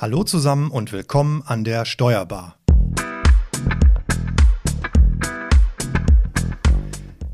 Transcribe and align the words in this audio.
Hallo 0.00 0.22
zusammen 0.22 0.70
und 0.70 0.92
willkommen 0.92 1.42
an 1.44 1.64
der 1.64 1.84
Steuerbar. 1.84 2.54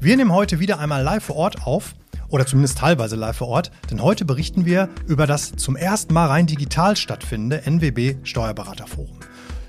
Wir 0.01 0.17
nehmen 0.17 0.33
heute 0.33 0.61
wieder 0.61 0.79
einmal 0.79 1.03
live 1.03 1.25
vor 1.25 1.37
Ort 1.37 1.67
auf, 1.67 1.95
oder 2.31 2.47
zumindest 2.47 2.79
teilweise 2.79 3.17
live 3.17 3.37
vor 3.37 3.49
Ort, 3.49 3.71
denn 3.91 4.03
heute 4.03 4.25
berichten 4.25 4.65
wir 4.65 4.89
über 5.07 5.27
das 5.27 5.53
zum 5.57 5.77
ersten 5.77 6.15
Mal 6.15 6.29
rein 6.29 6.47
digital 6.47 6.97
stattfindende 6.97 7.67
NWB 7.67 8.17
Steuerberaterforum. 8.23 9.19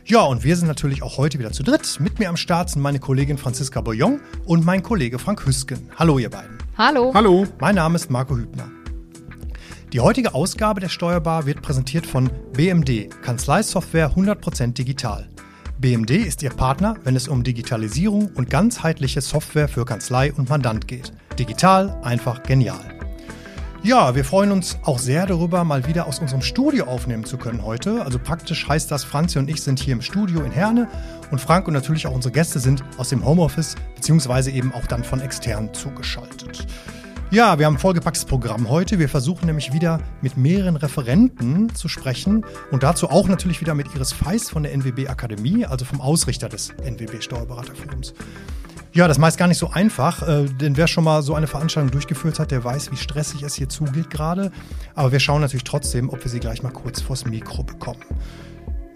Ja, 0.06 0.22
und 0.22 0.46
wir 0.46 0.56
sind 0.56 0.70
natürlich 0.70 1.04
auch 1.04 1.18
heute 1.18 1.38
wieder 1.38 1.52
zu 1.52 1.64
dritt. 1.64 2.00
Mit 2.00 2.20
mir 2.20 2.30
am 2.30 2.38
Start 2.38 2.70
sind 2.70 2.82
meine 2.82 3.00
Kollegin 3.00 3.38
Franziska 3.38 3.82
Boyon 3.82 4.22
und 4.46 4.64
mein 4.64 4.84
Kollege 4.84 5.20
Frank 5.20 5.46
Hüsken. 5.46 5.90
Hallo, 5.98 6.18
ihr 6.18 6.30
beiden. 6.30 6.60
Hallo. 6.78 7.12
Hallo. 7.14 7.46
Mein 7.60 7.76
Name 7.76 7.98
ist 7.98 8.10
Marco 8.10 8.38
Hübner. 8.38 8.72
Die 9.94 10.00
heutige 10.00 10.34
Ausgabe 10.34 10.82
der 10.82 10.90
Steuerbar 10.90 11.46
wird 11.46 11.62
präsentiert 11.62 12.06
von 12.06 12.30
BMD, 12.54 13.10
Kanzleisoftware 13.22 14.12
100% 14.12 14.74
digital. 14.74 15.30
BMD 15.78 16.12
ist 16.12 16.42
Ihr 16.42 16.50
Partner, 16.50 16.96
wenn 17.04 17.16
es 17.16 17.28
um 17.28 17.44
Digitalisierung 17.44 18.32
und 18.36 18.50
ganzheitliche 18.50 19.22
Software 19.22 19.68
für 19.68 19.86
Kanzlei 19.86 20.34
und 20.34 20.50
Mandant 20.50 20.88
geht. 20.88 21.14
Digital, 21.38 21.98
einfach 22.02 22.44
genial. 22.44 22.96
Ja, 23.84 24.16
wir 24.16 24.26
freuen 24.26 24.52
uns 24.52 24.80
auch 24.84 24.98
sehr 24.98 25.28
darüber, 25.28 25.64
mal 25.64 25.86
wieder 25.86 26.08
aus 26.08 26.18
unserem 26.18 26.42
Studio 26.42 26.86
aufnehmen 26.86 27.24
zu 27.24 27.38
können 27.38 27.64
heute. 27.64 28.04
Also 28.04 28.18
praktisch 28.18 28.68
heißt 28.68 28.90
das, 28.90 29.04
Franzi 29.04 29.38
und 29.38 29.48
ich 29.48 29.62
sind 29.62 29.80
hier 29.80 29.94
im 29.94 30.02
Studio 30.02 30.42
in 30.42 30.52
Herne 30.52 30.90
und 31.30 31.40
Frank 31.40 31.68
und 31.68 31.76
natürlich 31.76 32.08
auch 32.08 32.16
unsere 32.16 32.32
Gäste 32.32 32.60
sind 32.60 32.84
aus 32.98 33.10
dem 33.10 33.24
Homeoffice 33.24 33.76
beziehungsweise 33.94 34.50
eben 34.50 34.74
auch 34.74 34.88
dann 34.88 35.04
von 35.04 35.22
extern 35.22 35.72
zugeschaltet. 35.76 36.66
Ja, 37.32 37.58
wir 37.58 37.66
haben 37.66 37.76
ein 37.76 37.80
vollgepacktes 37.80 38.26
Programm 38.26 38.70
heute. 38.70 39.00
Wir 39.00 39.10
versuchen 39.10 39.48
nämlich 39.48 39.74
wieder 39.74 40.00
mit 40.22 40.38
mehreren 40.38 40.76
Referenten 40.76 41.74
zu 41.74 41.88
sprechen 41.88 42.46
und 42.72 42.84
dazu 42.84 43.10
auch 43.10 43.28
natürlich 43.28 43.62
wieder 43.62 43.74
mit 43.74 43.94
Iris 43.96 44.14
Feist 44.14 44.52
von 44.52 44.62
der 44.62 44.74
NWB 44.74 45.08
Akademie, 45.08 45.66
also 45.66 45.86
vom 45.86 46.02
Ausrichter 46.02 46.50
des 46.50 46.70
NWB 46.84 47.22
Steuerberaterforums. 47.22 48.14
Ja, 48.94 49.08
das 49.08 49.18
meist 49.18 49.38
gar 49.38 49.48
nicht 49.48 49.58
so 49.58 49.72
einfach, 49.72 50.26
äh, 50.26 50.46
denn 50.46 50.78
wer 50.78 50.88
schon 50.88 51.04
mal 51.04 51.24
so 51.24 51.34
eine 51.34 51.48
Veranstaltung 51.48 51.92
durchgeführt 51.92 52.40
hat, 52.40 52.52
der 52.52 52.64
weiß, 52.64 52.92
wie 52.92 52.98
stressig 52.98 53.42
es 53.42 53.56
hier 53.56 53.70
zugeht 53.70 54.12
gerade. 54.12 54.52
Aber 54.94 55.12
wir 55.12 55.20
schauen 55.20 55.42
natürlich 55.42 55.66
trotzdem, 55.66 56.10
ob 56.10 56.24
wir 56.24 56.32
sie 56.32 56.40
gleich 56.40 56.62
mal 56.62 56.72
kurz 56.72 57.02
vors 57.02 57.26
Mikro 57.26 57.64
bekommen. 57.64 58.00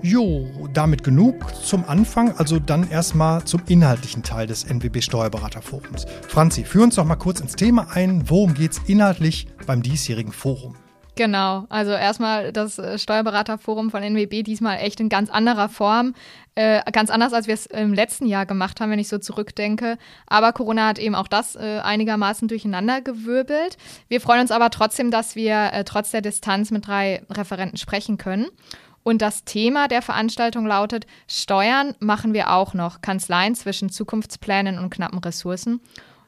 Jo, 0.02 0.47
damit 0.73 1.03
genug 1.03 1.53
zum 1.61 1.83
Anfang. 1.83 2.33
Also 2.38 2.58
dann 2.58 2.89
erstmal 2.89 3.44
zum 3.44 3.61
inhaltlichen 3.67 4.23
Teil 4.23 4.47
des 4.47 4.64
NWB 4.64 5.02
Steuerberaterforums. 5.02 6.05
Franzi, 6.25 6.64
führ 6.64 6.83
uns 6.83 6.95
doch 6.95 7.03
mal 7.03 7.17
kurz 7.17 7.42
ins 7.42 7.58
Thema 7.58 7.88
ein. 7.92 8.30
Worum 8.30 8.53
geht 8.53 8.72
es 8.72 8.81
inhaltlich 8.88 9.47
beim 9.67 9.81
diesjährigen 9.81 10.31
Forum? 10.31 10.77
Genau, 11.20 11.66
also 11.67 11.92
erstmal 11.92 12.53
das 12.53 12.80
äh, 12.80 12.97
Steuerberaterforum 12.97 13.92
von 13.92 14.02
NWB 14.02 14.42
diesmal 14.42 14.77
echt 14.77 15.02
in 15.02 15.09
ganz 15.09 15.30
anderer 15.30 15.67
Form. 15.67 16.14
Äh, 16.55 16.81
ganz 16.94 17.09
anders, 17.09 17.33
als 17.33 17.47
wir 17.47 17.55
es 17.55 17.66
im 17.66 17.94
letzten 17.94 18.25
Jahr 18.25 18.45
gemacht 18.45 18.80
haben, 18.80 18.89
wenn 18.92 19.00
ich 19.00 19.09
so 19.09 19.17
zurückdenke. 19.17 19.97
Aber 20.27 20.53
Corona 20.53 20.88
hat 20.88 20.97
eben 20.97 21.16
auch 21.16 21.27
das 21.27 21.58
äh, 21.58 21.80
einigermaßen 21.83 22.47
durcheinander 22.47 23.02
gewirbelt. 23.02 23.75
Wir 24.08 24.22
freuen 24.22 24.39
uns 24.39 24.52
aber 24.52 24.70
trotzdem, 24.70 25.11
dass 25.11 25.36
wir 25.36 25.73
äh, 25.73 25.83
trotz 25.83 26.11
der 26.11 26.22
Distanz 26.22 26.72
mit 26.72 26.88
drei 26.88 27.22
Referenten 27.30 27.77
sprechen 27.77 28.17
können. 28.17 28.47
Und 29.10 29.24
das 29.24 29.44
Thema 29.44 29.88
der 29.88 30.04
Veranstaltung 30.04 30.68
lautet, 30.68 31.08
Steuern 31.28 31.96
machen 31.98 32.36
wir 32.36 32.54
auch 32.54 32.76
noch, 32.76 33.02
Kanzleien 33.02 33.56
zwischen 33.56 33.90
Zukunftsplänen 33.90 34.78
und 34.78 34.92
knappen 34.92 35.18
Ressourcen. 35.18 35.82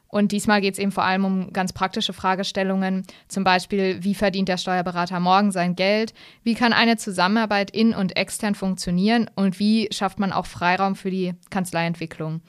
Und 0.08 0.32
diesmal 0.32 0.60
geht 0.60 0.72
es 0.72 0.80
eben 0.80 0.90
vor 0.90 1.04
allem 1.04 1.24
um 1.24 1.52
ganz 1.52 1.72
praktische 1.72 2.12
Fragestellungen, 2.12 3.04
zum 3.28 3.44
Beispiel, 3.44 4.02
wie 4.02 4.16
verdient 4.16 4.48
der 4.48 4.56
Steuerberater 4.56 5.20
morgen 5.20 5.52
sein 5.52 5.76
Geld, 5.76 6.12
wie 6.42 6.54
kann 6.54 6.72
eine 6.72 6.96
Zusammenarbeit 6.96 7.70
in 7.70 7.94
und 7.94 8.16
extern 8.16 8.56
funktionieren? 8.56 9.30
Und 9.36 9.60
wie 9.60 9.86
schafft 9.92 10.18
man 10.18 10.32
auch 10.32 10.46
Freiraum 10.46 10.96
für 10.96 11.12
die 11.12 11.34
Kanzleientwicklung. 11.50 12.40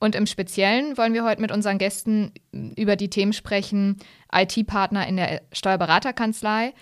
Und 0.00 0.16
im 0.16 0.26
Speziellen 0.26 0.96
wollen 0.96 1.14
wir 1.14 1.24
heute 1.24 1.40
mit 1.40 1.52
unseren 1.52 1.78
Gästen 1.78 2.32
über 2.52 2.96
die 2.96 3.10
Themen 3.10 3.32
sprechen, 3.32 3.98
IT-Partner 4.32 5.06
in 5.06 5.16
der 5.18 5.42
Steuerberaterkanzlei, 5.52 6.72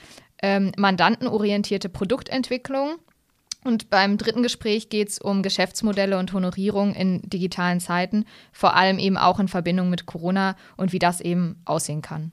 ähm, 0.43 0.73
mandantenorientierte 0.77 1.89
Produktentwicklung. 1.89 2.97
Und 3.65 3.91
beim 3.91 4.17
dritten 4.17 4.45
Gespräch 4.45 4.89
geht 4.91 5.09
es 5.09 5.19
um 5.19 5.43
Geschäftsmodelle 5.43 6.19
und 6.19 6.33
Honorierung 6.33 6.95
in 6.95 7.21
digitalen 7.23 7.81
Zeiten, 7.81 8.25
vor 8.53 8.77
allem 8.77 8.99
eben 8.99 9.17
auch 9.17 9.41
in 9.41 9.49
Verbindung 9.49 9.91
mit 9.91 10.07
Corona 10.07 10.55
und 10.77 10.93
wie 10.93 11.01
das 11.01 11.21
eben 11.21 11.61
aussehen 11.65 12.01
kann. 12.01 12.31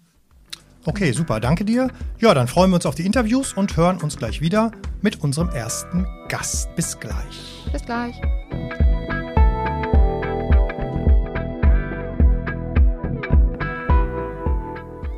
Okay, 0.85 1.11
super, 1.13 1.39
danke 1.39 1.63
dir. 1.65 1.89
Ja, 2.19 2.33
dann 2.33 2.47
freuen 2.47 2.69
wir 2.71 2.75
uns 2.75 2.85
auf 2.85 2.95
die 2.95 3.05
Interviews 3.05 3.53
und 3.53 3.77
hören 3.77 3.99
uns 3.99 4.17
gleich 4.17 4.41
wieder 4.41 4.71
mit 5.01 5.21
unserem 5.21 5.49
ersten 5.49 6.05
Gast. 6.27 6.75
Bis 6.75 6.99
gleich. 6.99 7.63
Bis 7.71 7.83
gleich. 7.85 8.15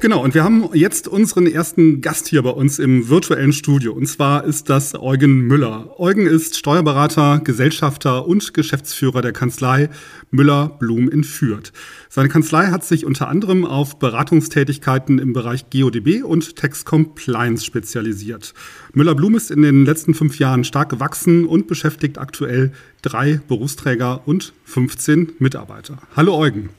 Genau, 0.02 0.22
und 0.24 0.36
wir 0.36 0.44
haben 0.44 0.70
jetzt 0.74 1.08
unseren 1.08 1.48
ersten 1.48 2.02
Gast 2.02 2.28
hier 2.28 2.44
bei 2.44 2.50
uns 2.50 2.80
im 2.80 3.10
virtuellen 3.10 3.54
Studio. 3.54 3.94
Und 3.94 4.08
zwar 4.08 4.44
ist 4.44 4.70
das 4.70 4.94
Eugen 4.94 5.48
Müller. 5.48 6.00
Eugen 6.00 6.28
ist 6.28 6.58
Steuerberater, 6.58 7.40
Gesellschafter 7.44 8.28
und 8.28 8.54
Geschäftsführer 8.54 9.22
der 9.22 9.32
Kanzlei 9.32 9.90
Müller-Blum 10.32 11.10
in 11.10 11.24
Fürth. 11.24 11.72
Seine 12.10 12.30
Kanzlei 12.30 12.68
hat 12.68 12.84
sich 12.84 13.06
unter 13.06 13.30
anderem 13.30 13.66
auf 13.66 13.98
Beratungstätigkeiten 13.98 15.18
im 15.18 15.34
Bereich 15.34 15.70
GODB 15.72 16.24
und 16.24 16.58
Tax 16.58 16.86
Compliance 16.86 17.66
spezialisiert. 17.66 18.54
Müller-Blum 18.94 19.36
ist 19.36 19.50
in 19.50 19.62
den 19.62 19.86
letzten 19.86 20.14
fünf 20.14 20.38
Jahren 20.38 20.66
stark 20.66 20.90
gewachsen 20.90 21.46
und 21.46 21.68
beschäftigt 21.68 22.18
aktuell 22.18 22.74
drei 23.02 23.40
Berufsträger 23.48 24.28
und 24.28 24.54
15 24.66 25.34
Mitarbeiter. 25.40 25.98
Hallo 26.16 26.38
Eugen. 26.38 26.70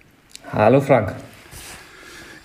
Hallo 0.52 0.80
Frank. 0.80 1.16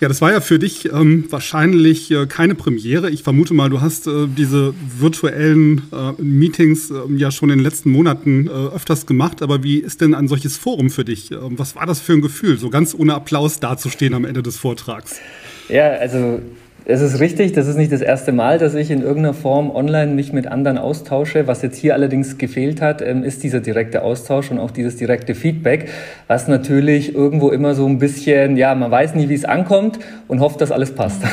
Ja, 0.02 0.08
das 0.08 0.20
war 0.20 0.32
ja 0.32 0.40
für 0.40 0.58
dich 0.58 0.86
ähm, 0.92 1.26
wahrscheinlich 1.30 2.10
äh, 2.10 2.26
keine 2.26 2.56
Premiere. 2.56 3.08
Ich 3.08 3.22
vermute 3.22 3.54
mal, 3.54 3.70
du 3.70 3.80
hast 3.80 4.08
äh, 4.08 4.26
diese 4.26 4.74
virtuellen 4.98 5.82
äh, 5.92 6.20
Meetings 6.20 6.90
ähm, 6.90 7.18
ja 7.18 7.30
schon 7.30 7.50
in 7.50 7.58
den 7.58 7.62
letzten 7.62 7.90
Monaten 7.90 8.48
äh, 8.48 8.50
öfters 8.50 9.06
gemacht. 9.06 9.42
Aber 9.42 9.62
wie 9.62 9.78
ist 9.78 10.00
denn 10.00 10.16
ein 10.16 10.26
solches 10.26 10.56
Forum 10.56 10.90
für 10.90 11.04
dich? 11.04 11.30
Ähm, 11.30 11.56
was 11.56 11.76
war 11.76 11.86
das 11.86 12.00
für 12.00 12.14
ein 12.14 12.20
Gefühl, 12.20 12.58
so 12.58 12.68
ganz 12.68 12.96
ohne 12.98 13.14
Applaus 13.14 13.60
dazustehen 13.60 14.12
am 14.14 14.24
Ende 14.24 14.42
des 14.42 14.56
Vortrags? 14.56 15.20
Ja, 15.68 15.90
also 15.92 16.42
es 16.84 17.00
ist 17.00 17.20
richtig, 17.20 17.52
das 17.52 17.66
ist 17.66 17.76
nicht 17.76 17.92
das 17.92 18.00
erste 18.00 18.32
Mal, 18.32 18.58
dass 18.58 18.74
ich 18.74 18.90
in 18.90 19.02
irgendeiner 19.02 19.34
Form 19.34 19.70
online 19.70 20.12
mich 20.12 20.32
mit 20.32 20.46
anderen 20.46 20.78
austausche. 20.78 21.46
Was 21.46 21.62
jetzt 21.62 21.76
hier 21.76 21.94
allerdings 21.94 22.38
gefehlt 22.38 22.80
hat, 22.80 23.02
ähm, 23.02 23.22
ist 23.22 23.42
dieser 23.42 23.60
direkte 23.60 24.02
Austausch 24.02 24.50
und 24.50 24.58
auch 24.58 24.70
dieses 24.70 24.96
direkte 24.96 25.34
Feedback, 25.34 25.88
was 26.26 26.48
natürlich 26.48 27.14
irgendwo 27.14 27.50
immer 27.50 27.74
so 27.74 27.86
ein 27.86 27.98
bisschen, 27.98 28.56
ja, 28.56 28.74
man 28.74 28.90
weiß 28.90 29.14
nie, 29.14 29.28
wie 29.28 29.34
es 29.34 29.44
ankommt 29.44 29.98
und 30.28 30.40
hofft, 30.40 30.60
dass 30.60 30.70
alles 30.70 30.94
passt. 30.94 31.22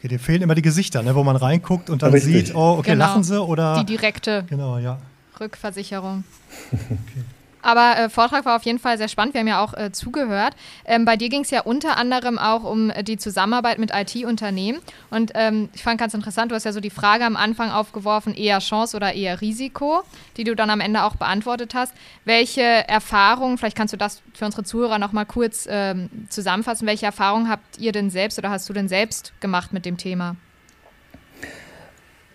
Okay, 0.00 0.08
dir 0.08 0.18
fehlen 0.18 0.40
immer 0.40 0.54
die 0.54 0.62
Gesichter, 0.62 1.02
ne, 1.02 1.14
wo 1.14 1.22
man 1.22 1.36
reinguckt 1.36 1.90
und 1.90 2.02
dann 2.02 2.12
Richtig. 2.12 2.46
sieht, 2.46 2.54
oh, 2.54 2.78
okay, 2.78 2.92
genau. 2.92 3.04
lachen 3.04 3.22
sie 3.22 3.38
oder. 3.38 3.80
Die 3.80 3.84
direkte 3.84 4.46
genau, 4.48 4.78
ja. 4.78 4.96
Rückversicherung. 5.38 6.24
Okay. 6.72 7.20
Aber 7.62 7.96
äh, 7.98 8.08
Vortrag 8.08 8.44
war 8.44 8.56
auf 8.56 8.62
jeden 8.64 8.78
Fall 8.78 8.98
sehr 8.98 9.08
spannend. 9.08 9.34
Wir 9.34 9.40
haben 9.40 9.48
ja 9.48 9.62
auch 9.62 9.74
äh, 9.74 9.92
zugehört. 9.92 10.54
Ähm, 10.84 11.04
bei 11.04 11.16
dir 11.16 11.28
ging 11.28 11.42
es 11.42 11.50
ja 11.50 11.62
unter 11.62 11.96
anderem 11.96 12.38
auch 12.38 12.64
um 12.64 12.90
äh, 12.90 13.02
die 13.02 13.16
Zusammenarbeit 13.16 13.78
mit 13.78 13.90
IT-Unternehmen. 13.94 14.80
Und 15.10 15.32
ähm, 15.34 15.68
ich 15.74 15.82
fand 15.82 15.98
ganz 15.98 16.14
interessant, 16.14 16.50
du 16.50 16.54
hast 16.54 16.64
ja 16.64 16.72
so 16.72 16.80
die 16.80 16.90
Frage 16.90 17.24
am 17.24 17.36
Anfang 17.36 17.70
aufgeworfen, 17.70 18.34
eher 18.34 18.58
Chance 18.60 18.96
oder 18.96 19.12
eher 19.12 19.40
Risiko, 19.40 20.02
die 20.36 20.44
du 20.44 20.56
dann 20.56 20.70
am 20.70 20.80
Ende 20.80 21.04
auch 21.04 21.16
beantwortet 21.16 21.74
hast. 21.74 21.92
Welche 22.24 22.62
Erfahrungen, 22.62 23.58
vielleicht 23.58 23.76
kannst 23.76 23.92
du 23.92 23.98
das 23.98 24.22
für 24.34 24.46
unsere 24.46 24.64
Zuhörer 24.64 24.98
nochmal 24.98 25.26
kurz 25.26 25.66
ähm, 25.70 26.08
zusammenfassen, 26.28 26.86
welche 26.86 27.06
Erfahrungen 27.06 27.48
habt 27.48 27.78
ihr 27.78 27.92
denn 27.92 28.10
selbst 28.10 28.38
oder 28.38 28.50
hast 28.50 28.68
du 28.68 28.72
denn 28.72 28.88
selbst 28.88 29.32
gemacht 29.40 29.72
mit 29.72 29.84
dem 29.84 29.96
Thema? 29.96 30.36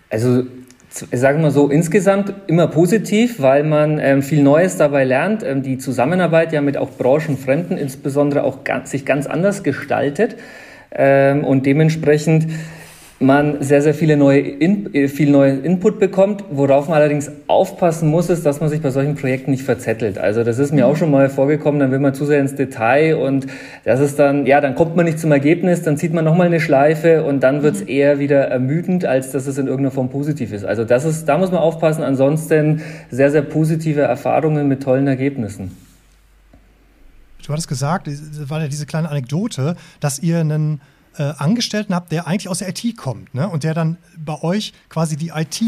Also 0.09 0.45
ich 1.11 1.19
sage 1.19 1.39
mal 1.39 1.51
so, 1.51 1.69
insgesamt 1.69 2.33
immer 2.47 2.67
positiv, 2.67 3.41
weil 3.41 3.63
man 3.63 3.99
ähm, 3.99 4.21
viel 4.21 4.41
Neues 4.41 4.77
dabei 4.77 5.03
lernt. 5.03 5.43
Ähm, 5.43 5.61
die 5.61 5.77
Zusammenarbeit 5.77 6.53
ja 6.53 6.61
mit 6.61 6.77
auch 6.77 6.91
Branchenfremden 6.91 7.77
insbesondere 7.77 8.43
auch 8.43 8.63
ganz, 8.63 8.91
sich 8.91 9.05
ganz 9.05 9.27
anders 9.27 9.63
gestaltet. 9.63 10.37
Ähm, 10.91 11.43
und 11.43 11.65
dementsprechend 11.65 12.47
man 13.25 13.61
sehr, 13.61 13.81
sehr 13.81 13.93
viele 13.93 14.17
neue 14.17 14.39
In 14.39 14.93
äh, 14.93 15.07
viel 15.07 15.29
neuen 15.29 15.63
Input 15.63 15.99
bekommt. 15.99 16.43
Worauf 16.51 16.87
man 16.87 16.97
allerdings 16.97 17.31
aufpassen 17.47 18.09
muss, 18.09 18.29
ist, 18.29 18.45
dass 18.45 18.59
man 18.59 18.69
sich 18.69 18.81
bei 18.81 18.91
solchen 18.91 19.15
Projekten 19.15 19.51
nicht 19.51 19.63
verzettelt. 19.63 20.17
Also 20.17 20.43
das 20.43 20.59
ist 20.59 20.71
mir 20.71 20.87
auch 20.87 20.95
schon 20.95 21.11
mal 21.11 21.29
vorgekommen, 21.29 21.79
dann 21.79 21.91
will 21.91 21.99
man 21.99 22.13
zu 22.13 22.25
sehr 22.25 22.39
ins 22.39 22.55
Detail 22.55 23.15
und 23.15 23.47
das 23.83 23.99
ist 23.99 24.19
dann, 24.19 24.45
ja, 24.45 24.61
dann 24.61 24.75
kommt 24.75 24.95
man 24.95 25.05
nicht 25.05 25.19
zum 25.19 25.31
Ergebnis, 25.31 25.81
dann 25.81 25.97
zieht 25.97 26.13
man 26.13 26.23
nochmal 26.25 26.47
eine 26.47 26.59
Schleife 26.59 27.23
und 27.23 27.41
dann 27.41 27.63
wird 27.63 27.75
es 27.75 27.81
mhm. 27.81 27.89
eher 27.89 28.19
wieder 28.19 28.47
ermüdend, 28.47 29.05
als 29.05 29.31
dass 29.31 29.47
es 29.47 29.57
in 29.57 29.67
irgendeiner 29.67 29.91
Form 29.91 30.09
positiv 30.09 30.53
ist. 30.53 30.63
Also 30.63 30.85
das 30.85 31.05
ist, 31.05 31.25
da 31.25 31.37
muss 31.37 31.51
man 31.51 31.59
aufpassen. 31.59 32.03
Ansonsten 32.03 32.81
sehr, 33.09 33.31
sehr 33.31 33.41
positive 33.41 34.01
Erfahrungen 34.01 34.67
mit 34.67 34.83
tollen 34.83 35.07
Ergebnissen. 35.07 35.71
Du 37.45 37.51
hattest 37.51 37.67
gesagt, 37.67 38.09
war 38.49 38.61
ja 38.61 38.67
diese 38.67 38.87
kleine 38.87 39.09
Anekdote, 39.09 39.75
dass 39.99 40.17
ihr 40.19 40.39
einen 40.39 40.81
äh, 41.17 41.33
Angestellten 41.37 41.93
habt, 41.95 42.11
der 42.11 42.27
eigentlich 42.27 42.49
aus 42.49 42.59
der 42.59 42.69
IT 42.69 42.97
kommt 42.97 43.33
ne? 43.33 43.47
und 43.49 43.63
der 43.63 43.73
dann 43.73 43.97
bei 44.17 44.41
euch 44.41 44.73
quasi 44.89 45.15
die 45.15 45.29
IT 45.35 45.61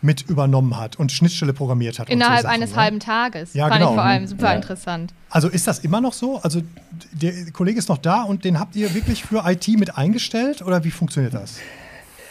mit 0.00 0.22
übernommen 0.28 0.78
hat 0.78 0.96
und 0.96 1.10
Schnittstelle 1.10 1.52
programmiert 1.52 1.98
hat. 1.98 2.08
Innerhalb 2.08 2.38
so 2.38 2.42
Sachen, 2.44 2.54
eines 2.54 2.70
ne? 2.70 2.76
halben 2.76 3.00
Tages. 3.00 3.54
Ja, 3.54 3.68
Fand 3.68 3.80
genau. 3.80 3.90
ich 3.90 3.94
vor 3.96 4.04
allem 4.04 4.26
super 4.26 4.50
Ja. 4.50 4.52
interessant. 4.54 5.12
Also 5.30 5.48
ist 5.48 5.66
das 5.66 5.80
immer 5.80 6.00
noch 6.00 6.12
so? 6.12 6.38
Also 6.38 6.62
der 7.12 7.32
Kollege 7.52 7.78
ist 7.78 7.88
noch 7.88 7.98
da 7.98 8.22
und 8.22 8.44
den 8.44 8.60
habt 8.60 8.76
ihr 8.76 8.94
wirklich 8.94 9.24
für 9.24 9.42
IT 9.46 9.66
mit 9.68 9.96
eingestellt 9.98 10.62
oder 10.62 10.84
wie 10.84 10.90
funktioniert 10.90 11.34
das? 11.34 11.58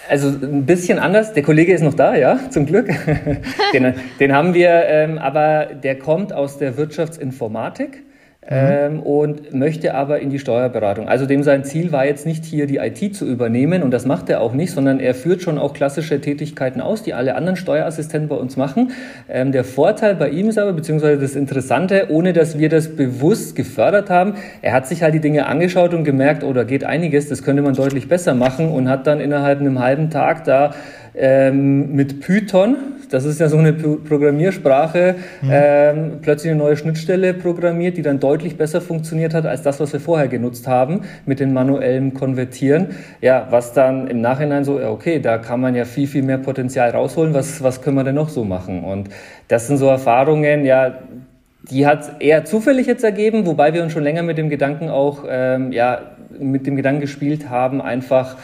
Also 0.10 0.30
ein 0.30 0.66
bisschen 0.66 1.00
anders. 1.00 1.34
Der 1.34 1.44
Kollege 1.44 1.74
ist 1.74 1.82
noch 1.82 1.94
da, 1.94 2.16
ja, 2.16 2.40
zum 2.50 2.66
Glück. 2.66 2.88
den, 3.74 3.94
den 4.20 4.32
haben 4.34 4.54
wir, 4.54 4.86
ähm, 4.88 5.18
aber 5.18 5.66
der 5.66 6.00
kommt 6.00 6.32
aus 6.32 6.58
der 6.58 6.78
Wirtschaftsinformatik. 6.78 8.04
Ähm, 8.50 9.02
und 9.02 9.54
möchte 9.54 9.94
aber 9.94 10.22
in 10.22 10.30
die 10.30 10.40
Steuerberatung. 10.40 11.10
Also 11.10 11.26
dem 11.26 11.44
sein 11.44 11.66
Ziel 11.66 11.92
war 11.92 12.06
jetzt 12.06 12.26
nicht 12.26 12.46
hier 12.46 12.66
die 12.66 12.78
IT 12.78 13.14
zu 13.14 13.26
übernehmen 13.26 13.84
und 13.84 13.92
das 13.92 14.06
macht 14.06 14.30
er 14.30 14.40
auch 14.40 14.54
nicht, 14.54 14.72
sondern 14.72 15.02
er 15.02 15.14
führt 15.16 15.42
schon 15.42 15.58
auch 15.58 15.74
klassische 15.74 16.22
Tätigkeiten 16.22 16.80
aus, 16.80 17.04
die 17.04 17.14
alle 17.14 17.36
anderen 17.36 17.58
Steuerassistenten 17.58 18.30
bei 18.30 18.38
uns 18.38 18.56
machen. 18.56 18.92
Ähm, 19.28 19.52
der 19.52 19.66
Vorteil 19.66 20.16
bei 20.16 20.30
ihm 20.30 20.48
ist 20.48 20.58
aber, 20.58 20.72
beziehungsweise 20.72 21.20
das 21.20 21.36
Interessante, 21.36 22.08
ohne 22.10 22.32
dass 22.32 22.58
wir 22.58 22.70
das 22.70 22.96
bewusst 22.96 23.58
gefördert 23.58 24.10
haben, 24.10 24.36
er 24.62 24.72
hat 24.72 24.88
sich 24.88 25.04
halt 25.04 25.14
die 25.14 25.20
Dinge 25.20 25.48
angeschaut 25.48 25.94
und 25.94 26.06
gemerkt, 26.06 26.46
oh, 26.46 26.54
da 26.54 26.64
geht 26.64 26.86
einiges, 26.86 27.28
das 27.28 27.44
könnte 27.44 27.62
man 27.62 27.74
deutlich 27.74 28.08
besser 28.08 28.34
machen 28.34 28.70
und 28.70 28.88
hat 28.88 29.08
dann 29.08 29.20
innerhalb 29.20 29.60
einem 29.60 29.80
halben 29.80 30.10
Tag 30.10 30.46
da 30.46 30.74
ähm, 31.18 31.96
mit 31.96 32.22
Python, 32.22 32.76
das 33.10 33.24
ist 33.24 33.40
ja 33.40 33.48
so 33.48 33.58
eine 33.58 33.74
Pro- 33.74 33.96
Programmiersprache, 33.96 35.16
ähm, 35.50 36.20
plötzlich 36.22 36.52
eine 36.52 36.60
neue 36.60 36.76
Schnittstelle 36.76 37.34
programmiert, 37.34 37.96
die 37.96 38.02
dann 38.02 38.20
deutlich 38.20 38.58
besser 38.58 38.82
funktioniert 38.82 39.34
hat 39.34 39.46
als 39.46 39.62
das, 39.62 39.80
was 39.80 39.94
wir 39.94 40.00
vorher 40.00 40.28
genutzt 40.28 40.68
haben 40.68 41.02
mit 41.26 41.40
den 41.40 41.54
manuellen 41.54 42.14
Konvertieren. 42.14 42.88
Ja, 43.22 43.48
was 43.50 43.74
dann 43.74 44.08
im 44.08 44.20
Nachhinein 44.20 44.64
so, 44.64 44.80
okay, 44.80 45.20
da 45.20 45.38
kann 45.38 45.62
man 45.62 45.74
ja 45.74 45.86
viel, 45.86 46.08
viel 46.08 46.24
mehr 46.24 46.38
Potenzial 46.38 46.90
rausholen. 46.90 47.34
Was, 47.34 47.64
was 47.64 47.82
können 47.82 47.96
wir 47.96 48.04
denn 48.04 48.16
noch 48.16 48.30
so 48.30 48.44
machen? 48.44 48.84
Und 48.84 49.10
das 49.48 49.68
sind 49.68 49.78
so 49.78 49.88
Erfahrungen, 49.88 50.66
ja, 50.66 50.98
die 51.72 51.86
hat 51.88 52.22
eher 52.22 52.46
zufällig 52.46 52.88
jetzt 52.88 53.04
ergeben, 53.04 53.46
wobei 53.46 53.74
wir 53.74 53.84
uns 53.84 53.94
schon 53.94 54.04
länger 54.04 54.24
mit 54.24 54.38
dem 54.38 54.50
Gedanken 54.50 54.90
auch, 54.90 55.24
ähm, 55.30 55.72
ja, 55.72 56.00
mit 56.40 56.68
dem 56.68 56.76
Gedanken 56.76 57.02
gespielt 57.02 57.50
haben, 57.50 57.82
einfach 57.82 58.36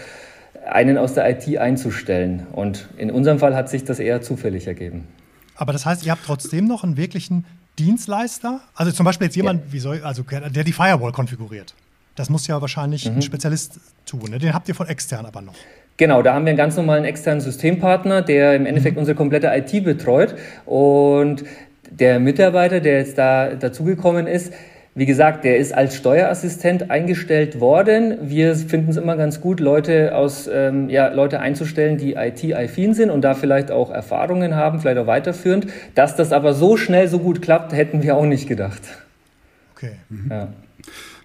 einen 0.66 0.98
aus 0.98 1.14
der 1.14 1.30
IT 1.30 1.58
einzustellen. 1.58 2.48
Und 2.52 2.88
in 2.98 3.12
unserem 3.12 3.40
Fall 3.40 3.56
hat 3.56 3.70
sich 3.70 3.84
das 3.84 4.00
eher 4.00 4.22
zufällig 4.22 4.68
ergeben. 4.68 5.08
Aber 5.56 5.74
das 5.74 5.86
heißt, 5.86 6.06
ihr 6.06 6.12
habt 6.12 6.26
trotzdem 6.26 6.66
noch 6.66 6.84
einen 6.84 6.98
wirklichen 6.98 7.46
Dienstleister? 7.80 8.62
Also 8.76 8.92
zum 8.92 9.06
Beispiel 9.06 9.26
jetzt 9.26 9.36
jemand, 9.36 9.72
wie 9.74 9.80
soll, 9.80 10.02
also 10.04 10.24
der 10.24 10.64
die 10.64 10.74
Firewall 10.74 11.12
konfiguriert. 11.12 11.74
Das 12.16 12.30
muss 12.30 12.46
ja 12.48 12.62
wahrscheinlich 12.62 13.10
Mhm. 13.10 13.18
ein 13.18 13.22
Spezialist 13.24 13.80
tun. 14.06 14.30
Ne? 14.30 14.38
Den 14.40 14.54
habt 14.54 14.68
ihr 14.70 14.76
von 14.76 14.88
extern 14.88 15.26
aber 15.26 15.42
noch. 15.42 15.56
Genau, 15.98 16.22
da 16.22 16.34
haben 16.34 16.46
wir 16.46 16.50
einen 16.52 16.58
ganz 16.58 16.76
normalen 16.76 17.04
externen 17.04 17.42
Systempartner, 17.42 18.22
der 18.22 18.56
im 18.56 18.66
Endeffekt 18.66 18.98
unsere 18.98 19.16
komplette 19.16 19.48
IT 19.48 19.84
betreut. 19.84 20.36
Und 20.66 21.44
der 21.90 22.20
Mitarbeiter, 22.20 22.80
der 22.80 23.00
jetzt 23.00 23.18
da 23.18 23.54
dazugekommen 23.56 24.26
ist, 24.28 24.54
wie 24.96 25.08
gesagt, 25.08 25.44
der 25.44 25.58
ist 25.58 25.74
als 25.74 25.96
Steuerassistent 25.96 26.92
eingestellt 26.92 27.60
worden. 27.60 28.18
Wir 28.22 28.56
finden 28.56 28.92
es 28.92 28.98
immer 28.98 29.18
ganz 29.18 29.42
gut, 29.42 29.60
Leute 29.60 30.16
aus, 30.16 30.48
ähm, 30.52 30.88
ja, 30.90 31.08
Leute 31.08 31.40
einzustellen, 31.40 31.98
die 31.98 32.14
IT-affin 32.14 32.94
sind 32.94 33.10
und 33.10 33.22
da 33.22 33.34
vielleicht 33.34 33.72
auch 33.72 33.90
Erfahrungen 33.90 34.56
haben, 34.56 34.80
vielleicht 34.80 35.00
auch 35.00 35.08
weiterführend. 35.08 35.68
Dass 35.96 36.16
das 36.16 36.32
aber 36.32 36.54
so 36.54 36.78
schnell 36.78 37.08
so 37.08 37.18
gut 37.18 37.42
klappt, 37.42 37.74
hätten 37.74 38.04
wir 38.04 38.16
auch 38.16 38.26
nicht 38.26 38.48
gedacht. 38.48 38.82
Okay. 39.76 39.94
Ja. 40.30 40.54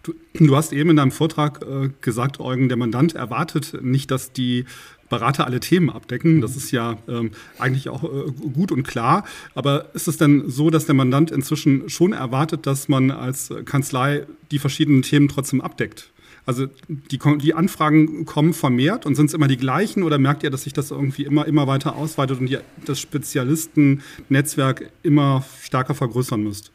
Du, 0.02 0.14
du 0.34 0.56
hast 0.56 0.72
eben 0.72 0.90
in 0.90 0.96
deinem 0.96 1.10
Vortrag 1.10 1.60
äh, 1.62 1.90
gesagt, 2.00 2.40
Eugen, 2.40 2.68
der 2.68 2.78
Mandant 2.78 3.14
erwartet 3.14 3.76
nicht, 3.82 4.10
dass 4.10 4.32
die 4.32 4.64
Berater 5.08 5.46
alle 5.46 5.60
Themen 5.60 5.90
abdecken. 5.90 6.40
Das 6.40 6.56
ist 6.56 6.70
ja 6.70 6.98
ähm, 7.08 7.30
eigentlich 7.58 7.88
auch 7.88 8.04
äh, 8.04 8.30
gut 8.52 8.72
und 8.72 8.82
klar. 8.82 9.24
Aber 9.54 9.94
ist 9.94 10.08
es 10.08 10.16
denn 10.16 10.48
so, 10.48 10.70
dass 10.70 10.86
der 10.86 10.94
Mandant 10.94 11.30
inzwischen 11.30 11.88
schon 11.88 12.12
erwartet, 12.12 12.66
dass 12.66 12.88
man 12.88 13.10
als 13.10 13.52
Kanzlei 13.64 14.26
die 14.50 14.58
verschiedenen 14.58 15.02
Themen 15.02 15.28
trotzdem 15.28 15.60
abdeckt? 15.60 16.10
Also 16.48 16.66
die, 16.88 17.18
die 17.42 17.52
Anfragen 17.52 18.24
kommen 18.24 18.54
vermehrt 18.54 19.04
und 19.04 19.16
sind 19.16 19.26
es 19.26 19.34
immer 19.34 19.48
die 19.48 19.58
gleichen 19.58 20.02
oder 20.02 20.18
merkt 20.18 20.42
ihr, 20.42 20.50
dass 20.50 20.62
sich 20.62 20.72
das 20.72 20.90
irgendwie 20.90 21.24
immer, 21.24 21.46
immer 21.46 21.66
weiter 21.66 21.94
ausweitet 21.94 22.40
und 22.40 22.46
die, 22.46 22.56
das 22.86 23.00
Spezialistennetzwerk 23.00 24.90
immer 25.02 25.44
stärker 25.62 25.94
vergrößern 25.94 26.42
müsst? 26.42 26.72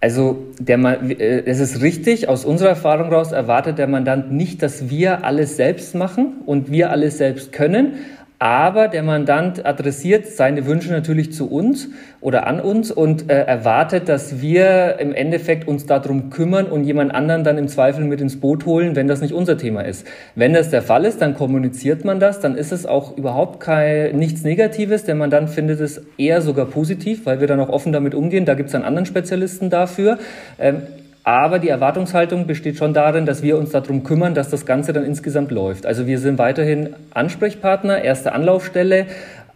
Also 0.00 0.46
der, 0.60 0.78
äh, 1.02 1.42
es 1.46 1.58
ist 1.58 1.82
richtig, 1.82 2.28
aus 2.28 2.44
unserer 2.44 2.70
Erfahrung 2.70 3.12
raus 3.12 3.32
erwartet 3.32 3.78
der 3.78 3.88
Mandant 3.88 4.32
nicht, 4.32 4.62
dass 4.62 4.90
wir 4.90 5.24
alles 5.24 5.56
selbst 5.56 5.94
machen 5.94 6.38
und 6.46 6.70
wir 6.70 6.90
alles 6.90 7.18
selbst 7.18 7.52
können, 7.52 7.94
aber 8.38 8.86
der 8.86 9.02
Mandant 9.02 9.66
adressiert 9.66 10.26
seine 10.26 10.66
Wünsche 10.66 10.92
natürlich 10.92 11.32
zu 11.32 11.50
uns 11.50 11.88
oder 12.20 12.46
an 12.46 12.60
uns 12.60 12.92
und 12.92 13.30
äh, 13.30 13.42
erwartet, 13.42 14.08
dass 14.08 14.40
wir 14.40 15.00
im 15.00 15.12
Endeffekt 15.12 15.66
uns 15.66 15.86
darum 15.86 16.30
kümmern 16.30 16.66
und 16.66 16.84
jemand 16.84 17.12
anderen 17.12 17.42
dann 17.42 17.58
im 17.58 17.66
Zweifel 17.66 18.04
mit 18.04 18.20
ins 18.20 18.38
Boot 18.38 18.64
holen, 18.64 18.94
wenn 18.94 19.08
das 19.08 19.20
nicht 19.20 19.34
unser 19.34 19.58
Thema 19.58 19.80
ist. 19.80 20.06
Wenn 20.36 20.52
das 20.52 20.70
der 20.70 20.82
Fall 20.82 21.04
ist, 21.04 21.20
dann 21.20 21.34
kommuniziert 21.34 22.04
man 22.04 22.20
das, 22.20 22.38
dann 22.38 22.56
ist 22.56 22.70
es 22.70 22.86
auch 22.86 23.16
überhaupt 23.16 23.58
kein, 23.58 24.16
nichts 24.16 24.44
Negatives. 24.44 25.02
Der 25.02 25.16
Mandant 25.16 25.50
findet 25.50 25.80
es 25.80 26.00
eher 26.16 26.40
sogar 26.40 26.66
positiv, 26.66 27.26
weil 27.26 27.40
wir 27.40 27.48
dann 27.48 27.58
auch 27.58 27.70
offen 27.70 27.92
damit 27.92 28.14
umgehen. 28.14 28.44
Da 28.44 28.54
gibt 28.54 28.68
es 28.68 28.72
dann 28.72 28.84
anderen 28.84 29.06
Spezialisten 29.06 29.68
dafür. 29.68 30.18
Ähm, 30.60 30.82
aber 31.28 31.58
die 31.58 31.68
Erwartungshaltung 31.68 32.46
besteht 32.46 32.78
schon 32.78 32.94
darin, 32.94 33.26
dass 33.26 33.42
wir 33.42 33.58
uns 33.58 33.70
darum 33.70 34.02
kümmern, 34.02 34.32
dass 34.32 34.48
das 34.48 34.64
Ganze 34.64 34.94
dann 34.94 35.04
insgesamt 35.04 35.50
läuft. 35.50 35.84
Also 35.84 36.06
wir 36.06 36.18
sind 36.18 36.38
weiterhin 36.38 36.94
Ansprechpartner, 37.12 38.00
erste 38.00 38.32
Anlaufstelle, 38.32 39.08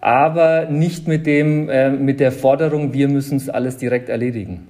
aber 0.03 0.67
nicht 0.67 1.09
mit, 1.09 1.25
dem, 1.25 1.71
äh, 1.71 1.89
mit 1.89 2.21
der 2.21 2.31
Forderung, 2.31 2.93
wir 2.93 3.09
müssen 3.09 3.39
es 3.39 3.49
alles 3.49 3.79
direkt 3.79 4.11
erledigen. 4.11 4.69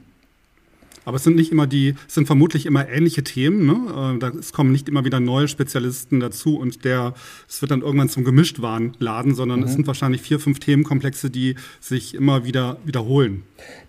Aber 1.05 1.17
es 1.17 1.25
sind 1.25 1.37
nicht 1.37 1.53
immer 1.53 1.67
die, 1.67 1.95
es 2.07 2.15
sind 2.15 2.27
vermutlich 2.27 2.67
immer 2.67 2.89
ähnliche 2.89 3.23
Themen. 3.25 3.67
Ne? 3.67 4.15
Äh, 4.15 4.19
Da, 4.19 4.29
es 4.39 4.53
kommen 4.53 4.73
nicht 4.73 4.89
immer 4.89 5.05
wieder 5.05 5.21
neue 5.21 5.49
Spezialisten 5.49 6.21
dazu 6.21 6.59
und 6.59 6.85
der, 6.85 7.15
es 7.49 7.61
wird 7.63 7.71
dann 7.71 7.83
irgendwann 7.83 8.09
zum 8.09 8.25
Gemischtwarenladen, 8.25 9.35
sondern 9.35 9.63
es 9.63 9.73
sind 9.73 9.87
wahrscheinlich 9.87 10.23
vier, 10.23 10.39
fünf 10.39 10.61
Themenkomplexe, 10.61 11.31
die 11.31 11.57
sich 11.81 12.15
immer 12.15 12.45
wieder 12.45 12.77
wiederholen. 12.85 13.43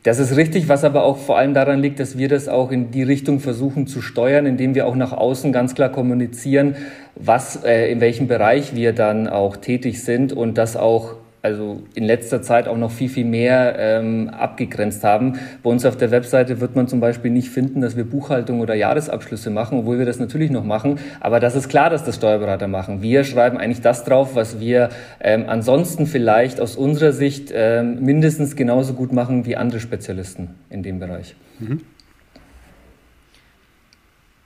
Das 0.03 0.19
ist 0.19 0.35
richtig, 0.35 0.67
was 0.67 0.83
aber 0.83 1.03
auch 1.03 1.17
vor 1.17 1.37
allem 1.37 1.53
daran 1.53 1.81
liegt, 1.81 1.99
dass 1.99 2.17
wir 2.17 2.27
das 2.27 2.47
auch 2.47 2.71
in 2.71 2.91
die 2.91 3.03
Richtung 3.03 3.39
versuchen 3.39 3.87
zu 3.87 4.01
steuern, 4.01 4.45
indem 4.45 4.75
wir 4.75 4.85
auch 4.87 4.95
nach 4.95 5.11
außen 5.11 5.51
ganz 5.51 5.75
klar 5.75 5.89
kommunizieren, 5.89 6.75
was, 7.15 7.63
äh, 7.63 7.91
in 7.91 8.01
welchem 8.01 8.27
Bereich 8.27 8.75
wir 8.75 8.93
dann 8.93 9.27
auch 9.27 9.57
tätig 9.57 10.03
sind 10.03 10.33
und 10.33 10.57
das 10.57 10.75
auch 10.75 11.15
also 11.43 11.83
in 11.93 12.05
letzter 12.05 12.41
Zeit 12.41 12.69
auch 12.69 12.77
noch 12.77 12.89
viel, 12.89 13.09
viel 13.09 13.25
mehr 13.25 13.75
ähm, 13.77 14.29
abgegrenzt 14.29 15.03
haben. 15.03 15.37
Bei 15.61 15.69
uns 15.69 15.85
auf 15.85 15.97
der 15.97 16.09
Webseite 16.09 16.61
wird 16.61 16.77
man 16.77 16.87
zum 16.87 17.01
Beispiel 17.01 17.31
nicht 17.31 17.49
finden, 17.49 17.81
dass 17.81 17.97
wir 17.97 18.05
Buchhaltung 18.05 18.61
oder 18.61 18.73
Jahresabschlüsse 18.75 19.49
machen, 19.49 19.79
obwohl 19.79 19.99
wir 19.99 20.05
das 20.05 20.19
natürlich 20.19 20.51
noch 20.51 20.63
machen. 20.63 20.99
Aber 21.19 21.41
das 21.41 21.55
ist 21.55 21.67
klar, 21.67 21.89
dass 21.89 22.05
das 22.05 22.15
Steuerberater 22.15 22.69
machen. 22.69 23.01
Wir 23.01 23.25
schreiben 23.25 23.57
eigentlich 23.57 23.81
das 23.81 24.05
drauf, 24.05 24.35
was 24.35 24.61
wir 24.61 24.87
ähm, 25.19 25.43
ansonsten 25.47 26.07
vielleicht 26.07 26.61
aus 26.61 26.77
unserer 26.77 27.11
Sicht 27.11 27.51
ähm, 27.53 28.01
mindestens 28.01 28.55
genauso 28.55 28.93
gut 28.93 29.11
machen 29.11 29.45
wie 29.45 29.57
andere 29.57 29.81
Spezialisten 29.81 30.51
in 30.69 30.81
dem 30.81 30.99
Bereich. 30.99 31.35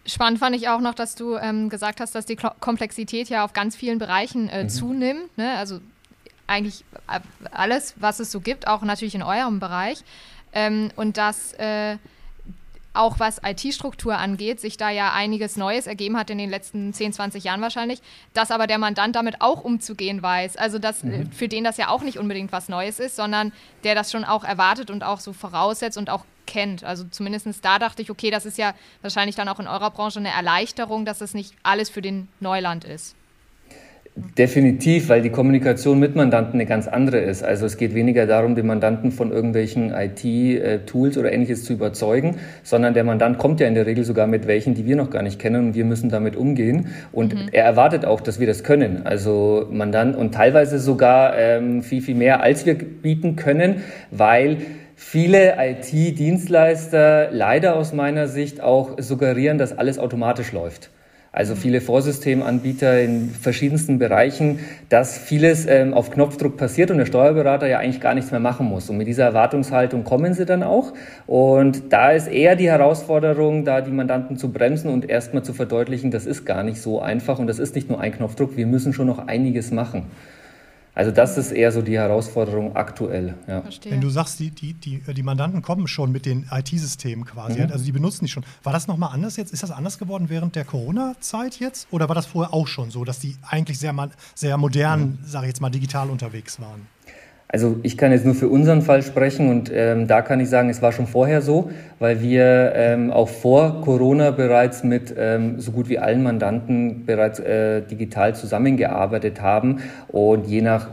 Spannend 0.08 0.40
fand 0.40 0.56
ich 0.56 0.68
auch 0.68 0.80
noch, 0.80 0.96
dass 0.96 1.14
du 1.14 1.36
ähm, 1.36 1.70
gesagt 1.70 2.00
hast, 2.00 2.16
dass 2.16 2.26
die 2.26 2.38
Komplexität 2.38 3.30
ja 3.30 3.46
auf 3.46 3.54
ganz 3.54 3.76
vielen 3.76 4.00
Bereichen 4.00 4.50
äh, 4.50 4.68
zunimmt. 4.68 5.38
Ne? 5.38 5.52
Also 5.58 5.80
eigentlich 6.48 6.84
alles, 7.52 7.94
was 7.98 8.20
es 8.20 8.32
so 8.32 8.40
gibt, 8.40 8.68
auch 8.68 8.82
natürlich 8.82 9.16
in 9.16 9.24
eurem 9.24 9.60
Bereich. 9.60 10.04
Ähm, 10.54 10.90
und 10.96 11.18
dass 11.18 11.54
äh, 11.54 11.98
auch 12.98 13.20
was 13.20 13.40
IT-Struktur 13.44 14.18
angeht, 14.18 14.60
sich 14.60 14.78
da 14.78 14.90
ja 14.90 15.14
einiges 15.14 15.56
Neues 15.56 15.88
ergeben 15.88 16.18
hat 16.18 16.30
in 16.30 16.38
den 16.38 16.50
letzten 16.50 16.94
10, 16.94 17.14
20 17.14 17.44
Jahren 17.44 17.62
wahrscheinlich, 17.62 18.02
dass 18.34 18.52
aber 18.52 18.66
der 18.66 18.80
Mandant 18.80 19.16
damit 19.16 19.42
auch 19.42 19.64
umzugehen 19.64 20.22
weiß. 20.22 20.58
Also 20.58 20.80
dass 20.80 21.04
äh, 21.04 21.26
für 21.32 21.48
den 21.48 21.64
das 21.64 21.78
ja 21.78 21.90
auch 21.90 22.02
nicht 22.02 22.18
unbedingt 22.18 22.52
was 22.52 22.70
Neues 22.70 23.00
ist, 23.00 23.16
sondern 23.16 23.54
der 23.84 23.96
das 23.96 24.12
schon 24.12 24.26
auch 24.26 24.44
erwartet 24.44 24.90
und 24.90 25.04
auch 25.04 25.20
so 25.20 25.34
voraussetzt 25.34 25.98
und 25.98 26.10
auch 26.10 26.26
kennt. 26.48 26.84
Also 26.84 27.06
zumindest 27.12 27.64
da 27.64 27.78
dachte 27.78 28.02
ich, 28.02 28.10
okay, 28.10 28.32
das 28.32 28.46
ist 28.46 28.58
ja 28.58 28.74
wahrscheinlich 29.02 29.36
dann 29.36 29.50
auch 29.50 29.60
in 29.60 29.68
eurer 29.68 29.92
Branche 29.92 30.20
eine 30.20 30.32
Erleichterung, 30.32 31.06
dass 31.06 31.22
es 31.22 31.34
nicht 31.34 31.54
alles 31.62 31.90
für 31.90 32.02
den 32.02 32.28
Neuland 32.40 32.84
ist. 32.84 33.16
Definitiv, 34.36 35.10
weil 35.10 35.22
die 35.22 35.30
Kommunikation 35.30 36.00
mit 36.00 36.16
Mandanten 36.16 36.56
eine 36.56 36.66
ganz 36.66 36.88
andere 36.88 37.20
ist. 37.20 37.44
Also 37.44 37.68
es 37.68 37.78
geht 37.78 37.94
weniger 37.94 38.26
darum, 38.26 38.56
den 38.56 38.66
Mandanten 38.66 39.12
von 39.12 39.32
irgendwelchen 39.32 39.92
IT-Tools 39.92 41.20
oder 41.20 41.32
ähnliches 41.32 41.64
zu 41.64 41.74
überzeugen, 41.74 42.38
sondern 42.64 42.96
der 42.96 43.04
Mandant 43.04 43.38
kommt 43.38 43.60
ja 43.60 43.68
in 43.68 43.76
der 43.76 43.86
Regel 43.86 44.04
sogar 44.04 44.26
mit 44.26 44.48
welchen, 44.48 44.74
die 44.74 44.88
wir 44.88 44.96
noch 44.96 45.12
gar 45.12 45.22
nicht 45.22 45.38
kennen 45.38 45.68
und 45.68 45.76
wir 45.76 45.86
müssen 45.86 46.10
damit 46.10 46.36
umgehen. 46.36 46.88
Und 47.12 47.36
er 47.52 47.64
erwartet 47.64 48.06
auch, 48.06 48.20
dass 48.20 48.40
wir 48.40 48.48
das 48.48 48.64
können. 48.64 49.06
Also 49.06 49.68
Mandant 49.70 50.16
und 50.16 50.34
teilweise 50.34 50.80
sogar 50.80 51.38
ähm, 51.38 51.84
viel, 51.84 52.02
viel 52.02 52.16
mehr, 52.16 52.42
als 52.42 52.66
wir 52.66 52.74
bieten 52.74 53.36
können, 53.36 53.84
weil 54.10 54.58
viele 54.96 55.58
IT-Dienstleister 55.60 57.30
leider 57.32 57.76
aus 57.76 57.94
meiner 57.94 58.28
Sicht 58.28 58.62
auch 58.62 58.96
suggerieren, 58.98 59.60
dass 59.60 59.78
alles 59.78 60.00
automatisch 60.00 60.54
läuft. 60.54 60.90
Also 61.38 61.54
viele 61.54 61.82
Vorsystemanbieter 61.82 63.00
in 63.00 63.30
verschiedensten 63.30 64.00
Bereichen, 64.00 64.58
dass 64.90 65.20
vieles 65.20 65.68
ähm, 65.68 65.94
auf 65.94 66.10
Knopfdruck 66.10 66.58
passiert 66.58 66.90
und 66.90 66.98
der 66.98 67.06
Steuerberater 67.06 67.68
ja 67.68 67.78
eigentlich 67.78 68.02
gar 68.02 68.16
nichts 68.16 68.32
mehr 68.32 68.40
machen 68.40 68.66
muss. 68.66 68.90
Und 68.90 68.98
mit 68.98 69.06
dieser 69.06 69.26
Erwartungshaltung 69.26 70.04
kommen 70.04 70.34
sie 70.34 70.48
dann 70.48 70.64
auch. 70.64 70.94
Und 71.28 71.94
da 71.94 72.10
ist 72.10 72.28
eher 72.28 72.56
die 72.56 72.68
Herausforderung, 72.72 73.66
da 73.66 73.82
die 73.82 73.92
Mandanten 73.92 74.38
zu 74.38 74.52
bremsen 74.52 74.90
und 74.90 75.08
erstmal 75.08 75.44
zu 75.44 75.54
verdeutlichen, 75.54 76.10
das 76.10 76.26
ist 76.26 76.44
gar 76.44 76.64
nicht 76.64 76.82
so 76.82 77.02
einfach 77.02 77.38
und 77.38 77.46
das 77.46 77.60
ist 77.60 77.76
nicht 77.76 77.88
nur 77.88 78.02
ein 78.02 78.14
Knopfdruck, 78.14 78.58
wir 78.58 78.66
müssen 78.66 78.92
schon 78.92 79.06
noch 79.06 79.28
einiges 79.28 79.70
machen. 79.70 80.08
Also 80.98 81.12
das 81.12 81.38
ist 81.38 81.52
eher 81.52 81.72
so 81.72 81.84
die 81.84 81.96
Herausforderung 81.96 82.76
aktuell. 82.76 83.36
Ja. 83.48 83.62
Wenn 83.84 84.02
du 84.02 84.10
sagst, 84.10 84.40
die, 84.40 84.50
die, 84.50 84.74
die, 84.74 85.00
die 85.14 85.22
Mandanten 85.22 85.62
kommen 85.62 85.88
schon 85.88 86.12
mit 86.12 86.26
den 86.26 86.48
IT-Systemen 86.52 87.24
quasi, 87.24 87.62
mhm. 87.62 87.72
also 87.72 87.86
die 87.86 87.92
benutzen 87.92 88.26
die 88.26 88.32
schon. 88.32 88.44
War 88.64 88.74
das 88.74 88.88
nochmal 88.88 89.14
anders 89.14 89.38
jetzt? 89.38 89.54
Ist 89.54 89.62
das 89.62 89.70
anders 89.70 90.00
geworden 90.00 90.26
während 90.30 90.56
der 90.56 90.66
Corona-Zeit 90.66 91.60
jetzt? 91.60 91.88
Oder 91.92 92.08
war 92.08 92.16
das 92.16 92.26
vorher 92.26 92.52
auch 92.52 92.66
schon 92.66 92.90
so, 92.90 93.04
dass 93.04 93.20
die 93.20 93.36
eigentlich 93.48 93.78
sehr, 93.78 93.94
sehr 94.34 94.58
modern, 94.58 95.02
mhm. 95.02 95.18
sage 95.24 95.46
ich 95.46 95.50
jetzt 95.50 95.62
mal, 95.62 95.70
digital 95.70 96.10
unterwegs 96.10 96.60
waren? 96.60 96.88
Also 97.50 97.78
ich 97.82 97.98
kann 97.98 98.12
jetzt 98.12 98.26
nur 98.26 98.36
für 98.36 98.50
unseren 98.50 98.82
Fall 98.82 99.02
sprechen 99.04 99.50
und 99.50 99.72
ähm, 99.74 100.06
da 100.06 100.22
kann 100.22 100.42
ich 100.42 100.50
sagen, 100.50 100.70
es 100.70 100.82
war 100.82 100.92
schon 100.92 101.08
vorher 101.08 101.42
so, 101.42 101.72
weil 101.98 102.22
wir 102.22 102.74
ähm, 102.76 103.10
auch 103.10 103.30
vor 103.30 103.80
Corona 103.80 104.32
bereits 104.32 104.84
mit 104.84 105.16
ähm, 105.18 105.58
so 105.58 105.72
gut 105.72 105.88
wie 105.88 105.98
allen 105.98 106.24
Mandanten 106.24 107.06
bereits 107.06 107.40
äh, 107.40 107.84
digital 107.84 108.36
zusammengearbeitet 108.36 109.42
haben 109.42 109.78
und 110.10 110.46
je 110.46 110.62
nach 110.62 110.90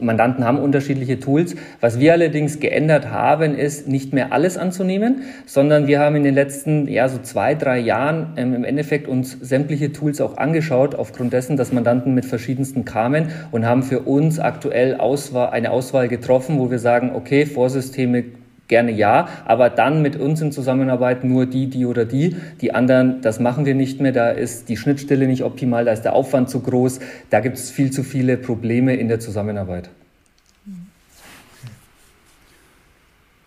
Mandanten 0.00 0.46
haben 0.46 0.58
unterschiedliche 0.58 1.20
Tools. 1.20 1.56
Was 1.82 2.00
wir 2.00 2.14
allerdings 2.14 2.58
geändert 2.58 3.10
haben, 3.10 3.54
ist 3.54 3.86
nicht 3.86 4.14
mehr 4.14 4.32
alles 4.32 4.56
anzunehmen, 4.56 5.24
sondern 5.44 5.88
wir 5.88 6.00
haben 6.00 6.16
in 6.16 6.24
den 6.24 6.34
letzten 6.34 6.88
ja 6.88 7.10
so 7.10 7.18
zwei 7.18 7.54
drei 7.54 7.78
Jahren 7.80 8.28
ähm, 8.36 8.54
im 8.54 8.64
Endeffekt 8.64 9.08
uns 9.08 9.32
sämtliche 9.42 9.92
Tools 9.92 10.22
auch 10.22 10.38
angeschaut 10.38 10.94
aufgrund 10.94 11.34
dessen, 11.34 11.58
dass 11.58 11.70
Mandanten 11.70 12.14
mit 12.14 12.24
verschiedensten 12.24 12.86
kamen 12.86 13.28
und 13.50 13.66
haben 13.66 13.82
für 13.82 14.00
uns 14.00 14.38
aktuell 14.38 14.96
Auswahl, 14.96 15.50
eine 15.50 15.70
Auswahl 15.70 15.97
Auswahl 15.98 16.08
getroffen, 16.08 16.58
wo 16.58 16.70
wir 16.70 16.78
sagen, 16.78 17.12
okay, 17.14 17.44
Vorsysteme 17.44 18.24
gerne 18.68 18.92
ja, 18.92 19.28
aber 19.46 19.70
dann 19.70 20.02
mit 20.02 20.16
uns 20.16 20.40
in 20.40 20.52
Zusammenarbeit 20.52 21.24
nur 21.24 21.46
die, 21.46 21.68
die 21.68 21.86
oder 21.86 22.04
die. 22.04 22.36
Die 22.60 22.74
anderen, 22.74 23.22
das 23.22 23.40
machen 23.40 23.64
wir 23.64 23.74
nicht 23.74 24.00
mehr, 24.00 24.12
da 24.12 24.30
ist 24.30 24.68
die 24.68 24.76
Schnittstelle 24.76 25.26
nicht 25.26 25.42
optimal, 25.42 25.86
da 25.86 25.92
ist 25.92 26.02
der 26.02 26.12
Aufwand 26.12 26.50
zu 26.50 26.60
groß, 26.60 27.00
da 27.30 27.40
gibt 27.40 27.56
es 27.56 27.70
viel 27.70 27.90
zu 27.90 28.04
viele 28.04 28.36
Probleme 28.36 28.94
in 28.94 29.08
der 29.08 29.20
Zusammenarbeit. 29.20 29.88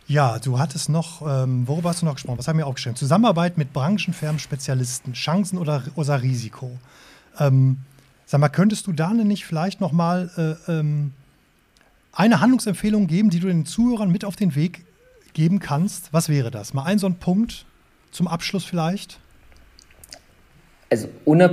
Ja, 0.08 0.40
du 0.40 0.60
hattest 0.60 0.90
noch, 0.90 1.22
ähm, 1.22 1.68
worüber 1.68 1.90
hast 1.90 2.02
du 2.02 2.06
noch 2.06 2.16
gesprochen? 2.16 2.40
Was 2.40 2.48
haben 2.48 2.58
wir 2.58 2.68
aufgeschrieben? 2.68 2.98
Zusammenarbeit 2.98 3.58
mit 3.58 3.72
branchenfernten 3.72 4.40
Spezialisten, 4.40 5.14
Chancen 5.14 5.58
oder, 5.58 5.84
oder 5.96 6.22
Risiko. 6.22 6.72
Ähm, 7.40 7.78
sag 8.26 8.42
mal, 8.42 8.50
könntest 8.50 8.88
du 8.88 8.92
da 8.92 9.14
nicht 9.14 9.46
vielleicht 9.46 9.80
noch 9.80 9.94
mal 9.94 10.58
äh, 10.68 10.72
ähm, 10.80 11.14
eine 12.12 12.42
Handlungsempfehlung 12.42 13.08
geben, 13.08 13.30
die 13.30 13.40
du 13.40 13.48
den 13.48 13.66
Zuhörern 13.66 14.12
mit 14.12 14.26
auf 14.26 14.36
den 14.36 14.56
Weg 14.56 14.84
geben 15.34 15.60
kannst? 15.60 16.12
Was 16.12 16.28
wäre 16.28 16.52
das? 16.52 16.74
Mal 16.74 16.84
ein 16.84 17.00
so 17.00 17.08
ein 17.08 17.16
Punkt 17.16 17.66
zum 18.12 18.28
Abschluss 18.28 18.66
vielleicht? 18.66 19.21
Also, 20.92 21.08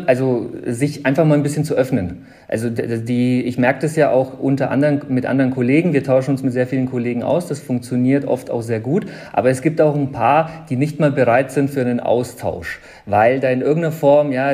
also 0.07 0.51
sich 0.67 1.07
einfach 1.07 1.25
mal 1.25 1.37
ein 1.37 1.45
bisschen 1.45 1.65
zu 1.65 1.75
öffnen. 1.75 2.27
Also 2.49 2.71
die, 2.71 3.43
ich 3.43 3.57
merke 3.57 3.81
das 3.83 3.95
ja 3.95 4.11
auch 4.11 4.41
unter 4.41 4.73
anderem 4.73 5.03
mit 5.09 5.27
anderen 5.27 5.53
Kollegen. 5.53 5.93
Wir 5.93 6.03
tauschen 6.03 6.33
uns 6.33 6.43
mit 6.43 6.53
sehr 6.53 6.67
vielen 6.67 6.91
Kollegen 6.91 7.23
aus. 7.23 7.47
Das 7.47 7.61
funktioniert 7.61 8.25
oft 8.25 8.51
auch 8.51 8.63
sehr 8.63 8.81
gut. 8.81 9.07
Aber 9.33 9.49
es 9.49 9.63
gibt 9.63 9.81
auch 9.81 9.95
ein 9.95 10.11
paar, 10.11 10.51
die 10.69 10.75
nicht 10.75 10.99
mal 10.99 11.13
bereit 11.13 11.53
sind 11.53 11.71
für 11.71 11.83
einen 11.83 12.01
Austausch, 12.01 12.81
weil 13.07 13.39
da 13.39 13.49
in 13.51 13.61
irgendeiner 13.61 13.93
Form 13.93 14.33
ja 14.33 14.53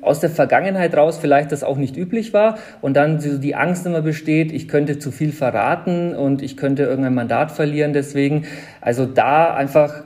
aus 0.00 0.20
der 0.20 0.30
Vergangenheit 0.30 0.96
raus 0.96 1.18
vielleicht 1.18 1.52
das 1.52 1.62
auch 1.62 1.76
nicht 1.76 1.96
üblich 1.98 2.32
war 2.32 2.56
und 2.80 2.96
dann 2.96 3.20
so 3.20 3.36
die 3.36 3.54
Angst 3.54 3.84
immer 3.84 4.00
besteht, 4.00 4.50
ich 4.50 4.66
könnte 4.66 4.98
zu 4.98 5.10
viel 5.10 5.32
verraten 5.32 6.14
und 6.14 6.40
ich 6.40 6.56
könnte 6.56 6.84
irgendein 6.84 7.14
Mandat 7.14 7.52
verlieren. 7.52 7.92
Deswegen 7.92 8.46
also 8.80 9.04
da 9.04 9.52
einfach 9.52 10.04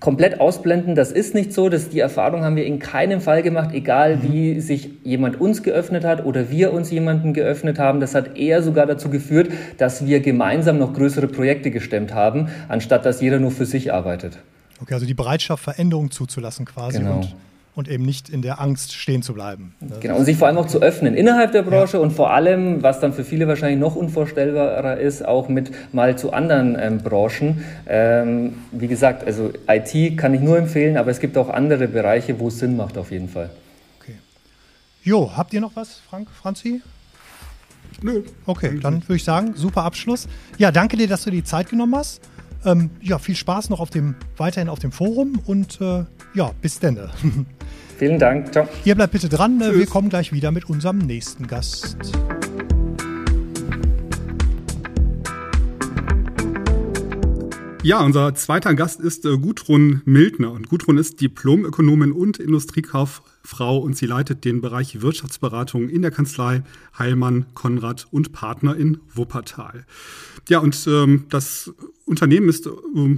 komplett 0.00 0.40
ausblenden. 0.40 0.94
Das 0.94 1.12
ist 1.12 1.34
nicht 1.34 1.52
so. 1.52 1.68
Das, 1.68 1.88
die 1.88 2.00
Erfahrung 2.00 2.42
haben 2.42 2.56
wir 2.56 2.66
in 2.66 2.78
keinem 2.78 3.20
Fall 3.20 3.42
gemacht, 3.42 3.70
egal 3.72 4.16
mhm. 4.16 4.32
wie 4.32 4.60
sich 4.60 4.90
jemand 5.02 5.40
uns 5.40 5.62
geöffnet 5.62 6.04
hat 6.04 6.24
oder 6.24 6.50
wir 6.50 6.72
uns 6.72 6.90
jemanden 6.90 7.32
geöffnet 7.32 7.78
haben. 7.78 8.00
Das 8.00 8.14
hat 8.14 8.36
eher 8.36 8.62
sogar 8.62 8.86
dazu 8.86 9.10
geführt, 9.10 9.50
dass 9.78 10.06
wir 10.06 10.20
gemeinsam 10.20 10.78
noch 10.78 10.92
größere 10.92 11.28
Projekte 11.28 11.70
gestemmt 11.70 12.14
haben, 12.14 12.48
anstatt 12.68 13.04
dass 13.06 13.20
jeder 13.20 13.38
nur 13.38 13.50
für 13.50 13.66
sich 13.66 13.92
arbeitet. 13.92 14.38
Okay, 14.80 14.94
also 14.94 15.06
die 15.06 15.14
Bereitschaft, 15.14 15.62
Veränderungen 15.62 16.10
zuzulassen 16.10 16.66
quasi. 16.66 16.98
Genau. 16.98 17.16
Und 17.16 17.34
und 17.74 17.88
eben 17.88 18.04
nicht 18.04 18.28
in 18.28 18.42
der 18.42 18.60
Angst 18.60 18.92
stehen 18.92 19.22
zu 19.22 19.34
bleiben. 19.34 19.74
Genau, 20.00 20.16
und 20.16 20.24
sich 20.24 20.36
vor 20.36 20.48
allem 20.48 20.58
auch 20.58 20.66
zu 20.66 20.80
öffnen 20.80 21.14
innerhalb 21.14 21.52
der 21.52 21.62
Branche 21.62 21.96
ja. 21.96 22.02
und 22.02 22.12
vor 22.12 22.32
allem, 22.32 22.82
was 22.82 23.00
dann 23.00 23.12
für 23.12 23.24
viele 23.24 23.48
wahrscheinlich 23.48 23.80
noch 23.80 23.96
unvorstellbarer 23.96 24.98
ist, 24.98 25.24
auch 25.24 25.48
mit 25.48 25.72
mal 25.92 26.16
zu 26.16 26.32
anderen 26.32 26.76
ähm, 26.80 26.98
Branchen. 26.98 27.64
Ähm, 27.86 28.54
wie 28.70 28.86
gesagt, 28.86 29.26
also 29.26 29.50
IT 29.68 30.16
kann 30.16 30.34
ich 30.34 30.40
nur 30.40 30.56
empfehlen, 30.56 30.96
aber 30.96 31.10
es 31.10 31.20
gibt 31.20 31.36
auch 31.36 31.50
andere 31.50 31.88
Bereiche, 31.88 32.38
wo 32.38 32.48
es 32.48 32.58
Sinn 32.58 32.76
macht 32.76 32.96
auf 32.96 33.10
jeden 33.10 33.28
Fall. 33.28 33.50
Okay. 34.00 34.14
Jo, 35.02 35.32
habt 35.36 35.52
ihr 35.52 35.60
noch 35.60 35.74
was, 35.74 36.00
Frank, 36.08 36.28
Franzi? 36.30 36.80
Nö. 38.02 38.22
Okay, 38.46 38.78
dann 38.80 39.02
würde 39.02 39.16
ich 39.16 39.24
sagen, 39.24 39.54
super 39.56 39.82
Abschluss. 39.82 40.28
Ja, 40.58 40.70
danke 40.70 40.96
dir, 40.96 41.08
dass 41.08 41.24
du 41.24 41.30
die 41.30 41.44
Zeit 41.44 41.70
genommen 41.70 41.96
hast. 41.96 42.20
Ähm, 42.64 42.90
ja, 43.00 43.18
viel 43.18 43.36
Spaß 43.36 43.70
noch 43.70 43.80
auf 43.80 43.90
dem, 43.90 44.14
weiterhin 44.36 44.68
auf 44.68 44.78
dem 44.78 44.92
Forum 44.92 45.40
und 45.46 45.80
äh, 45.80 46.04
ja, 46.34 46.52
bis 46.62 46.78
dann. 46.78 46.98
Vielen 47.98 48.18
Dank. 48.18 48.52
Ciao. 48.52 48.68
Ihr 48.84 48.94
bleibt 48.94 49.12
bitte 49.12 49.28
dran. 49.28 49.60
Tschüss. 49.60 49.78
Wir 49.78 49.86
kommen 49.86 50.08
gleich 50.08 50.32
wieder 50.32 50.50
mit 50.50 50.68
unserem 50.68 50.98
nächsten 50.98 51.46
Gast. 51.46 51.96
Ja, 57.84 58.00
unser 58.00 58.34
zweiter 58.34 58.74
Gast 58.74 58.98
ist 58.98 59.26
äh, 59.26 59.36
Gudrun 59.36 60.00
Mildner. 60.06 60.52
Und 60.52 60.70
Gudrun 60.70 60.96
ist 60.96 61.20
Diplomökonomin 61.20 62.12
und 62.12 62.38
Industriekauffrau 62.38 63.76
und 63.76 63.94
sie 63.94 64.06
leitet 64.06 64.46
den 64.46 64.62
Bereich 64.62 65.02
Wirtschaftsberatung 65.02 65.90
in 65.90 66.00
der 66.00 66.10
Kanzlei 66.10 66.62
Heilmann, 66.98 67.44
Konrad 67.52 68.06
und 68.10 68.32
Partner 68.32 68.74
in 68.74 69.00
Wuppertal. 69.12 69.84
Ja, 70.48 70.60
und 70.60 70.82
ähm, 70.88 71.26
das 71.28 71.74
Unternehmen 72.06 72.48
ist 72.48 72.66
äh, 72.66 72.70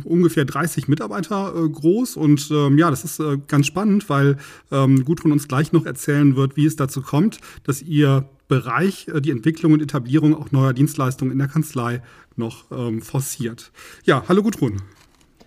ungefähr 0.05 0.45
30 0.45 0.89
Mitarbeiter 0.89 1.55
äh, 1.55 1.69
groß 1.69 2.17
und 2.17 2.49
ähm, 2.51 2.79
ja, 2.79 2.91
das 2.91 3.05
ist 3.05 3.21
äh, 3.21 3.39
ganz 3.49 3.67
spannend, 3.67 4.09
weil 4.09 4.37
ähm, 4.71 5.05
Gudrun 5.05 5.33
uns 5.33 5.49
gleich 5.49 5.73
noch 5.73 5.87
erzählen 5.87 6.37
wird, 6.37 6.57
wie 6.57 6.67
es 6.67 6.77
dazu 6.77 7.03
kommt, 7.03 7.41
dass 7.65 7.83
ihr 7.83 8.29
Bereich 8.49 9.09
äh, 9.09 9.21
die 9.21 9.31
Entwicklung 9.31 9.73
und 9.73 9.83
Etablierung 9.83 10.35
auch 10.35 10.53
neuer 10.53 10.73
Dienstleistungen 10.73 11.33
in 11.33 11.39
der 11.39 11.49
Kanzlei 11.49 12.03
noch 12.37 12.71
ähm, 12.71 13.03
forciert. 13.03 13.73
Ja, 14.05 14.25
hallo 14.29 14.43
Gudrun. 14.43 14.81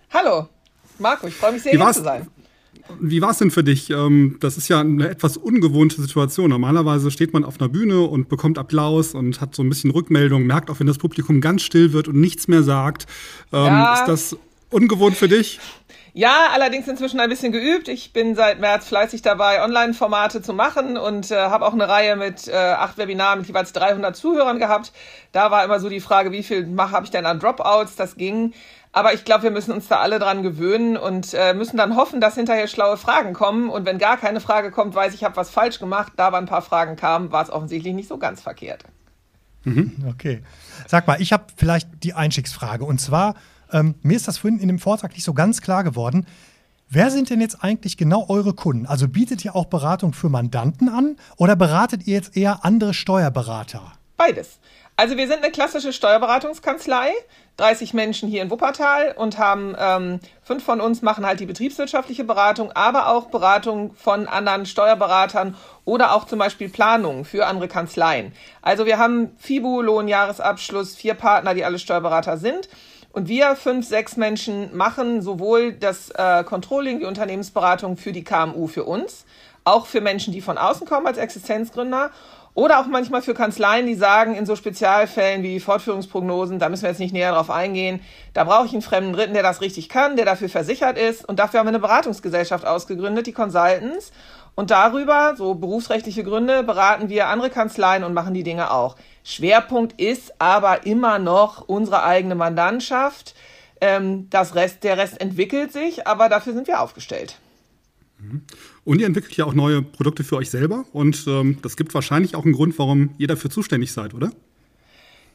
Hallo, 0.09 0.49
Marco, 0.97 1.27
ich 1.27 1.35
freue 1.35 1.53
mich 1.53 1.63
sehr, 1.63 1.71
hier 1.71 1.91
zu 1.91 2.03
sein. 2.03 2.27
Wie 2.99 3.21
war 3.21 3.31
es 3.31 3.37
denn 3.37 3.51
für 3.51 3.63
dich? 3.63 3.89
Ähm, 3.89 4.37
das 4.39 4.57
ist 4.57 4.67
ja 4.67 4.79
eine 4.79 5.09
etwas 5.09 5.37
ungewohnte 5.37 6.01
Situation. 6.01 6.49
Normalerweise 6.49 7.11
steht 7.11 7.33
man 7.33 7.43
auf 7.43 7.59
einer 7.59 7.69
Bühne 7.69 8.01
und 8.01 8.29
bekommt 8.29 8.57
Applaus 8.57 9.13
und 9.13 9.41
hat 9.41 9.55
so 9.55 9.63
ein 9.63 9.69
bisschen 9.69 9.91
Rückmeldung, 9.91 10.43
merkt 10.43 10.69
auch, 10.69 10.79
wenn 10.79 10.87
das 10.87 10.97
Publikum 10.97 11.41
ganz 11.41 11.61
still 11.61 11.93
wird 11.93 12.07
und 12.07 12.19
nichts 12.19 12.47
mehr 12.47 12.63
sagt. 12.63 13.05
Ähm, 13.53 13.65
ja. 13.65 13.93
Ist 13.93 14.05
das 14.07 14.37
ungewohnt 14.69 15.15
für 15.15 15.27
dich? 15.27 15.59
Ja, 16.13 16.49
allerdings 16.51 16.87
inzwischen 16.87 17.19
ein 17.19 17.29
bisschen 17.29 17.51
geübt. 17.51 17.87
Ich 17.87 18.13
bin 18.13 18.35
seit 18.35 18.59
März 18.59 18.87
fleißig 18.87 19.21
dabei, 19.21 19.63
Online-Formate 19.63 20.41
zu 20.41 20.53
machen 20.53 20.97
und 20.97 21.29
äh, 21.29 21.35
habe 21.35 21.65
auch 21.65 21.73
eine 21.73 21.87
Reihe 21.87 22.15
mit 22.15 22.47
äh, 22.47 22.55
acht 22.55 22.97
Webinaren 22.97 23.39
mit 23.39 23.47
jeweils 23.47 23.73
300 23.73 24.15
Zuhörern 24.15 24.59
gehabt. 24.59 24.91
Da 25.31 25.51
war 25.51 25.63
immer 25.63 25.79
so 25.79 25.87
die 25.87 25.99
Frage, 25.99 26.31
wie 26.31 26.43
viel 26.43 26.67
habe 26.77 27.05
ich 27.05 27.11
denn 27.11 27.25
an 27.25 27.39
Dropouts? 27.39 27.95
Das 27.95 28.15
ging. 28.17 28.53
Aber 28.91 29.13
ich 29.13 29.23
glaube, 29.23 29.43
wir 29.43 29.51
müssen 29.51 29.71
uns 29.71 29.87
da 29.87 29.99
alle 29.99 30.17
dran 30.17 30.41
gewöhnen 30.41 30.97
und 30.97 31.33
äh, 31.35 31.53
müssen 31.53 31.77
dann 31.77 31.95
hoffen, 31.95 32.21
dass 32.21 32.35
hinterher 32.35 32.67
schlaue 32.67 32.97
Fragen 32.97 33.33
kommen. 33.33 33.69
Und 33.69 33.85
wenn 33.85 33.99
gar 33.99 34.17
keine 34.17 34.41
Frage 34.41 34.71
kommt, 34.71 34.95
weiß 34.95 35.13
ich, 35.13 35.23
habe 35.23 35.35
was 35.35 35.51
falsch 35.51 35.79
gemacht. 35.79 36.13
Da 36.15 36.27
aber 36.27 36.37
ein 36.37 36.47
paar 36.47 36.63
Fragen 36.63 36.95
kamen, 36.95 37.31
war 37.31 37.43
es 37.43 37.51
offensichtlich 37.51 37.93
nicht 37.93 38.09
so 38.09 38.17
ganz 38.17 38.41
verkehrt. 38.41 38.83
Mhm, 39.63 40.05
okay. 40.09 40.41
Sag 40.87 41.05
mal, 41.05 41.21
ich 41.21 41.31
habe 41.33 41.45
vielleicht 41.55 42.03
die 42.03 42.13
Einstiegsfrage. 42.13 42.83
Und 42.83 42.99
zwar, 42.99 43.35
ähm, 43.71 43.93
mir 44.01 44.15
ist 44.15 44.27
das 44.27 44.39
vorhin 44.39 44.59
in 44.59 44.67
dem 44.67 44.79
Vortrag 44.79 45.11
nicht 45.13 45.23
so 45.23 45.33
ganz 45.33 45.61
klar 45.61 45.83
geworden. 45.83 46.25
Wer 46.91 47.11
sind 47.11 47.29
denn 47.29 47.39
jetzt 47.39 47.63
eigentlich 47.63 47.97
genau 47.97 48.25
eure 48.29 48.53
Kunden? 48.53 48.87
Also 48.87 49.07
bietet 49.07 49.45
ihr 49.45 49.55
auch 49.55 49.65
Beratung 49.65 50.13
für 50.13 50.29
Mandanten 50.29 50.89
an 50.89 51.17
oder 51.37 51.55
beratet 51.55 52.07
ihr 52.07 52.15
jetzt 52.15 52.35
eher 52.35 52.65
andere 52.65 52.95
Steuerberater? 52.95 53.93
Beides. 54.17 54.59
Also 54.95 55.15
wir 55.15 55.27
sind 55.27 55.43
eine 55.43 55.51
klassische 55.51 55.93
Steuerberatungskanzlei, 55.93 57.11
30 57.59 57.93
Menschen 57.93 58.29
hier 58.29 58.41
in 58.41 58.49
Wuppertal 58.49 59.13
und 59.17 59.37
haben 59.37 59.75
ähm, 59.77 60.19
fünf 60.41 60.63
von 60.63 60.79
uns 60.79 61.01
machen 61.01 61.25
halt 61.25 61.39
die 61.39 61.45
betriebswirtschaftliche 61.45 62.23
Beratung, 62.23 62.71
aber 62.71 63.09
auch 63.09 63.27
Beratung 63.27 63.93
von 63.95 64.27
anderen 64.27 64.65
Steuerberatern 64.65 65.55
oder 65.85 66.13
auch 66.13 66.25
zum 66.25 66.39
Beispiel 66.39 66.69
Planungen 66.69 67.25
für 67.25 67.45
andere 67.47 67.67
Kanzleien. 67.67 68.31
Also 68.61 68.85
wir 68.85 68.97
haben 68.97 69.31
FIBU, 69.37 69.81
Lohnjahresabschluss, 69.81 70.95
vier 70.95 71.15
Partner, 71.15 71.53
die 71.53 71.65
alle 71.65 71.79
Steuerberater 71.79 72.37
sind. 72.37 72.69
Und 73.11 73.27
wir 73.27 73.55
fünf, 73.55 73.87
sechs 73.87 74.17
Menschen 74.17 74.75
machen 74.77 75.21
sowohl 75.21 75.73
das 75.73 76.11
äh, 76.11 76.43
Controlling, 76.43 76.99
die 76.99 77.05
Unternehmensberatung 77.05 77.97
für 77.97 78.11
die 78.11 78.23
KMU 78.23 78.67
für 78.67 78.83
uns, 78.83 79.25
auch 79.63 79.87
für 79.87 79.99
Menschen, 79.99 80.31
die 80.31 80.41
von 80.41 80.57
außen 80.57 80.87
kommen 80.87 81.07
als 81.07 81.17
Existenzgründer 81.17 82.11
oder 82.59 82.81
auch 82.81 82.87
manchmal 82.87 83.21
für 83.21 83.33
Kanzleien, 83.33 83.87
die 83.87 83.95
sagen, 83.95 84.35
in 84.35 84.45
so 84.45 84.57
Spezialfällen 84.57 85.43
wie 85.43 85.61
Fortführungsprognosen, 85.61 86.59
da 86.59 86.67
müssen 86.67 86.83
wir 86.83 86.89
jetzt 86.89 86.99
nicht 86.99 87.13
näher 87.13 87.31
drauf 87.31 87.49
eingehen, 87.49 88.01
da 88.33 88.43
brauche 88.43 88.65
ich 88.65 88.73
einen 88.73 88.81
fremden 88.81 89.13
Dritten, 89.13 89.33
der 89.33 89.43
das 89.43 89.61
richtig 89.61 89.87
kann, 89.87 90.17
der 90.17 90.25
dafür 90.25 90.49
versichert 90.49 90.97
ist. 90.97 91.23
Und 91.23 91.39
dafür 91.39 91.61
haben 91.61 91.67
wir 91.67 91.69
eine 91.69 91.79
Beratungsgesellschaft 91.79 92.65
ausgegründet, 92.65 93.27
die 93.27 93.31
Consultants. 93.31 94.11
Und 94.55 94.71
darüber, 94.71 95.35
so 95.37 95.55
berufsrechtliche 95.55 96.25
Gründe, 96.25 96.63
beraten 96.63 97.07
wir 97.07 97.27
andere 97.27 97.49
Kanzleien 97.49 98.03
und 98.03 98.13
machen 98.13 98.33
die 98.33 98.43
Dinge 98.43 98.71
auch. 98.71 98.97
Schwerpunkt 99.23 99.97
ist 99.99 100.33
aber 100.41 100.85
immer 100.85 101.17
noch 101.17 101.61
unsere 101.65 102.03
eigene 102.03 102.35
Mandantschaft. 102.35 103.35
Ähm, 103.79 104.29
das 104.29 104.55
Rest, 104.55 104.83
der 104.83 104.97
Rest 104.97 105.21
entwickelt 105.21 105.71
sich, 105.71 106.07
aber 106.07 106.27
dafür 106.27 106.51
sind 106.51 106.67
wir 106.67 106.81
aufgestellt. 106.81 107.37
Und 108.89 108.99
ihr 108.99 109.05
entwickelt 109.05 109.37
ja 109.37 109.45
auch 109.45 109.53
neue 109.53 109.83
Produkte 109.83 110.23
für 110.23 110.37
euch 110.37 110.49
selber. 110.49 110.83
Und 110.93 111.25
ähm, 111.27 111.59
das 111.61 111.77
gibt 111.77 111.93
wahrscheinlich 111.93 112.35
auch 112.35 112.43
einen 112.43 112.53
Grund, 112.53 112.79
warum 112.79 113.11
ihr 113.19 113.27
dafür 113.27 113.51
zuständig 113.51 113.93
seid, 113.93 114.15
oder? 114.15 114.31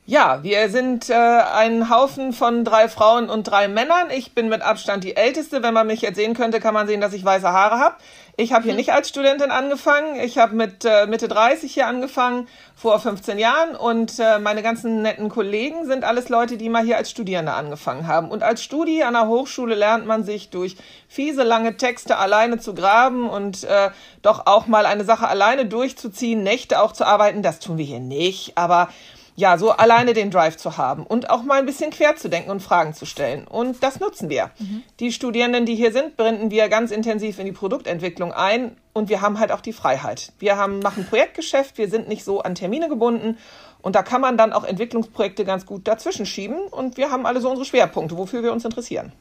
Ja, 0.06 0.42
wir 0.42 0.68
sind 0.70 1.08
äh, 1.08 1.14
ein 1.14 1.88
Haufen 1.88 2.32
von 2.32 2.64
drei 2.64 2.88
Frauen 2.88 3.30
und 3.30 3.44
drei 3.44 3.68
Männern. 3.68 4.08
Ich 4.10 4.32
bin 4.32 4.48
mit 4.48 4.62
Abstand 4.62 5.04
die 5.04 5.14
Älteste. 5.14 5.62
Wenn 5.62 5.72
man 5.72 5.86
mich 5.86 6.00
jetzt 6.00 6.16
sehen 6.16 6.34
könnte, 6.34 6.58
kann 6.58 6.74
man 6.74 6.88
sehen, 6.88 7.00
dass 7.00 7.12
ich 7.12 7.24
weiße 7.24 7.48
Haare 7.48 7.78
habe. 7.78 7.94
Ich 8.36 8.52
habe 8.52 8.64
hier 8.64 8.72
mhm. 8.72 8.78
nicht 8.78 8.92
als 8.92 9.08
Studentin 9.08 9.52
angefangen. 9.52 10.18
Ich 10.18 10.38
habe 10.38 10.56
mit 10.56 10.84
äh, 10.84 11.06
Mitte 11.06 11.28
30 11.28 11.72
hier 11.72 11.86
angefangen, 11.86 12.48
vor 12.74 12.98
15 12.98 13.38
Jahren. 13.38 13.76
Und 13.76 14.18
äh, 14.18 14.40
meine 14.40 14.62
ganzen 14.62 15.02
netten 15.02 15.28
Kollegen 15.28 15.86
sind 15.86 16.02
alles 16.02 16.28
Leute, 16.28 16.56
die 16.56 16.68
mal 16.68 16.84
hier 16.84 16.96
als 16.96 17.10
Studierende 17.10 17.52
angefangen 17.52 18.08
haben. 18.08 18.30
Und 18.30 18.42
als 18.42 18.64
Studi 18.64 19.04
an 19.04 19.14
der 19.14 19.28
Hochschule 19.28 19.76
lernt 19.76 20.06
man 20.06 20.24
sich 20.24 20.50
durch 20.50 20.76
fiese, 21.06 21.44
lange 21.44 21.76
Texte 21.76 22.16
alleine 22.16 22.58
zu 22.58 22.74
graben 22.74 23.30
und 23.30 23.62
äh, 23.64 23.90
doch 24.22 24.46
auch 24.46 24.66
mal 24.66 24.84
eine 24.84 25.04
Sache 25.04 25.28
alleine 25.28 25.66
durchzuziehen, 25.66 26.42
Nächte 26.42 26.80
auch 26.80 26.92
zu 26.92 27.06
arbeiten. 27.06 27.42
Das 27.42 27.60
tun 27.60 27.78
wir 27.78 27.84
hier 27.84 28.00
nicht. 28.00 28.58
Aber 28.58 28.88
ja, 29.36 29.58
so 29.58 29.70
alleine 29.70 30.12
den 30.12 30.30
Drive 30.30 30.56
zu 30.56 30.76
haben 30.76 31.04
und 31.04 31.30
auch 31.30 31.42
mal 31.42 31.58
ein 31.58 31.66
bisschen 31.66 31.90
quer 31.90 32.16
zu 32.16 32.28
denken 32.28 32.50
und 32.50 32.60
Fragen 32.60 32.94
zu 32.94 33.04
stellen. 33.04 33.46
Und 33.46 33.82
das 33.82 34.00
nutzen 34.00 34.28
wir. 34.28 34.50
Mhm. 34.58 34.82
Die 35.00 35.12
Studierenden, 35.12 35.66
die 35.66 35.74
hier 35.74 35.92
sind, 35.92 36.16
binden 36.16 36.50
wir 36.50 36.68
ganz 36.68 36.90
intensiv 36.90 37.38
in 37.38 37.46
die 37.46 37.52
Produktentwicklung 37.52 38.32
ein 38.32 38.76
und 38.92 39.08
wir 39.08 39.20
haben 39.20 39.40
halt 39.40 39.50
auch 39.50 39.60
die 39.60 39.72
Freiheit. 39.72 40.32
Wir 40.38 40.56
haben, 40.56 40.78
machen 40.78 41.06
Projektgeschäft, 41.06 41.78
wir 41.78 41.88
sind 41.88 42.08
nicht 42.08 42.24
so 42.24 42.42
an 42.42 42.54
Termine 42.54 42.88
gebunden 42.88 43.38
und 43.82 43.96
da 43.96 44.02
kann 44.02 44.20
man 44.20 44.36
dann 44.36 44.52
auch 44.52 44.64
Entwicklungsprojekte 44.64 45.44
ganz 45.44 45.66
gut 45.66 45.88
dazwischen 45.88 46.26
schieben 46.26 46.58
und 46.70 46.96
wir 46.96 47.10
haben 47.10 47.26
alle 47.26 47.40
so 47.40 47.50
unsere 47.50 47.66
Schwerpunkte, 47.66 48.16
wofür 48.16 48.42
wir 48.42 48.52
uns 48.52 48.64
interessieren. 48.64 49.12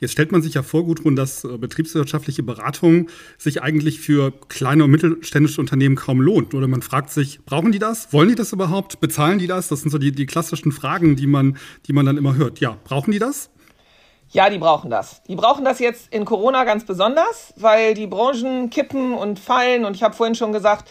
Jetzt 0.00 0.12
stellt 0.12 0.30
man 0.30 0.42
sich 0.42 0.54
ja 0.54 0.62
vor, 0.62 0.84
Gudrun, 0.84 1.16
dass 1.16 1.44
äh, 1.44 1.58
betriebswirtschaftliche 1.58 2.42
Beratung 2.42 3.08
sich 3.36 3.62
eigentlich 3.62 4.00
für 4.00 4.32
kleine 4.48 4.84
und 4.84 4.90
mittelständische 4.90 5.60
Unternehmen 5.60 5.96
kaum 5.96 6.20
lohnt. 6.20 6.54
Oder 6.54 6.68
man 6.68 6.82
fragt 6.82 7.10
sich, 7.10 7.40
brauchen 7.44 7.72
die 7.72 7.78
das? 7.78 8.12
Wollen 8.12 8.28
die 8.28 8.34
das 8.36 8.52
überhaupt? 8.52 9.00
Bezahlen 9.00 9.38
die 9.38 9.48
das? 9.48 9.68
Das 9.68 9.80
sind 9.80 9.90
so 9.90 9.98
die, 9.98 10.12
die 10.12 10.26
klassischen 10.26 10.72
Fragen, 10.72 11.16
die 11.16 11.26
man, 11.26 11.56
die 11.86 11.92
man 11.92 12.06
dann 12.06 12.16
immer 12.16 12.36
hört. 12.36 12.60
Ja, 12.60 12.76
brauchen 12.84 13.10
die 13.10 13.18
das? 13.18 13.50
Ja, 14.30 14.50
die 14.50 14.58
brauchen 14.58 14.90
das. 14.90 15.22
Die 15.24 15.36
brauchen 15.36 15.64
das 15.64 15.78
jetzt 15.78 16.12
in 16.12 16.24
Corona 16.24 16.64
ganz 16.64 16.84
besonders, 16.84 17.54
weil 17.56 17.94
die 17.94 18.06
Branchen 18.06 18.70
kippen 18.70 19.14
und 19.14 19.38
fallen. 19.38 19.84
Und 19.84 19.96
ich 19.96 20.02
habe 20.02 20.14
vorhin 20.14 20.34
schon 20.34 20.52
gesagt, 20.52 20.88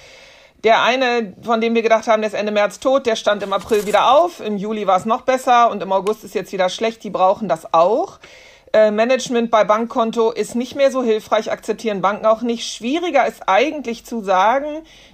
der 0.64 0.82
eine, 0.82 1.36
von 1.44 1.62
dem 1.62 1.76
wir 1.76 1.84
gedacht 1.84 2.08
haben, 2.08 2.22
der 2.22 2.32
ist 2.32 2.34
Ende 2.34 2.52
März 2.52 2.80
tot, 2.80 3.06
der 3.06 3.16
stand 3.16 3.44
im 3.44 3.54
April 3.54 3.86
wieder 3.86 4.12
auf. 4.12 4.40
Im 4.40 4.58
Juli 4.58 4.88
war 4.88 4.98
es 4.98 5.06
noch 5.06 5.22
besser 5.22 5.70
und 5.70 5.84
im 5.84 5.92
August 5.92 6.24
ist 6.24 6.34
jetzt 6.34 6.52
wieder 6.52 6.68
schlecht. 6.70 7.04
Die 7.04 7.12
brauchen 7.12 7.48
das 7.48 7.74
auch. 7.74 8.20
Äh, 8.78 8.92
Management 8.92 9.50
bei 9.50 9.64
Bankkonto 9.64 10.30
ist 10.30 10.54
nicht 10.54 10.76
mehr 10.76 10.92
so 10.92 11.02
hilfreich, 11.02 11.52
akzeptieren 11.52 12.02
Banken 12.02 12.28
auch 12.28 12.44
nicht. 12.44 12.72
Schwieriger 12.72 13.26
ist 13.26 13.42
eigentlich 13.48 14.06
zu 14.06 14.22
sagen, 14.22 14.68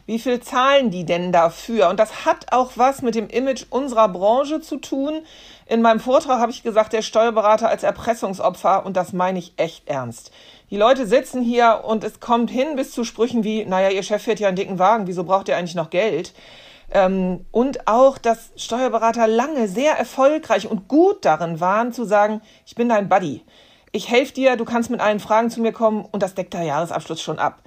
wie 0.06 0.20
viel 0.20 0.42
zahlen 0.42 0.92
die 0.92 1.06
denn 1.06 1.32
dafür? 1.32 1.88
Und 1.88 1.98
das 1.98 2.26
hat 2.26 2.52
auch 2.52 2.72
was 2.76 3.02
mit 3.02 3.16
dem 3.16 3.30
Image 3.30 3.64
unserer 3.70 4.10
Branche 4.10 4.60
zu 4.60 4.76
tun. 4.76 5.22
In 5.66 5.82
meinem 5.82 6.02
Vortrag 6.02 6.40
habe 6.40 6.52
ich 6.52 6.62
gesagt, 6.62 6.92
der 6.92 7.04
Steuerberater 7.04 7.70
als 7.70 7.84
Erpressungsopfer 7.84 8.86
und 8.86 8.98
das 8.98 9.14
meine 9.14 9.40
ich 9.40 9.54
echt 9.56 9.88
ernst. 9.88 10.32
Die 10.70 10.76
Leute 10.76 11.08
sitzen 11.08 11.42
hier 11.42 11.84
und 11.86 12.04
es 12.04 12.20
kommt 12.20 12.52
hin 12.52 12.76
bis 12.76 12.92
zu 12.92 13.06
Sprüchen 13.06 13.46
wie, 13.46 13.64
naja, 13.64 13.92
ihr 13.92 14.04
Chef 14.04 14.24
fährt 14.24 14.42
ja 14.42 14.50
einen 14.50 14.58
dicken 14.58 14.78
Wagen, 14.78 15.08
wieso 15.08 15.24
braucht 15.24 15.48
ihr 15.48 15.56
eigentlich 15.56 15.76
noch 15.76 15.90
Geld? 15.90 16.34
Ähm, 16.94 17.46
und 17.52 17.88
auch, 17.88 18.20
dass 18.20 18.52
Steuerberater 18.56 19.28
lange 19.28 19.68
sehr 19.68 19.98
erfolgreich 19.98 20.70
und 20.70 20.88
gut 20.88 21.26
darin 21.26 21.60
waren, 21.60 21.92
zu 21.92 22.06
sagen, 22.06 22.42
ich 22.68 22.76
bin 22.76 22.88
dein 22.88 23.10
Buddy. 23.10 23.44
Ich 23.92 24.10
helfe 24.10 24.34
dir, 24.34 24.56
du 24.58 24.64
kannst 24.64 24.92
mit 24.92 25.02
allen 25.02 25.20
Fragen 25.20 25.50
zu 25.50 25.60
mir 25.60 25.72
kommen 25.72 26.06
und 26.06 26.22
das 26.22 26.36
deckt 26.36 26.54
der 26.54 26.64
Jahresabschluss 26.64 27.22
schon 27.22 27.40
ab. 27.40 27.64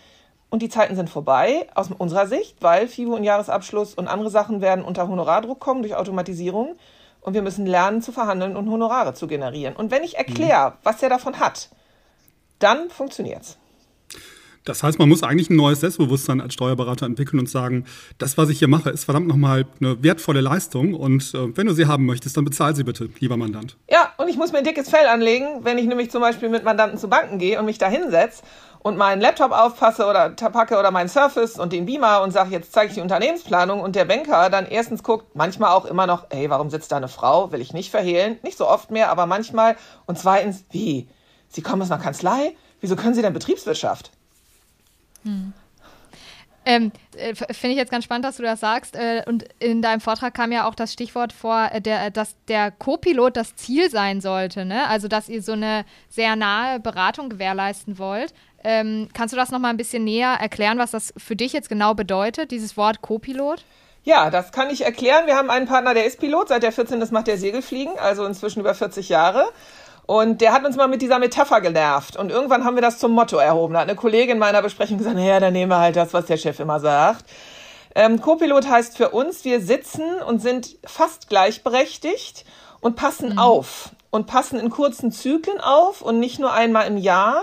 Und 0.49 0.63
die 0.63 0.69
Zeiten 0.69 0.95
sind 0.95 1.11
vorbei 1.11 1.67
aus 1.75 1.91
unserer 1.99 2.29
Sicht, 2.29 2.63
weil 2.63 2.87
FIBO 2.87 3.17
und 3.17 3.25
Jahresabschluss 3.25 3.95
und 3.95 4.07
andere 4.07 4.31
Sachen 4.31 4.61
werden 4.61 4.85
unter 4.85 5.09
Honorardruck 5.09 5.59
kommen 5.59 5.83
durch 5.83 5.97
Automatisierung. 5.97 6.77
Und 7.21 7.35
wir 7.35 7.43
müssen 7.43 7.67
lernen 7.67 8.03
zu 8.03 8.13
verhandeln 8.13 8.57
und 8.57 8.71
Honorare 8.71 9.13
zu 9.13 9.27
generieren. 9.27 9.75
Und 9.75 9.91
wenn 9.91 10.05
ich 10.05 10.17
erkläre, 10.17 10.71
mhm. 10.71 10.75
was 10.85 11.03
er 11.03 11.09
davon 11.09 11.41
hat, 11.41 11.69
dann 12.61 12.91
funktioniert's. 12.91 13.59
Das 14.67 14.83
heißt, 14.83 14.99
man 14.99 15.09
muss 15.09 15.23
eigentlich 15.23 15.49
ein 15.49 15.57
neues 15.57 15.81
Selbstbewusstsein 15.81 16.41
als 16.41 16.53
Steuerberater 16.53 17.07
entwickeln 17.07 17.39
und 17.39 17.49
sagen, 17.49 17.87
das, 18.19 18.37
was 18.37 18.49
ich 18.49 18.59
hier 18.59 18.69
mache, 18.69 18.91
ist 18.91 19.05
verdammt 19.05 19.29
nochmal 19.29 19.65
eine 19.81 20.03
wertvolle 20.03 20.41
Leistung 20.41 20.93
und 20.93 21.33
äh, 21.35 21.57
wenn 21.57 21.69
du 21.69 21.73
sie 21.73 21.87
haben 21.87 22.05
möchtest, 22.05 22.37
dann 22.37 22.45
bezahl 22.45 22.75
sie 22.75 22.83
bitte, 22.83 23.09
lieber 23.21 23.37
Mandant. 23.37 23.77
Ja, 23.89 24.13
und 24.19 24.29
ich 24.29 24.37
muss 24.37 24.51
mir 24.51 24.59
ein 24.59 24.65
dickes 24.65 24.91
Fell 24.91 25.07
anlegen, 25.07 25.61
wenn 25.63 25.79
ich 25.79 25.87
nämlich 25.87 26.11
zum 26.11 26.21
Beispiel 26.21 26.49
mit 26.49 26.65
Mandanten 26.65 26.99
zu 26.99 27.09
Banken 27.09 27.39
gehe 27.39 27.59
und 27.61 27.65
mich 27.65 27.79
da 27.79 27.89
hinsetze 27.89 28.43
und 28.81 28.97
meinen 28.97 29.21
Laptop 29.21 29.53
aufpasse 29.53 30.05
oder 30.05 30.31
packe 30.31 30.77
oder 30.77 30.91
meinen 30.91 31.09
Surface 31.09 31.61
und 31.61 31.73
den 31.73 31.87
Beamer 31.87 32.23
und 32.23 32.33
sage, 32.33 32.51
jetzt 32.51 32.73
zeige 32.73 32.89
ich 32.89 32.95
die 32.95 33.01
Unternehmensplanung 33.01 33.81
und 33.81 33.95
der 33.95 34.05
Banker 34.05 34.51
dann 34.51 34.67
erstens 34.67 35.05
guckt, 35.05 35.37
manchmal 35.37 35.71
auch 35.71 35.85
immer 35.85 36.09
noch, 36.09 36.27
hey, 36.31 36.51
warum 36.51 36.71
sitzt 36.71 36.91
da 36.91 36.97
eine 36.97 37.09
Frau? 37.09 37.53
Will 37.53 37.61
ich 37.61 37.73
nicht 37.73 37.93
verhehlen. 37.93 38.39
Nicht 38.43 38.59
so 38.59 38.69
oft 38.69 38.91
mehr, 38.91 39.11
aber 39.11 39.27
manchmal. 39.27 39.77
Und 40.07 40.19
zweitens, 40.19 40.65
wie? 40.71 41.09
Sie 41.49 41.63
kommen 41.63 41.83
aus 41.83 41.91
einer 41.93 42.03
Kanzlei? 42.03 42.57
Wieso 42.81 42.97
können 42.97 43.15
Sie 43.15 43.23
denn 43.23 43.33
Betriebswirtschaft? 43.33 44.11
Hm. 45.27 45.53
Ähm, 46.69 46.91
äh, 47.17 47.35
Finde 47.35 47.75
ich 47.75 47.77
jetzt 47.77 47.93
ganz 47.93 48.05
spannend, 48.05 48.25
dass 48.25 48.39
du 48.39 48.43
das 48.43 48.59
sagst. 48.59 48.97
Äh, 48.97 49.23
und 49.27 49.45
in 49.61 49.83
deinem 49.83 50.01
Vortrag 50.01 50.35
kam 50.35 50.51
ja 50.51 50.69
auch 50.69 50.75
das 50.75 50.93
Stichwort 50.93 51.33
vor, 51.33 51.69
äh, 51.73 51.81
der, 51.81 52.11
dass 52.11 52.35
der 52.49 52.73
Co-Pilot 52.73 53.37
das 53.37 53.55
Ziel 53.55 53.89
sein 53.89 54.21
sollte. 54.21 54.65
Ne? 54.65 54.89
Also, 54.89 55.07
dass 55.07 55.29
ihr 55.29 55.43
so 55.43 55.53
eine 55.53 55.85
sehr 56.09 56.35
nahe 56.35 56.81
Beratung 56.81 57.29
gewährleisten 57.29 58.01
wollt. 58.01 58.35
Ähm, 58.65 59.09
kannst 59.15 59.33
du 59.33 59.37
das 59.37 59.53
nochmal 59.53 59.71
ein 59.71 59.77
bisschen 59.77 60.03
näher 60.03 60.39
erklären, 60.41 60.79
was 60.79 60.91
das 60.91 61.15
für 61.17 61.37
dich 61.37 61.53
jetzt 61.53 61.69
genau 61.69 61.95
bedeutet, 61.95 62.51
dieses 62.51 62.77
Wort 62.77 63.01
Co-Pilot? 63.01 63.65
Ja, 64.03 64.31
das 64.31 64.51
kann 64.51 64.71
ich 64.71 64.85
erklären. 64.85 65.27
Wir 65.27 65.37
haben 65.37 65.51
einen 65.51 65.67
Partner, 65.67 65.95
der 65.95 66.07
ist 66.07 66.19
Pilot. 66.19 66.49
Seit 66.49 66.65
der 66.65 66.73
14. 66.73 66.99
Das 66.99 67.13
macht 67.13 67.29
der 67.29 67.39
Segelfliegen, 67.39 67.97
also 67.99 68.25
inzwischen 68.25 68.61
über 68.61 68.75
40 68.75 69.09
Jahre. 69.09 69.45
Und 70.07 70.41
der 70.41 70.53
hat 70.53 70.65
uns 70.65 70.77
mal 70.77 70.87
mit 70.87 71.03
dieser 71.03 71.19
Metapher 71.19 71.61
genervt. 71.61 72.17
Und 72.17 72.31
irgendwann 72.31 72.65
haben 72.65 72.77
wir 72.77 72.83
das 72.83 72.99
zum 72.99 73.13
Motto 73.13 73.39
erhoben. 73.39 73.75
Da 73.75 73.81
hat 73.81 73.89
eine 73.89 73.97
Kollegin 73.97 74.33
in 74.33 74.39
meiner 74.39 74.63
Besprechung 74.63 74.99
gesagt, 74.99 75.17
naja, 75.17 75.41
dann 75.41 75.53
nehmen 75.53 75.71
wir 75.71 75.79
halt 75.79 75.97
das, 75.97 76.15
was 76.15 76.27
der 76.27 76.37
Chef 76.37 76.61
immer 76.61 76.79
sagt. 76.79 77.25
Ähm, 77.95 78.21
Co-Pilot 78.21 78.69
heißt 78.69 78.97
für 78.97 79.11
uns, 79.11 79.45
wir 79.45 79.61
sitzen 79.61 80.05
und 80.27 80.41
sind 80.41 80.77
fast 80.85 81.29
gleichberechtigt 81.29 82.45
und 82.81 82.95
passen 82.95 83.33
mhm. 83.33 83.39
auf. 83.39 83.91
Und 84.11 84.27
passen 84.27 84.61
in 84.61 84.71
kurzen 84.71 85.11
Zyklen 85.11 85.61
auf 85.61 86.03
und 86.03 86.21
nicht 86.21 86.39
nur 86.39 86.53
einmal 86.53 86.87
im 86.87 86.97
Jahr 86.97 87.43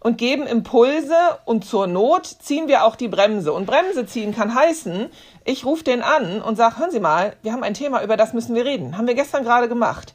und 0.00 0.16
geben 0.16 0.46
Impulse 0.46 1.14
und 1.44 1.64
zur 1.64 1.86
Not 1.86 2.26
ziehen 2.26 2.68
wir 2.68 2.84
auch 2.84 2.96
die 2.96 3.08
Bremse. 3.08 3.52
Und 3.52 3.66
Bremse 3.66 4.06
ziehen 4.06 4.34
kann 4.34 4.54
heißen, 4.54 5.10
ich 5.44 5.64
rufe 5.64 5.84
den 5.84 6.02
an 6.02 6.40
und 6.40 6.56
sage, 6.56 6.78
hören 6.78 6.90
Sie 6.90 7.00
mal, 7.00 7.36
wir 7.42 7.52
haben 7.52 7.62
ein 7.62 7.74
Thema, 7.74 8.02
über 8.02 8.16
das 8.16 8.32
müssen 8.32 8.54
wir 8.54 8.64
reden. 8.64 8.96
Haben 8.96 9.06
wir 9.06 9.14
gestern 9.14 9.44
gerade 9.44 9.68
gemacht. 9.68 10.14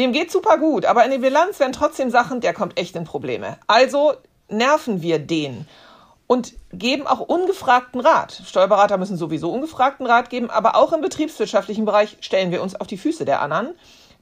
Dem 0.00 0.12
geht 0.12 0.32
super 0.32 0.56
gut, 0.56 0.86
aber 0.86 1.04
in 1.04 1.10
der 1.10 1.18
Bilanz 1.18 1.60
werden 1.60 1.74
trotzdem 1.74 2.08
Sachen, 2.08 2.40
der 2.40 2.54
kommt 2.54 2.78
echt 2.78 2.96
in 2.96 3.04
Probleme. 3.04 3.58
Also 3.66 4.14
nerven 4.48 5.02
wir 5.02 5.18
den 5.18 5.68
und 6.26 6.54
geben 6.72 7.06
auch 7.06 7.20
ungefragten 7.20 8.00
Rat. 8.00 8.40
Steuerberater 8.46 8.96
müssen 8.96 9.18
sowieso 9.18 9.52
ungefragten 9.52 10.06
Rat 10.06 10.30
geben, 10.30 10.48
aber 10.48 10.74
auch 10.76 10.94
im 10.94 11.02
betriebswirtschaftlichen 11.02 11.84
Bereich 11.84 12.16
stellen 12.22 12.50
wir 12.50 12.62
uns 12.62 12.76
auf 12.76 12.86
die 12.86 12.96
Füße 12.96 13.26
der 13.26 13.42
anderen. 13.42 13.74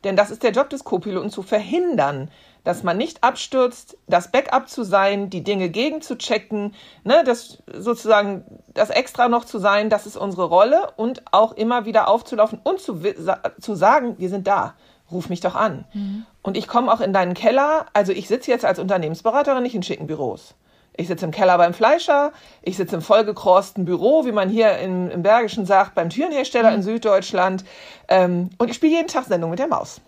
Denn 0.02 0.16
das 0.16 0.32
ist 0.32 0.42
der 0.42 0.50
Job 0.50 0.68
des 0.68 0.82
Co-Piloten 0.82 1.30
zu 1.30 1.42
verhindern, 1.42 2.28
dass 2.64 2.82
man 2.82 2.96
nicht 2.96 3.22
abstürzt, 3.22 3.96
das 4.08 4.32
Backup 4.32 4.68
zu 4.68 4.82
sein, 4.82 5.30
die 5.30 5.44
Dinge 5.44 5.68
gegen 5.68 6.02
zu 6.02 6.18
checken, 6.18 6.74
ne, 7.04 7.22
das 7.24 7.62
sozusagen 7.72 8.44
das 8.74 8.90
extra 8.90 9.28
noch 9.28 9.44
zu 9.44 9.60
sein, 9.60 9.90
das 9.90 10.06
ist 10.06 10.16
unsere 10.16 10.46
Rolle 10.46 10.90
und 10.96 11.22
auch 11.32 11.52
immer 11.52 11.84
wieder 11.84 12.08
aufzulaufen 12.08 12.60
und 12.64 12.80
zu, 12.80 13.00
zu 13.60 13.76
sagen, 13.76 14.16
wir 14.18 14.28
sind 14.28 14.48
da 14.48 14.74
ruf 15.10 15.28
mich 15.28 15.40
doch 15.40 15.54
an. 15.54 15.84
Mhm. 15.92 16.26
Und 16.42 16.56
ich 16.56 16.66
komme 16.66 16.92
auch 16.92 17.00
in 17.00 17.12
deinen 17.12 17.34
Keller. 17.34 17.86
Also 17.92 18.12
ich 18.12 18.28
sitze 18.28 18.50
jetzt 18.50 18.64
als 18.64 18.78
Unternehmensberaterin 18.78 19.62
nicht 19.62 19.74
in 19.74 19.82
schicken 19.82 20.06
Büros. 20.06 20.54
Ich 20.96 21.06
sitze 21.06 21.24
im 21.24 21.30
Keller 21.30 21.56
beim 21.58 21.74
Fleischer, 21.74 22.32
ich 22.60 22.76
sitze 22.76 22.96
im 22.96 23.02
vollgekrosten 23.02 23.84
Büro, 23.84 24.24
wie 24.24 24.32
man 24.32 24.48
hier 24.48 24.78
im, 24.78 25.08
im 25.08 25.22
Bergischen 25.22 25.64
sagt, 25.64 25.94
beim 25.94 26.10
Türenhersteller 26.10 26.70
mhm. 26.70 26.76
in 26.76 26.82
Süddeutschland. 26.82 27.64
Ähm, 28.08 28.50
und 28.58 28.68
ich 28.68 28.74
spiele 28.74 28.96
jeden 28.96 29.06
Tag 29.06 29.24
Sendung 29.26 29.50
mit 29.50 29.60
der 29.60 29.68
Maus. 29.68 30.00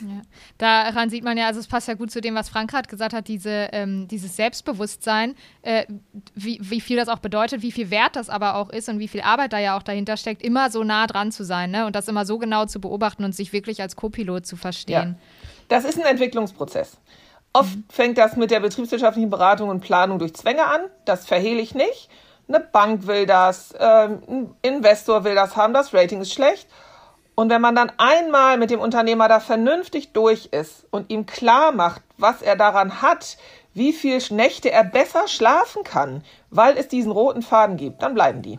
Ja. 0.00 0.22
Daran 0.58 1.10
sieht 1.10 1.24
man 1.24 1.36
ja, 1.38 1.46
also 1.46 1.60
es 1.60 1.66
passt 1.66 1.88
ja 1.88 1.94
gut 1.94 2.10
zu 2.10 2.20
dem, 2.20 2.34
was 2.34 2.48
Frank 2.48 2.70
gerade 2.70 2.88
gesagt 2.88 3.12
hat, 3.12 3.28
diese, 3.28 3.68
ähm, 3.72 4.08
dieses 4.08 4.36
Selbstbewusstsein, 4.36 5.34
äh, 5.62 5.86
wie, 6.34 6.58
wie 6.62 6.80
viel 6.80 6.96
das 6.96 7.08
auch 7.08 7.18
bedeutet, 7.18 7.62
wie 7.62 7.72
viel 7.72 7.90
Wert 7.90 8.16
das 8.16 8.28
aber 8.28 8.56
auch 8.56 8.70
ist 8.70 8.88
und 8.88 8.98
wie 8.98 9.08
viel 9.08 9.20
Arbeit 9.20 9.52
da 9.52 9.58
ja 9.58 9.76
auch 9.76 9.82
dahinter 9.82 10.16
steckt, 10.16 10.42
immer 10.42 10.70
so 10.70 10.84
nah 10.84 11.06
dran 11.06 11.32
zu 11.32 11.44
sein 11.44 11.70
ne? 11.70 11.86
und 11.86 11.96
das 11.96 12.08
immer 12.08 12.26
so 12.26 12.38
genau 12.38 12.66
zu 12.66 12.80
beobachten 12.80 13.24
und 13.24 13.34
sich 13.34 13.52
wirklich 13.52 13.80
als 13.80 13.96
Co-Pilot 13.96 14.46
zu 14.46 14.56
verstehen. 14.56 15.16
Ja. 15.18 15.26
Das 15.68 15.84
ist 15.84 15.98
ein 15.98 16.06
Entwicklungsprozess. 16.06 16.98
Oft 17.52 17.76
mhm. 17.76 17.84
fängt 17.88 18.18
das 18.18 18.36
mit 18.36 18.50
der 18.50 18.60
betriebswirtschaftlichen 18.60 19.30
Beratung 19.30 19.68
und 19.68 19.80
Planung 19.80 20.18
durch 20.18 20.34
Zwänge 20.34 20.66
an. 20.66 20.82
Das 21.04 21.26
verhehle 21.26 21.60
ich 21.60 21.74
nicht. 21.74 22.08
Eine 22.46 22.60
Bank 22.60 23.06
will 23.06 23.26
das, 23.26 23.74
ähm, 23.78 24.22
ein 24.28 24.54
Investor 24.62 25.24
will 25.24 25.34
das 25.34 25.56
haben, 25.56 25.74
das 25.74 25.92
Rating 25.92 26.20
ist 26.20 26.32
schlecht. 26.32 26.68
Und 27.38 27.50
wenn 27.50 27.60
man 27.60 27.76
dann 27.76 27.92
einmal 27.98 28.58
mit 28.58 28.72
dem 28.72 28.80
Unternehmer 28.80 29.28
da 29.28 29.38
vernünftig 29.38 30.08
durch 30.12 30.46
ist 30.46 30.88
und 30.90 31.08
ihm 31.08 31.24
klar 31.24 31.70
macht, 31.70 32.02
was 32.16 32.42
er 32.42 32.56
daran 32.56 33.00
hat, 33.00 33.38
wie 33.74 33.92
viel 33.92 34.18
Nächte 34.30 34.72
er 34.72 34.82
besser 34.82 35.28
schlafen 35.28 35.84
kann, 35.84 36.24
weil 36.50 36.76
es 36.76 36.88
diesen 36.88 37.12
roten 37.12 37.42
Faden 37.42 37.76
gibt, 37.76 38.02
dann 38.02 38.14
bleiben 38.14 38.42
die. 38.42 38.58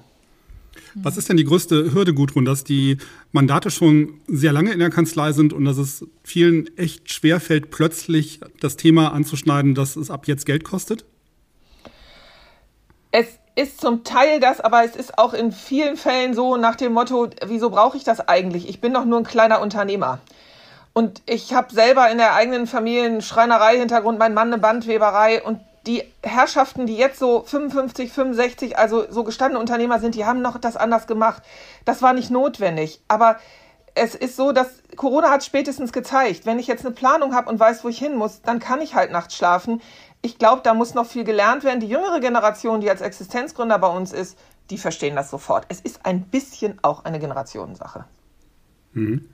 Was 0.96 1.18
ist 1.18 1.28
denn 1.28 1.36
die 1.36 1.44
größte 1.44 1.94
Hürde, 1.94 2.14
Gudrun, 2.14 2.46
dass 2.46 2.64
die 2.64 3.00
Mandate 3.34 3.70
schon 3.70 4.22
sehr 4.28 4.54
lange 4.54 4.72
in 4.72 4.80
der 4.80 4.92
Kanzlei 4.92 5.34
sind 5.34 5.52
und 5.52 5.66
dass 5.66 5.78
es 5.78 6.06
vielen 6.24 6.78
echt 6.78 7.12
schwer 7.12 7.42
fällt, 7.42 7.72
plötzlich 7.72 8.40
das 8.62 8.78
Thema 8.78 9.12
anzuschneiden, 9.12 9.76
dass 9.76 9.98
es 9.98 10.10
ab 10.10 10.26
jetzt 10.26 10.46
Geld 10.46 10.64
kostet? 10.64 11.04
Es 13.12 13.40
ist 13.60 13.82
zum 13.82 14.06
Teil 14.06 14.40
das, 14.40 14.62
aber 14.62 14.86
es 14.86 14.96
ist 14.96 15.18
auch 15.18 15.34
in 15.34 15.52
vielen 15.52 15.98
Fällen 15.98 16.34
so 16.34 16.56
nach 16.56 16.78
dem 16.78 16.94
Motto, 16.94 17.28
wieso 17.46 17.70
brauche 17.70 17.98
ich 17.98 18.06
das 18.06 18.26
eigentlich? 18.26 18.70
Ich 18.70 18.80
bin 18.80 18.94
doch 18.94 19.04
nur 19.04 19.20
ein 19.20 19.26
kleiner 19.26 19.60
Unternehmer. 19.60 20.20
Und 20.94 21.22
ich 21.26 21.54
habe 21.54 21.74
selber 21.74 22.10
in 22.10 22.18
der 22.18 22.36
eigenen 22.36 22.68
Familie 22.68 23.04
einen 23.04 23.22
Schreinerei-Hintergrund, 23.22 24.18
mein 24.18 24.34
Mann 24.34 24.48
eine 24.48 24.62
Bandweberei 24.62 25.44
und 25.44 25.60
die 25.86 26.04
Herrschaften, 26.24 26.86
die 26.86 26.96
jetzt 26.96 27.20
so 27.20 27.44
55, 27.44 28.14
65, 28.14 28.78
also 28.78 29.06
so 29.12 29.26
gestandene 29.26 29.60
Unternehmer 29.60 30.00
sind, 30.00 30.16
die 30.16 30.26
haben 30.26 30.42
noch 30.42 30.58
das 30.58 30.78
anders 30.78 31.06
gemacht. 31.06 31.44
Das 31.84 32.02
war 32.02 32.14
nicht 32.14 32.32
notwendig. 32.32 33.02
Aber 33.10 33.40
es 33.96 34.16
ist 34.16 34.38
so, 34.38 34.54
dass 34.54 34.68
Corona 34.96 35.30
hat 35.30 35.44
spätestens 35.44 35.92
gezeigt, 35.92 36.46
wenn 36.46 36.60
ich 36.60 36.68
jetzt 36.68 36.86
eine 36.86 36.96
Planung 36.96 37.36
habe 37.36 37.50
und 37.50 37.60
weiß, 37.60 37.84
wo 37.84 37.90
ich 37.90 38.00
hin 38.00 38.16
muss, 38.16 38.42
dann 38.42 38.60
kann 38.60 38.82
ich 38.82 38.96
halt 38.96 39.12
nachts 39.12 39.36
schlafen 39.36 39.82
ich 40.22 40.38
glaube, 40.38 40.62
da 40.64 40.74
muss 40.74 40.94
noch 40.94 41.06
viel 41.06 41.24
gelernt 41.24 41.64
werden. 41.64 41.80
Die 41.80 41.88
jüngere 41.88 42.20
Generation, 42.20 42.82
die 42.82 42.90
als 42.90 43.02
Existenzgründer 43.02 43.80
bei 43.80 43.88
uns 43.88 44.12
ist, 44.12 44.38
die 44.70 44.78
verstehen 44.78 45.16
das 45.16 45.30
sofort. 45.30 45.66
Es 45.70 45.80
ist 45.80 46.06
ein 46.06 46.24
bisschen 46.24 46.78
auch 46.82 47.06
eine 47.06 47.20
Generationensache. 47.20 48.06
Mhm. 48.94 49.26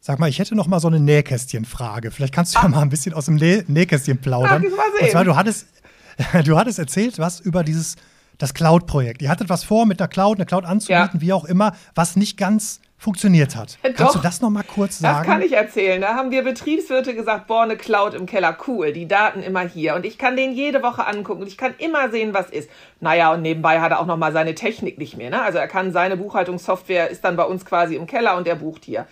Sag 0.00 0.18
mal, 0.18 0.28
ich 0.28 0.38
hätte 0.38 0.54
noch 0.54 0.66
mal 0.66 0.80
so 0.80 0.88
eine 0.88 1.00
Nähkästchenfrage. 1.00 2.10
Vielleicht 2.10 2.34
kannst 2.34 2.54
du 2.54 2.60
ah. 2.60 2.62
ja 2.62 2.68
mal 2.68 2.82
ein 2.82 2.88
bisschen 2.88 3.12
aus 3.12 3.26
dem 3.26 3.36
Nä 3.36 3.64
Nähkästchen 3.66 4.18
plaudern. 4.18 4.64
Ach, 4.66 5.02
Und 5.02 5.10
zwar, 5.10 5.24
du 5.24 5.36
hattest, 5.36 5.66
du 6.44 6.56
hattest 6.56 6.78
erzählt 6.78 7.18
was 7.18 7.40
über 7.40 7.64
dieses 7.64 7.96
das 8.38 8.54
Cloud-Projekt. 8.54 9.22
Ihr 9.22 9.30
hattet 9.30 9.48
was 9.48 9.64
vor, 9.64 9.86
mit 9.86 10.00
einer 10.00 10.08
Cloud, 10.08 10.36
eine 10.36 10.46
Cloud 10.46 10.64
anzubieten, 10.64 11.10
ja. 11.14 11.20
wie 11.20 11.32
auch 11.32 11.44
immer, 11.44 11.74
was 11.94 12.16
nicht 12.16 12.36
ganz 12.36 12.80
funktioniert 12.98 13.54
hat. 13.56 13.78
Doch, 13.82 13.94
Kannst 13.94 14.14
du 14.14 14.18
das 14.20 14.40
noch 14.40 14.50
mal 14.50 14.64
kurz 14.64 14.98
sagen? 14.98 15.18
Das 15.18 15.26
kann 15.26 15.42
ich 15.42 15.52
erzählen. 15.52 16.00
Da 16.00 16.14
haben 16.14 16.30
wir 16.30 16.42
Betriebswirte 16.42 17.14
gesagt, 17.14 17.46
boah, 17.46 17.62
eine 17.62 17.76
Cloud 17.76 18.14
im 18.14 18.26
Keller, 18.26 18.56
cool, 18.66 18.92
die 18.92 19.06
Daten 19.06 19.42
immer 19.42 19.60
hier. 19.60 19.94
Und 19.94 20.06
ich 20.06 20.18
kann 20.18 20.36
den 20.36 20.52
jede 20.52 20.82
Woche 20.82 21.06
angucken 21.06 21.42
und 21.42 21.48
ich 21.48 21.58
kann 21.58 21.74
immer 21.78 22.10
sehen, 22.10 22.32
was 22.32 22.50
ist. 22.50 22.70
Naja, 23.00 23.32
und 23.32 23.42
nebenbei 23.42 23.80
hat 23.80 23.92
er 23.92 24.00
auch 24.00 24.06
noch 24.06 24.16
mal 24.16 24.32
seine 24.32 24.54
Technik 24.54 24.98
nicht 24.98 25.16
mehr. 25.16 25.30
Ne? 25.30 25.42
Also 25.42 25.58
er 25.58 25.68
kann 25.68 25.92
seine 25.92 26.16
Buchhaltungssoftware, 26.16 27.10
ist 27.10 27.22
dann 27.24 27.36
bei 27.36 27.44
uns 27.44 27.64
quasi 27.64 27.96
im 27.96 28.06
Keller 28.06 28.36
und 28.36 28.48
er 28.48 28.56
bucht 28.56 28.84
hier. 28.84 29.06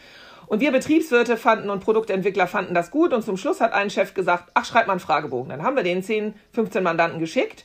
Und 0.47 0.61
wir 0.61 0.73
Betriebswirte 0.73 1.37
fanden 1.37 1.70
und 1.70 1.81
Produktentwickler 1.81 2.47
fanden 2.47 2.75
das 2.75 2.90
gut. 2.90 3.12
Und 3.12 3.23
zum 3.23 3.37
Schluss 3.37 3.61
hat 3.61 3.73
ein 3.73 3.90
Chef 3.90 4.14
gesagt, 4.14 4.51
ach, 4.55 4.64
schreib 4.64 4.87
mal 4.87 4.94
einen 4.94 5.01
Fragebogen. 5.01 5.51
Dann 5.51 5.62
haben 5.62 5.77
wir 5.77 5.83
den 5.83 6.03
10, 6.03 6.35
15 6.53 6.83
Mandanten 6.83 7.20
geschickt. 7.20 7.64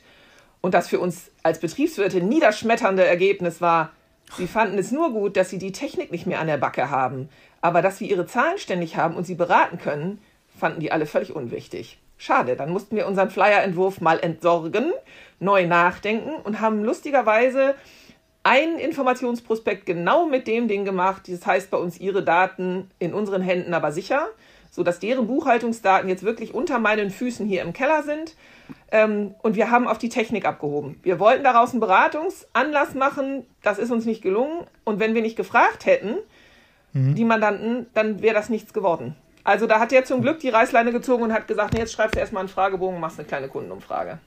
Und 0.60 0.74
das 0.74 0.88
für 0.88 1.00
uns 1.00 1.30
als 1.42 1.60
Betriebswirte 1.60 2.20
niederschmetternde 2.20 3.06
Ergebnis 3.06 3.60
war, 3.60 3.90
Sie 4.36 4.46
fanden 4.46 4.78
es 4.78 4.92
nur 4.92 5.12
gut, 5.12 5.36
dass 5.36 5.50
sie 5.50 5.58
die 5.58 5.72
Technik 5.72 6.12
nicht 6.12 6.26
mehr 6.26 6.40
an 6.40 6.46
der 6.46 6.56
Backe 6.56 6.90
haben, 6.90 7.28
aber 7.60 7.82
dass 7.82 8.00
wir 8.00 8.08
ihre 8.08 8.26
Zahlen 8.26 8.58
ständig 8.58 8.96
haben 8.96 9.16
und 9.16 9.24
sie 9.24 9.34
beraten 9.34 9.78
können, 9.78 10.18
fanden 10.58 10.80
die 10.80 10.92
alle 10.92 11.06
völlig 11.06 11.34
unwichtig. 11.34 11.98
Schade, 12.16 12.54
dann 12.54 12.70
mussten 12.70 12.96
wir 12.96 13.06
unseren 13.06 13.30
Flyer-Entwurf 13.30 14.00
mal 14.00 14.20
entsorgen, 14.20 14.92
neu 15.38 15.66
nachdenken 15.66 16.32
und 16.44 16.60
haben 16.60 16.84
lustigerweise 16.84 17.74
einen 18.42 18.78
Informationsprospekt 18.78 19.86
genau 19.86 20.26
mit 20.26 20.46
dem 20.46 20.68
Ding 20.68 20.84
gemacht. 20.84 21.22
Das 21.28 21.46
heißt 21.46 21.70
bei 21.70 21.78
uns 21.78 21.98
ihre 21.98 22.22
Daten 22.22 22.90
in 22.98 23.14
unseren 23.14 23.42
Händen 23.42 23.74
aber 23.74 23.92
sicher, 23.92 24.28
sodass 24.70 25.00
deren 25.00 25.26
Buchhaltungsdaten 25.26 26.08
jetzt 26.08 26.22
wirklich 26.22 26.54
unter 26.54 26.78
meinen 26.78 27.10
Füßen 27.10 27.46
hier 27.46 27.62
im 27.62 27.72
Keller 27.72 28.02
sind 28.02 28.34
ähm, 28.90 29.34
und 29.42 29.56
wir 29.56 29.70
haben 29.70 29.86
auf 29.88 29.98
die 29.98 30.08
Technik 30.08 30.44
abgehoben. 30.44 30.98
Wir 31.02 31.18
wollten 31.18 31.44
daraus 31.44 31.70
einen 31.70 31.80
Beratungsanlass 31.80 32.94
machen. 32.94 33.46
Das 33.62 33.78
ist 33.78 33.90
uns 33.90 34.04
nicht 34.04 34.22
gelungen. 34.22 34.66
Und 34.84 35.00
wenn 35.00 35.14
wir 35.14 35.22
nicht 35.22 35.36
gefragt 35.36 35.86
hätten, 35.86 36.16
mhm. 36.92 37.14
die 37.14 37.24
Mandanten, 37.24 37.86
dann 37.94 38.22
wäre 38.22 38.34
das 38.34 38.48
nichts 38.48 38.72
geworden. 38.72 39.14
Also 39.44 39.66
da 39.66 39.80
hat 39.80 39.92
er 39.92 40.04
zum 40.04 40.22
Glück 40.22 40.40
die 40.40 40.48
Reißleine 40.48 40.92
gezogen 40.92 41.22
und 41.24 41.32
hat 41.32 41.48
gesagt, 41.48 41.74
nee, 41.74 41.80
jetzt 41.80 41.92
schreibst 41.92 42.14
du 42.14 42.20
erstmal 42.20 42.40
einen 42.40 42.48
Fragebogen 42.48 42.96
und 42.96 43.00
machst 43.00 43.18
eine 43.18 43.26
kleine 43.26 43.48
Kundenumfrage. 43.48 44.18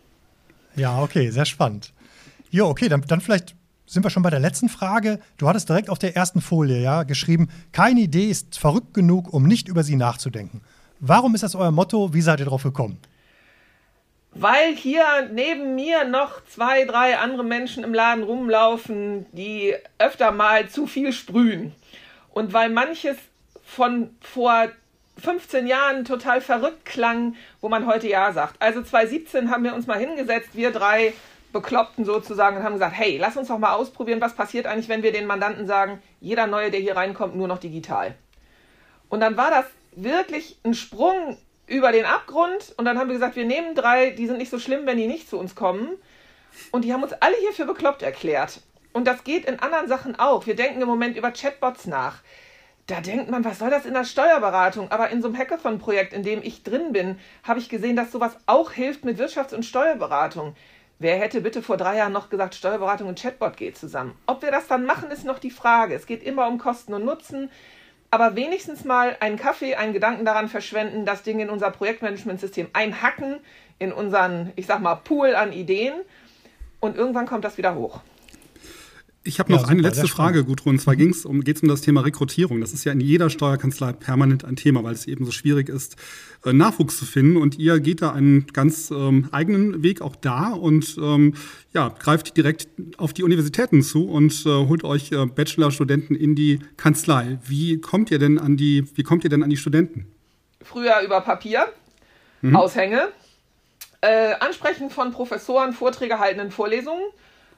Ja, 0.76 1.02
okay, 1.02 1.30
sehr 1.30 1.46
spannend. 1.46 1.94
Ja, 2.50 2.64
okay, 2.66 2.90
dann, 2.90 3.02
dann 3.02 3.22
vielleicht 3.22 3.56
sind 3.86 4.04
wir 4.04 4.10
schon 4.10 4.24
bei 4.24 4.30
der 4.30 4.40
letzten 4.40 4.70
Frage. 4.70 5.20
Du 5.38 5.48
hattest 5.48 5.70
direkt 5.70 5.90
auf 5.90 6.00
der 6.00 6.16
ersten 6.16 6.42
Folie 6.42 6.82
ja 6.82 7.04
geschrieben, 7.04 7.50
keine 7.72 8.02
Idee 8.02 8.30
ist 8.30 8.58
verrückt 8.58 8.94
genug, 8.94 9.32
um 9.32 9.44
nicht 9.44 9.68
über 9.68 9.84
sie 9.84 9.96
nachzudenken. 9.96 10.62
Warum 11.00 11.36
ist 11.36 11.44
das 11.44 11.56
euer 11.56 11.72
Motto? 11.72 12.14
Wie 12.14 12.22
seid 12.22 12.40
ihr 12.40 12.46
darauf 12.46 12.64
gekommen? 12.64 12.98
Weil 14.36 14.76
hier 14.76 15.30
neben 15.32 15.76
mir 15.76 16.06
noch 16.06 16.44
zwei, 16.46 16.86
drei 16.86 17.18
andere 17.18 17.44
Menschen 17.44 17.84
im 17.84 17.94
Laden 17.94 18.24
rumlaufen, 18.24 19.26
die 19.32 19.76
öfter 20.00 20.32
mal 20.32 20.70
zu 20.70 20.88
viel 20.88 21.14
sprühen. 21.14 21.74
Und 22.32 22.52
weil 22.54 22.70
manches 22.70 23.18
von 23.64 24.16
vor 24.22 24.70
15 25.22 25.68
Jahren 25.68 26.06
total 26.06 26.42
verrückt 26.42 26.86
klang, 26.86 27.36
wo 27.62 27.70
man 27.70 27.86
heute 27.86 28.08
Ja 28.08 28.34
sagt. 28.34 28.56
Also 28.60 28.82
2017 28.82 29.52
haben 29.52 29.64
wir 29.64 29.76
uns 29.76 29.86
mal 29.86 30.00
hingesetzt, 30.00 30.50
wir 30.54 30.72
drei 30.72 31.14
Bekloppten 31.52 32.04
sozusagen, 32.04 32.58
und 32.58 32.64
haben 32.64 32.74
gesagt, 32.74 32.96
hey, 32.96 33.18
lass 33.18 33.38
uns 33.38 33.48
doch 33.48 33.60
mal 33.60 33.74
ausprobieren, 33.74 34.22
was 34.22 34.34
passiert 34.34 34.66
eigentlich, 34.66 34.90
wenn 34.90 35.04
wir 35.04 35.12
den 35.12 35.28
Mandanten 35.28 35.68
sagen, 35.68 36.02
jeder 36.20 36.48
Neue, 36.48 36.72
der 36.72 36.80
hier 36.80 36.98
reinkommt, 36.98 37.36
nur 37.36 37.48
noch 37.48 37.60
digital. 37.60 38.16
Und 39.10 39.20
dann 39.20 39.38
war 39.38 39.52
das 39.52 39.66
wirklich 39.96 40.58
ein 40.64 40.74
Sprung 40.74 41.38
über 41.68 41.92
den 41.92 42.06
Abgrund 42.06 42.74
und 42.78 42.86
dann 42.86 42.98
haben 42.98 43.08
wir 43.08 43.16
gesagt, 43.16 43.36
wir 43.36 43.46
nehmen 43.46 43.76
drei, 43.76 44.12
die 44.12 44.28
sind 44.28 44.38
nicht 44.38 44.52
so 44.52 44.60
schlimm, 44.60 44.86
wenn 44.86 44.98
die 44.98 45.08
nicht 45.08 45.30
zu 45.30 45.38
uns 45.38 45.56
kommen. 45.56 45.90
Und 46.72 46.84
die 46.86 46.94
haben 46.94 47.04
uns 47.04 47.14
alle 47.14 47.36
hier 47.40 47.54
für 47.54 47.66
bekloppt 47.66 48.04
erklärt. 48.04 48.62
Und 48.92 49.08
das 49.08 49.24
geht 49.24 49.46
in 49.46 49.60
anderen 49.60 49.88
Sachen 49.88 50.20
auch. 50.20 50.46
Wir 50.46 50.56
denken 50.56 50.82
im 50.82 50.88
Moment 50.88 51.18
über 51.18 51.32
Chatbots 51.32 51.88
nach. 51.88 52.22
Da 52.86 53.00
denkt 53.00 53.32
man, 53.32 53.46
was 53.46 53.60
soll 53.60 53.70
das 53.70 53.86
in 53.86 53.94
der 53.94 54.04
Steuerberatung? 54.04 54.92
Aber 54.92 55.10
in 55.10 55.22
so 55.22 55.30
einem 55.30 55.38
Hackathon-Projekt, 55.38 56.14
in 56.14 56.22
dem 56.22 56.44
ich 56.44 56.64
drin 56.64 56.92
bin, 56.92 57.18
habe 57.44 57.60
ich 57.60 57.70
gesehen, 57.70 57.96
dass 57.96 58.12
sowas 58.12 58.38
auch 58.46 58.72
hilft 58.72 59.06
mit 59.06 59.20
Wirtschafts- 59.20 59.56
und 59.56 59.64
Steuerberatung. 59.64 60.56
Wer 61.00 61.18
hätte 61.18 61.42
bitte 61.42 61.62
vor 61.62 61.78
drei 61.78 61.98
Jahren 61.98 62.14
noch 62.14 62.30
gesagt, 62.30 62.56
Steuerberatung 62.56 63.08
und 63.08 63.20
Chatbot 63.20 63.58
geht 63.58 63.78
zusammen? 63.78 64.18
Ob 64.28 64.42
wir 64.42 64.52
das 64.52 64.68
dann 64.68 64.86
machen, 64.86 65.12
ist 65.12 65.26
noch 65.26 65.40
die 65.40 65.50
Frage. 65.50 65.96
Es 65.96 66.06
geht 66.06 66.24
immer 66.24 66.48
um 66.48 66.60
Kosten 66.60 66.94
und 66.94 67.06
Nutzen 67.06 67.50
aber 68.14 68.36
wenigstens 68.36 68.86
mal 68.86 69.18
einen 69.22 69.38
Kaffee, 69.38 69.74
einen 69.74 69.92
Gedanken 69.92 70.24
daran 70.24 70.48
verschwenden, 70.48 71.04
das 71.04 71.24
Ding 71.24 71.40
in 71.40 71.50
unser 71.50 71.72
Projektmanagementsystem 71.72 72.68
einhacken, 72.72 73.40
in 73.80 73.92
unseren, 73.92 74.54
ich 74.56 74.68
sag 74.68 74.82
mal, 74.82 74.94
Pool 74.94 75.34
an 75.34 75.52
Ideen 75.52 75.96
und 76.80 76.96
irgendwann 76.96 77.26
kommt 77.26 77.44
das 77.44 77.58
wieder 77.58 77.74
hoch. 77.74 78.02
Ich 79.26 79.40
habe 79.40 79.52
noch 79.54 79.60
ja, 79.60 79.64
super, 79.64 79.72
eine 79.72 79.82
letzte 79.82 80.08
Frage, 80.10 80.44
Gudrun. 80.44 80.76
Und 80.76 80.80
zwar 80.80 80.96
mhm. 80.96 81.14
um, 81.24 81.44
geht 81.44 81.56
es 81.56 81.64
um 81.64 81.70
das 81.70 81.80
Thema 81.80 82.02
Rekrutierung. 82.02 82.60
Das 82.60 82.74
ist 82.74 82.84
ja 82.84 82.92
in 82.92 83.00
jeder 83.00 83.30
Steuerkanzlei 83.30 83.94
permanent 83.94 84.44
ein 84.44 84.58
Thema, 84.58 84.84
weil 84.84 84.94
es 84.94 85.08
eben 85.08 85.24
so 85.24 85.32
schwierig 85.32 85.70
ist, 85.70 85.96
äh, 86.46 86.52
Nachwuchs 86.52 86.98
zu 86.98 87.06
finden. 87.06 87.38
Und 87.38 87.58
ihr 87.58 87.80
geht 87.80 88.02
da 88.02 88.12
einen 88.12 88.48
ganz 88.48 88.92
ähm, 88.92 89.30
eigenen 89.32 89.82
Weg 89.82 90.02
auch 90.02 90.18
da 90.18 90.50
und 90.50 90.98
ähm, 91.02 91.36
ja, 91.74 91.88
greift 91.88 92.36
direkt 92.36 92.68
auf 92.98 93.14
die 93.14 93.24
Universitäten 93.24 93.82
zu 93.82 94.10
und 94.10 94.46
äh, 94.46 94.50
holt 94.50 94.84
euch 94.84 95.14
äh, 95.14 95.26
Bachelorstudenten 95.26 96.18
in 96.18 96.36
die 96.36 96.60
Kanzlei. 96.76 97.40
Wie 97.46 97.80
kommt 97.80 98.12
ihr 98.12 98.20
denn 98.20 98.38
an 98.38 98.58
die, 98.58 98.86
wie 98.96 99.04
kommt 99.04 99.24
ihr 99.24 99.30
denn 99.30 99.42
an 99.42 99.50
die 99.50 99.58
Studenten? 99.58 100.06
Früher 100.62 101.00
über 101.02 101.22
Papier, 101.22 101.68
mhm. 102.42 102.58
Aushänge, 102.58 103.08
äh, 104.02 104.34
Ansprechen 104.42 104.90
von 104.90 105.14
Professoren, 105.14 105.72
Vorträge 105.72 106.20
halten 106.20 106.42
in 106.42 106.52
Vorlesungen 106.52 107.04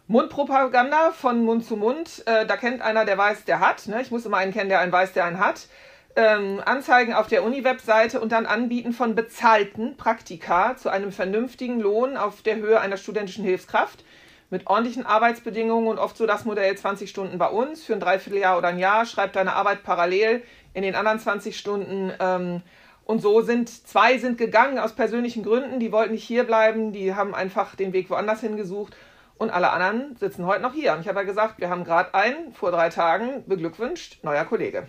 Mundpropaganda 0.08 1.12
von 1.12 1.44
Mund 1.44 1.66
zu 1.66 1.78
Mund. 1.78 2.24
Äh, 2.28 2.46
da 2.46 2.58
kennt 2.58 2.82
einer, 2.82 3.06
der 3.06 3.18
weiß, 3.18 3.46
der 3.46 3.60
hat. 3.60 3.88
Ne? 3.88 4.02
Ich 4.02 4.12
muss 4.12 4.26
immer 4.26 4.38
einen 4.38 4.54
kennen, 4.54 4.70
der 4.70 4.80
einen 4.80 4.92
weiß, 4.92 5.14
der 5.14 5.26
einen 5.26 5.40
hat. 5.40 5.68
Ähm, 6.16 6.62
Anzeigen 6.64 7.14
auf 7.14 7.28
der 7.28 7.44
Uni-Webseite 7.44 8.22
und 8.22 8.32
dann 8.32 8.46
Anbieten 8.46 8.94
von 8.94 9.16
bezahlten 9.16 9.98
Praktika 9.98 10.78
zu 10.78 10.90
einem 10.90 11.12
vernünftigen 11.12 11.82
Lohn 11.82 12.18
auf 12.18 12.44
der 12.44 12.58
Höhe 12.58 12.80
einer 12.80 12.98
studentischen 12.98 13.44
Hilfskraft. 13.44 14.04
mit 14.52 14.68
ordentlichen 14.68 15.08
Arbeitsbedingungen 15.08 15.88
und 15.88 15.98
oft 15.98 16.16
so 16.16 16.28
das 16.28 16.46
Modell 16.46 16.78
20 16.78 17.10
Stunden 17.10 17.40
bei 17.40 17.48
uns 17.48 17.84
für 17.84 17.94
ein 17.94 18.00
Dreivierteljahr 18.00 18.60
oder 18.60 18.68
ein 18.68 18.78
Jahr, 18.78 19.08
schreib 19.08 19.34
deine 19.34 19.54
Arbeit 19.54 19.82
parallel 19.82 20.44
in 20.76 20.84
den 20.84 20.94
anderen 20.94 21.20
20 21.20 21.58
Stunden. 21.58 22.14
Ähm, 22.20 22.62
und 23.06 23.24
so 23.24 23.42
sind 23.42 23.70
zwei 23.70 24.20
sind 24.20 24.38
gegangen 24.38 24.78
aus 24.78 24.94
persönlichen 24.94 25.44
Gründen, 25.44 25.80
die 25.80 25.92
wollten 25.92 26.14
nicht 26.14 26.24
hier 26.24 26.44
bleiben, 26.44 26.94
die 26.94 27.16
haben 27.16 27.34
einfach 27.34 27.76
den 27.76 27.92
Weg 27.92 28.12
woanders 28.12 28.42
hingesucht 28.42 28.96
und 29.38 29.50
alle 29.50 29.72
anderen 29.72 30.16
sitzen 30.20 30.46
heute 30.46 30.62
noch 30.62 30.74
hier. 30.74 30.94
Und 30.94 31.02
ich 31.02 31.08
habe 31.08 31.20
ja 31.20 31.26
gesagt, 31.26 31.60
wir 31.60 31.70
haben 31.70 31.84
gerade 31.84 32.14
einen 32.14 32.54
vor 32.54 32.72
drei 32.72 32.90
Tagen 32.90 33.44
beglückwünscht, 33.48 34.24
neuer 34.24 34.46
Kollege. 34.46 34.88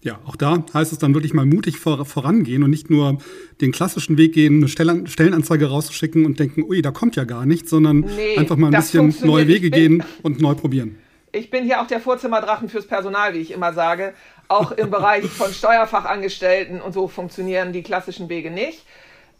Ja, 0.00 0.20
auch 0.26 0.36
da 0.36 0.62
heißt 0.74 0.92
es 0.92 0.98
dann 0.98 1.12
wirklich 1.14 1.34
mal 1.34 1.44
mutig 1.44 1.78
vor, 1.78 2.04
vorangehen 2.04 2.62
und 2.62 2.70
nicht 2.70 2.88
nur 2.88 3.18
den 3.60 3.72
klassischen 3.72 4.16
Weg 4.16 4.32
gehen, 4.32 4.58
eine 4.58 4.68
Stellenanzeige 4.68 5.68
rauszuschicken 5.68 6.24
und 6.24 6.38
denken, 6.38 6.62
ui, 6.62 6.82
da 6.82 6.92
kommt 6.92 7.16
ja 7.16 7.24
gar 7.24 7.46
nichts, 7.46 7.70
sondern 7.70 8.00
nee, 8.00 8.38
einfach 8.38 8.56
mal 8.56 8.68
ein 8.68 8.80
bisschen 8.80 9.12
neue 9.22 9.48
Wege 9.48 9.70
gehen 9.70 10.04
und 10.22 10.40
neu 10.40 10.54
probieren. 10.54 10.98
Ich 11.32 11.50
bin 11.50 11.64
hier 11.64 11.82
auch 11.82 11.88
der 11.88 12.00
Vorzimmerdrachen 12.00 12.68
fürs 12.68 12.86
Personal, 12.86 13.34
wie 13.34 13.38
ich 13.38 13.50
immer 13.50 13.72
sage. 13.72 14.14
Auch 14.46 14.70
im 14.70 14.90
Bereich 14.90 15.24
von 15.28 15.52
Steuerfachangestellten 15.52 16.80
und 16.80 16.92
so 16.92 17.08
funktionieren 17.08 17.72
die 17.72 17.82
klassischen 17.82 18.28
Wege 18.28 18.52
nicht. 18.52 18.84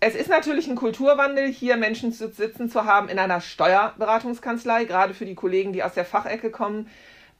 Es 0.00 0.14
ist 0.14 0.28
natürlich 0.28 0.68
ein 0.68 0.76
Kulturwandel, 0.76 1.48
hier 1.48 1.76
Menschen 1.76 2.12
sitzen 2.12 2.70
zu 2.70 2.84
haben 2.84 3.08
in 3.08 3.18
einer 3.18 3.40
Steuerberatungskanzlei, 3.40 4.84
gerade 4.84 5.12
für 5.12 5.26
die 5.26 5.34
Kollegen, 5.34 5.72
die 5.72 5.82
aus 5.82 5.94
der 5.94 6.04
Fachecke 6.04 6.50
kommen. 6.50 6.88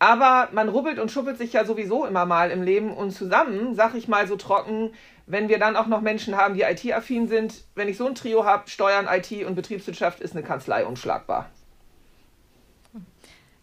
Aber 0.00 0.48
man 0.52 0.68
rubbelt 0.68 0.98
und 0.98 1.10
schuppelt 1.10 1.38
sich 1.38 1.52
ja 1.52 1.64
sowieso 1.64 2.04
immer 2.04 2.26
mal 2.26 2.50
im 2.50 2.62
Leben 2.62 2.92
und 2.92 3.12
zusammen, 3.12 3.76
sag 3.76 3.94
ich 3.94 4.08
mal 4.08 4.26
so 4.26 4.34
trocken, 4.34 4.92
wenn 5.26 5.48
wir 5.48 5.60
dann 5.60 5.76
auch 5.76 5.86
noch 5.86 6.00
Menschen 6.00 6.36
haben, 6.36 6.54
die 6.54 6.62
IT-affin 6.62 7.28
sind, 7.28 7.62
wenn 7.76 7.88
ich 7.88 7.96
so 7.96 8.06
ein 8.06 8.16
Trio 8.16 8.44
habe, 8.44 8.68
Steuern, 8.68 9.08
IT 9.08 9.44
und 9.44 9.54
Betriebswirtschaft, 9.54 10.20
ist 10.20 10.32
eine 10.32 10.42
Kanzlei 10.42 10.84
unschlagbar. 10.84 11.50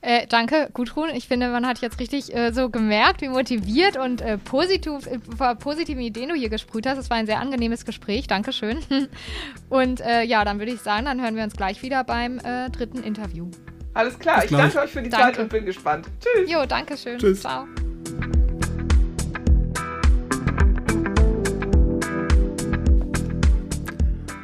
Äh, 0.05 0.27
danke, 0.27 0.69
Gudrun. 0.71 1.09
Ich 1.15 1.27
finde, 1.27 1.49
man 1.49 1.65
hat 1.65 1.79
jetzt 1.79 1.99
richtig 1.99 2.31
äh, 2.35 2.51
so 2.51 2.69
gemerkt, 2.69 3.21
wie 3.21 3.27
motiviert 3.27 3.97
und 3.97 4.21
äh, 4.21 4.37
positiv, 4.37 5.07
äh, 5.07 5.55
positiven 5.55 6.03
Ideen 6.03 6.29
du 6.29 6.35
hier 6.35 6.49
gesprüht 6.49 6.85
hast. 6.85 6.99
Es 6.99 7.09
war 7.09 7.17
ein 7.17 7.25
sehr 7.25 7.39
angenehmes 7.39 7.85
Gespräch. 7.85 8.27
Dankeschön. 8.27 8.77
und 9.69 10.01
äh, 10.01 10.21
ja, 10.21 10.45
dann 10.45 10.59
würde 10.59 10.73
ich 10.73 10.81
sagen, 10.81 11.05
dann 11.05 11.23
hören 11.23 11.35
wir 11.35 11.43
uns 11.43 11.55
gleich 11.55 11.81
wieder 11.81 12.03
beim 12.03 12.37
äh, 12.37 12.69
dritten 12.69 13.01
Interview. 13.01 13.49
Alles 13.95 14.19
klar. 14.19 14.43
ich 14.43 14.51
danke 14.51 14.79
euch 14.79 14.91
für 14.91 15.01
die 15.01 15.09
danke. 15.09 15.37
Zeit 15.37 15.39
und 15.39 15.49
bin 15.49 15.65
gespannt. 15.65 16.07
Tschüss. 16.19 16.51
Jo, 16.51 16.67
danke 16.67 16.97
schön. 16.97 17.17
Tschüss. 17.17 17.41
Ciao. 17.41 17.65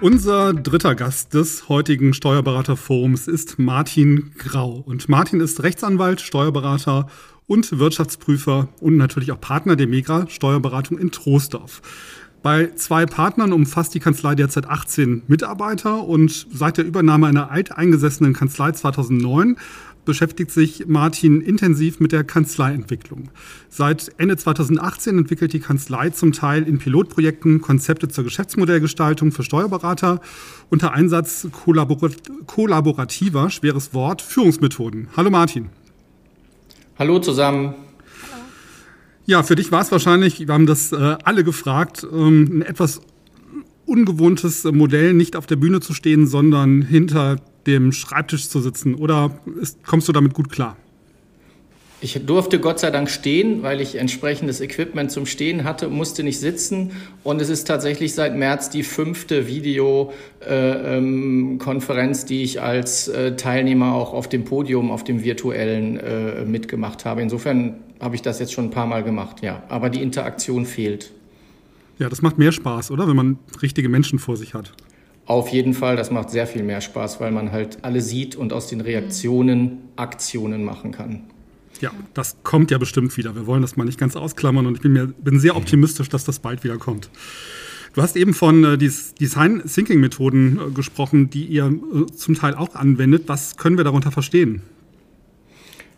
Unser 0.02 0.56
dritter 0.56 0.96
Gast 0.96 1.36
des 1.36 1.70
heutigen 1.70 2.16
Steuerberaterforums 2.16 3.28
ist 3.28 3.60
Martin 3.60 4.32
Grau. 4.36 4.82
Und 4.84 5.10
Martin 5.10 5.40
ist 5.42 5.62
Rechtsanwalt, 5.62 6.22
Steuerberater 6.22 7.06
und 7.46 7.78
Wirtschaftsprüfer 7.78 8.70
und 8.80 8.98
natürlich 8.98 9.32
auch 9.32 9.40
Partner 9.40 9.76
der 9.76 9.86
Megra 9.86 10.28
Steuerberatung 10.28 10.98
in 10.98 11.12
Troisdorf. 11.12 11.84
Bei 12.42 12.72
zwei 12.74 13.06
Partnern 13.06 13.54
umfasst 13.54 13.94
die 13.94 14.00
Kanzlei 14.00 14.34
derzeit 14.34 14.68
18 14.68 15.22
Mitarbeiter 15.28 16.04
und 16.04 16.48
seit 16.52 16.78
der 16.78 16.86
Übernahme 16.86 17.28
einer 17.28 17.52
alteingesessenen 17.52 18.34
Kanzlei 18.34 18.72
2009 18.72 19.58
beschäftigt 20.06 20.52
sich 20.52 20.88
Martin 20.88 21.42
intensiv 21.42 22.00
mit 22.00 22.12
der 22.12 22.24
Kanzleientwicklung. 22.24 23.30
Seit 23.70 24.12
Ende 24.18 24.38
2018 24.38 25.18
entwickelt 25.18 25.54
die 25.54 25.60
Kanzlei 25.60 26.10
zum 26.10 26.32
Teil 26.32 26.64
in 26.64 26.80
Pilotprojekten 26.80 27.62
Konzepte 27.62 28.08
zur 28.08 28.24
Geschäftsmodellgestaltung 28.24 29.32
für 29.32 29.44
Steuerberater 29.44 30.22
unter 30.70 30.94
Einsatz 30.94 31.48
kollaborat 31.52 32.16
kollaborativer, 32.48 33.50
schweres 33.50 33.94
Wort, 33.94 34.22
Führungsmethoden. 34.22 35.08
Hallo 35.16 35.30
Martin. 35.30 35.70
Hallo 36.98 37.20
zusammen. 37.20 37.76
Ja, 39.26 39.44
für 39.44 39.56
dich 39.56 39.72
war 39.72 39.82
es 39.82 39.92
wahrscheinlich, 39.92 40.40
wir 40.40 40.54
haben 40.54 40.66
das 40.66 40.92
äh, 40.92 41.18
alle 41.24 41.44
gefragt, 41.44 42.06
ähm, 42.12 42.60
ein 42.60 42.62
etwas 42.64 43.02
ungewohntes 43.86 44.64
Modell, 44.64 45.14
nicht 45.14 45.36
auf 45.36 45.46
der 45.46 45.58
Bühne 45.58 45.80
zu 45.80 45.94
stehen, 45.94 46.28
sondern 46.28 46.82
hinter 46.82 47.38
dem 47.68 47.92
Schreibtisch 47.92 48.50
zu 48.50 48.60
sitzen? 48.60 48.96
Oder 48.96 49.40
ist, 49.60 49.84
kommst 49.84 50.08
du 50.08 50.12
damit 50.12 50.34
gut 50.34 50.50
klar? 50.50 50.78
Ich 52.04 52.20
durfte 52.26 52.60
Gott 52.60 52.80
sei 52.80 52.90
Dank 52.90 53.12
stehen, 53.12 53.62
weil 53.62 53.80
ich 53.80 53.94
entsprechendes 53.96 54.60
Equipment 54.60 55.12
zum 55.12 55.28
Stehen 55.28 55.64
hatte, 55.64 55.88
musste 55.88 56.24
nicht 56.24 56.40
sitzen. 56.40 56.94
Und 57.24 57.40
es 57.44 57.50
ist 57.50 57.68
tatsächlich 57.68 58.16
seit 58.16 58.36
März 58.36 58.72
die 58.72 58.82
fünfte 58.82 59.46
Videokonferenz, 59.46 62.20
äh, 62.20 62.24
ähm, 62.24 62.28
die 62.28 62.42
ich 62.42 62.60
als 62.60 63.08
äh, 63.08 63.36
Teilnehmer 63.36 63.94
auch 63.94 64.14
auf 64.14 64.28
dem 64.28 64.46
Podium, 64.46 64.90
auf 64.90 65.04
dem 65.04 65.24
virtuellen 65.24 66.00
äh, 66.00 66.44
mitgemacht 66.44 67.06
habe. 67.06 67.22
Insofern 67.22 67.76
habe 68.00 68.16
ich 68.16 68.24
das 68.24 68.40
jetzt 68.40 68.54
schon 68.54 68.66
ein 68.66 68.72
paar 68.72 68.88
Mal 68.88 69.04
gemacht, 69.04 69.44
ja. 69.44 69.62
Aber 69.70 69.92
die 69.92 70.02
Interaktion 70.02 70.66
fehlt. 70.66 71.12
Ja, 72.00 72.10
das 72.10 72.24
macht 72.24 72.40
mehr 72.40 72.52
Spaß, 72.52 72.90
oder? 72.90 73.08
Wenn 73.08 73.16
man 73.16 73.38
richtige 73.62 73.90
Menschen 73.90 74.18
vor 74.18 74.38
sich 74.38 74.56
hat. 74.56 74.74
Auf 75.32 75.48
jeden 75.48 75.74
Fall, 75.74 75.96
das 75.96 76.12
macht 76.12 76.30
sehr 76.30 76.46
viel 76.46 76.62
mehr 76.62 76.82
Spaß, 76.82 77.22
weil 77.22 77.32
man 77.32 77.54
halt 77.54 77.86
alle 77.86 78.02
sieht 78.02 78.36
und 78.36 78.52
aus 78.52 78.68
den 78.68 78.82
Reaktionen 78.82 79.78
Aktionen 79.96 80.66
machen 80.66 80.92
kann. 80.92 81.22
Ja, 81.80 81.92
das 82.14 82.36
kommt 82.44 82.70
ja 82.70 82.78
bestimmt 82.78 83.16
wieder. 83.16 83.34
Wir 83.34 83.48
wollen 83.48 83.62
das 83.62 83.78
mal 83.78 83.86
nicht 83.86 83.98
ganz 83.98 84.18
ausklammern 84.18 84.66
und 84.66 84.76
ich 84.76 84.82
bin, 84.82 84.92
mir, 84.92 85.08
bin 85.08 85.40
sehr 85.40 85.56
optimistisch, 85.56 86.10
dass 86.10 86.26
das 86.26 86.40
bald 86.40 86.66
wieder 86.66 86.78
kommt. 86.78 87.10
Du 87.94 88.02
hast 88.02 88.18
eben 88.18 88.34
von 88.34 88.66
äh, 88.66 88.78
Design 88.78 89.64
Thinking 89.66 90.02
Methoden 90.02 90.60
äh, 90.60 90.72
gesprochen, 90.72 91.30
die 91.30 91.46
ihr 91.46 91.68
äh, 91.68 92.12
zum 92.14 92.36
Teil 92.36 92.54
auch 92.54 92.76
anwendet. 92.76 93.24
Was 93.28 93.56
können 93.56 93.78
wir 93.78 93.86
darunter 93.86 94.12
verstehen? 94.12 94.62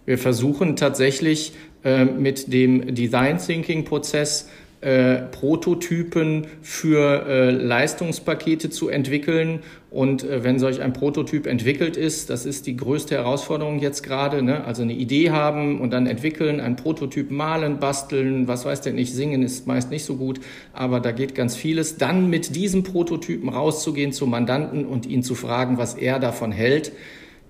Wir 0.06 0.20
versuchen 0.20 0.76
tatsächlich 0.76 1.54
äh, 1.84 2.06
mit 2.06 2.54
dem 2.54 2.94
Design 2.94 3.40
Thinking 3.40 3.84
Prozess 3.84 4.48
äh, 4.84 5.22
Prototypen 5.32 6.48
für 6.62 7.26
äh, 7.26 7.52
Leistungspakete 7.52 8.70
zu 8.70 8.90
entwickeln. 8.90 9.60
Und 9.90 10.24
äh, 10.24 10.44
wenn 10.44 10.60
solch 10.60 10.82
ein 10.82 10.92
Prototyp 10.92 11.48
entwickelt 11.48 11.96
ist, 11.96 12.30
das 12.30 12.46
ist 12.46 12.68
die 12.68 12.76
größte 12.76 13.16
Herausforderung 13.16 13.80
jetzt 13.80 14.04
gerade, 14.04 14.42
ne? 14.42 14.66
also 14.66 14.82
eine 14.82 14.94
Idee 14.94 15.32
haben 15.32 15.80
und 15.80 15.92
dann 15.92 16.08
entwickeln, 16.08 16.60
einen 16.60 16.76
Prototyp 16.76 17.32
malen, 17.32 17.80
basteln, 17.80 18.48
was 18.48 18.66
weiß 18.66 18.82
denn 18.82 18.96
nicht, 18.96 19.14
singen 19.14 19.44
ist 19.44 19.68
meist 19.68 19.90
nicht 19.90 20.04
so 20.04 20.16
gut, 20.16 20.42
aber 20.74 21.00
da 21.00 21.12
geht 21.12 21.36
ganz 21.36 21.56
vieles. 21.56 21.98
Dann 21.98 22.30
mit 22.30 22.56
diesem 22.56 22.84
Prototypen 22.84 23.50
rauszugehen 23.50 24.12
zum 24.12 24.32
Mandanten 24.32 24.86
und 24.86 25.06
ihn 25.06 25.24
zu 25.24 25.36
fragen, 25.36 25.78
was 25.78 25.94
er 25.94 26.20
davon 26.20 26.52
hält. 26.52 26.92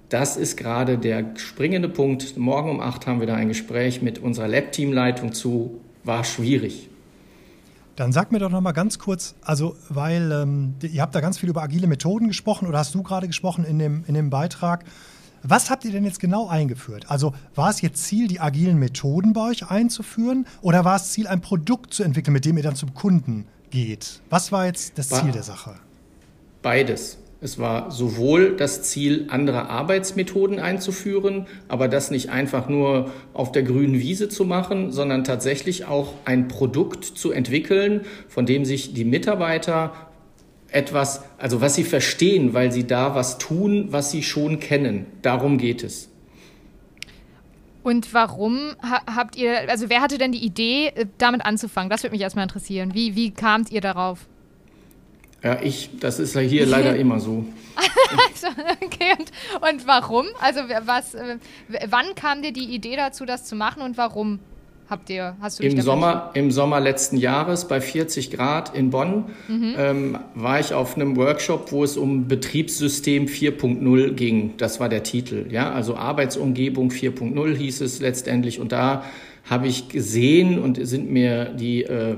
Das 0.09 0.37
ist 0.37 0.57
gerade 0.57 0.99
der 0.99 1.31
springende 1.37 1.89
Punkt. 1.89 2.37
Morgen 2.37 2.69
um 2.69 2.79
acht 2.79 3.07
haben 3.07 3.19
wir 3.19 3.25
da 3.25 3.33
ein 3.33 3.47
Gespräch 3.47 4.03
mit 4.03 4.19
unserer 4.19 4.47
Lab-Teamleitung 4.47 5.33
zu. 5.33 5.79
War 6.03 6.23
schwierig. 6.23 6.89
Dann 7.95 8.11
sag 8.11 8.31
mir 8.31 8.39
doch 8.39 8.49
noch 8.49 8.61
mal 8.61 8.71
ganz 8.71 8.97
kurz, 8.97 9.35
also 9.43 9.75
weil 9.89 10.31
ähm, 10.31 10.75
ihr 10.81 11.01
habt 11.01 11.13
da 11.13 11.21
ganz 11.21 11.37
viel 11.37 11.49
über 11.49 11.61
agile 11.61 11.85
Methoden 11.85 12.27
gesprochen 12.27 12.67
oder 12.67 12.79
hast 12.79 12.95
du 12.95 13.03
gerade 13.03 13.27
gesprochen 13.27 13.65
in 13.65 13.77
dem, 13.77 14.03
in 14.07 14.15
dem 14.15 14.31
Beitrag. 14.31 14.83
Was 15.43 15.69
habt 15.69 15.85
ihr 15.85 15.91
denn 15.91 16.05
jetzt 16.05 16.19
genau 16.19 16.47
eingeführt? 16.47 17.11
Also 17.11 17.35
war 17.53 17.69
es 17.69 17.81
jetzt 17.81 18.03
Ziel, 18.03 18.27
die 18.27 18.39
agilen 18.39 18.79
Methoden 18.79 19.33
bei 19.33 19.49
euch 19.49 19.69
einzuführen 19.69 20.47
oder 20.61 20.85
war 20.85 20.95
es 20.95 21.11
Ziel, 21.11 21.27
ein 21.27 21.41
Produkt 21.41 21.93
zu 21.93 22.03
entwickeln, 22.03 22.33
mit 22.33 22.45
dem 22.45 22.57
ihr 22.57 22.63
dann 22.63 22.75
zum 22.75 22.93
Kunden 22.93 23.45
geht? 23.69 24.21
Was 24.29 24.51
war 24.51 24.65
jetzt 24.65 24.97
das 24.97 25.09
Ziel 25.09 25.31
der 25.31 25.43
Sache? 25.43 25.75
Beides. 26.61 27.17
Es 27.43 27.59
war 27.59 27.91
sowohl 27.91 28.55
das 28.55 28.83
Ziel, 28.83 29.25
andere 29.27 29.69
Arbeitsmethoden 29.69 30.59
einzuführen, 30.59 31.45
aber 31.67 31.89
das 31.89 32.09
nicht 32.09 32.29
einfach 32.29 32.69
nur 32.69 33.11
auf 33.33 33.51
der 33.51 33.63
grünen 33.63 33.99
Wiese 33.99 34.29
zu 34.29 34.45
machen, 34.45 34.93
sondern 34.93 35.25
tatsächlich 35.25 35.83
auch 35.83 36.13
ein 36.23 36.47
Produkt 36.47 37.03
zu 37.03 37.33
entwickeln, 37.33 38.05
von 38.29 38.45
dem 38.45 38.63
sich 38.63 38.93
die 38.93 39.03
Mitarbeiter 39.03 39.91
etwas, 40.71 41.25
also 41.37 41.59
was 41.59 41.75
sie 41.75 41.83
verstehen, 41.83 42.53
weil 42.53 42.71
sie 42.71 42.87
da 42.87 43.13
was 43.13 43.39
tun, 43.39 43.87
was 43.89 44.09
sie 44.09 44.23
schon 44.23 44.61
kennen. 44.61 45.05
Darum 45.21 45.57
geht 45.57 45.83
es. 45.83 46.09
Und 47.83 48.13
warum 48.13 48.57
habt 48.81 49.35
ihr, 49.35 49.69
also 49.69 49.89
wer 49.89 49.99
hatte 49.99 50.17
denn 50.17 50.31
die 50.31 50.45
Idee, 50.45 50.93
äh, 50.95 51.05
damit 51.17 51.45
anzufangen? 51.45 51.89
Das 51.89 52.03
würde 52.03 52.13
mich 52.13 52.21
erstmal 52.21 52.43
interessieren. 52.43 52.93
Wie, 52.93 53.17
wie 53.17 53.31
kamt 53.31 53.69
ihr 53.69 53.81
darauf? 53.81 54.29
Ja, 55.43 55.59
ich, 55.61 55.89
das 55.99 56.19
ist 56.19 56.35
ja 56.35 56.41
hier 56.41 56.65
leider 56.65 56.95
immer 56.97 57.19
so. 57.19 57.45
okay, 58.81 59.13
und, 59.17 59.71
und 59.71 59.87
warum? 59.87 60.25
Also 60.39 60.61
was, 60.85 61.15
äh, 61.15 61.37
wann 61.89 62.15
kam 62.15 62.41
dir 62.41 62.53
die 62.53 62.73
Idee 62.73 62.95
dazu, 62.95 63.25
das 63.25 63.45
zu 63.45 63.55
machen 63.55 63.81
und 63.81 63.97
warum 63.97 64.39
habt 64.89 65.09
ihr, 65.09 65.35
hast 65.41 65.59
du 65.59 65.63
Im 65.63 65.81
Sommer, 65.81 66.31
Im 66.33 66.51
Sommer 66.51 66.79
letzten 66.79 67.17
Jahres 67.17 67.67
bei 67.67 67.81
40 67.81 68.31
Grad 68.31 68.75
in 68.75 68.89
Bonn 68.89 69.25
mhm. 69.47 69.75
ähm, 69.77 70.17
war 70.35 70.59
ich 70.59 70.73
auf 70.73 70.95
einem 70.95 71.15
Workshop, 71.17 71.71
wo 71.71 71.83
es 71.83 71.97
um 71.97 72.27
Betriebssystem 72.27 73.25
4.0 73.25 74.13
ging. 74.13 74.53
Das 74.57 74.79
war 74.79 74.89
der 74.89 75.03
Titel. 75.03 75.47
Ja, 75.49 75.71
also 75.71 75.95
Arbeitsumgebung 75.95 76.89
4.0 76.89 77.55
hieß 77.55 77.81
es 77.81 77.99
letztendlich. 77.99 78.59
Und 78.59 78.71
da 78.71 79.03
habe 79.49 79.67
ich 79.67 79.89
gesehen 79.89 80.59
und 80.59 80.85
sind 80.85 81.09
mir 81.09 81.45
die, 81.45 81.83
äh, 81.83 82.17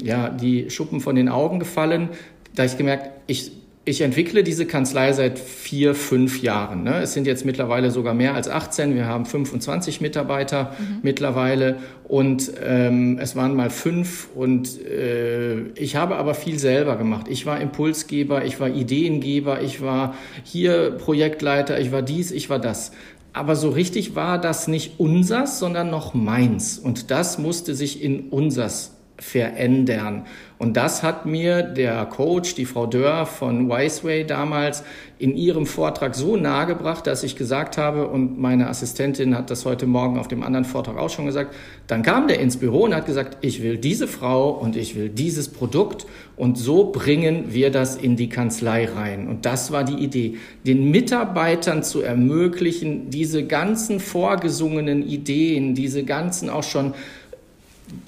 ja, 0.00 0.28
die 0.28 0.70
Schuppen 0.70 1.00
von 1.00 1.16
den 1.16 1.28
Augen 1.28 1.58
gefallen, 1.58 2.10
da 2.54 2.64
ich 2.64 2.76
gemerkt, 2.76 3.10
ich 3.26 3.52
ich 3.86 4.02
entwickle 4.02 4.44
diese 4.44 4.66
Kanzlei 4.66 5.12
seit 5.14 5.38
vier, 5.38 5.94
fünf 5.94 6.42
Jahren. 6.42 6.82
Ne? 6.84 7.00
Es 7.00 7.14
sind 7.14 7.26
jetzt 7.26 7.46
mittlerweile 7.46 7.90
sogar 7.90 8.12
mehr 8.12 8.34
als 8.34 8.48
18. 8.48 8.94
Wir 8.94 9.06
haben 9.06 9.24
25 9.24 10.02
Mitarbeiter 10.02 10.76
mhm. 10.78 10.98
mittlerweile 11.02 11.76
und 12.06 12.52
ähm, 12.62 13.18
es 13.20 13.36
waren 13.36 13.56
mal 13.56 13.70
fünf. 13.70 14.28
Und 14.34 14.80
äh, 14.86 15.62
ich 15.70 15.96
habe 15.96 16.16
aber 16.16 16.34
viel 16.34 16.58
selber 16.58 16.96
gemacht. 16.96 17.26
Ich 17.28 17.46
war 17.46 17.58
Impulsgeber, 17.58 18.44
ich 18.44 18.60
war 18.60 18.68
Ideengeber, 18.68 19.62
ich 19.62 19.80
war 19.80 20.14
hier 20.44 20.90
Projektleiter, 20.90 21.80
ich 21.80 21.90
war 21.90 22.02
dies, 22.02 22.32
ich 22.32 22.50
war 22.50 22.58
das. 22.58 22.92
Aber 23.32 23.56
so 23.56 23.70
richtig 23.70 24.14
war 24.14 24.38
das 24.38 24.68
nicht 24.68 25.00
unsers, 25.00 25.58
sondern 25.58 25.88
noch 25.88 26.12
meins. 26.12 26.78
Und 26.78 27.10
das 27.10 27.38
musste 27.38 27.74
sich 27.74 28.02
in 28.02 28.28
unsers 28.28 28.92
verändern. 29.22 30.24
Und 30.58 30.76
das 30.76 31.02
hat 31.02 31.24
mir 31.24 31.62
der 31.62 32.04
Coach, 32.04 32.54
die 32.54 32.66
Frau 32.66 32.86
Dörr 32.86 33.24
von 33.24 33.70
Wiseway 33.70 34.26
damals 34.26 34.84
in 35.18 35.34
ihrem 35.34 35.64
Vortrag 35.64 36.14
so 36.14 36.36
nahegebracht, 36.36 37.06
dass 37.06 37.22
ich 37.22 37.34
gesagt 37.34 37.78
habe, 37.78 38.08
und 38.08 38.38
meine 38.38 38.68
Assistentin 38.68 39.34
hat 39.34 39.50
das 39.50 39.64
heute 39.64 39.86
Morgen 39.86 40.18
auf 40.18 40.28
dem 40.28 40.42
anderen 40.42 40.66
Vortrag 40.66 40.98
auch 40.98 41.08
schon 41.08 41.24
gesagt, 41.24 41.54
dann 41.86 42.02
kam 42.02 42.28
der 42.28 42.40
ins 42.40 42.58
Büro 42.58 42.84
und 42.84 42.94
hat 42.94 43.06
gesagt, 43.06 43.38
ich 43.40 43.62
will 43.62 43.78
diese 43.78 44.06
Frau 44.06 44.50
und 44.50 44.76
ich 44.76 44.96
will 44.96 45.08
dieses 45.08 45.48
Produkt 45.48 46.06
und 46.36 46.58
so 46.58 46.90
bringen 46.90 47.52
wir 47.54 47.70
das 47.70 47.96
in 47.96 48.16
die 48.16 48.28
Kanzlei 48.28 48.86
rein. 48.86 49.28
Und 49.28 49.46
das 49.46 49.72
war 49.72 49.84
die 49.84 50.02
Idee, 50.02 50.36
den 50.66 50.90
Mitarbeitern 50.90 51.82
zu 51.82 52.02
ermöglichen, 52.02 53.08
diese 53.08 53.44
ganzen 53.46 54.00
vorgesungenen 54.00 55.06
Ideen, 55.06 55.74
diese 55.74 56.04
ganzen 56.04 56.50
auch 56.50 56.64
schon 56.64 56.94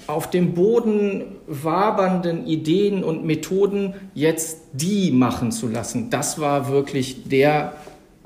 auf 0.07 0.29
dem 0.29 0.53
Boden 0.53 1.23
wabernden 1.47 2.45
Ideen 2.45 3.03
und 3.03 3.25
Methoden 3.25 3.93
jetzt 4.13 4.59
die 4.73 5.11
machen 5.11 5.51
zu 5.51 5.67
lassen. 5.67 6.09
Das 6.09 6.39
war 6.39 6.69
wirklich 6.69 7.27
der 7.27 7.73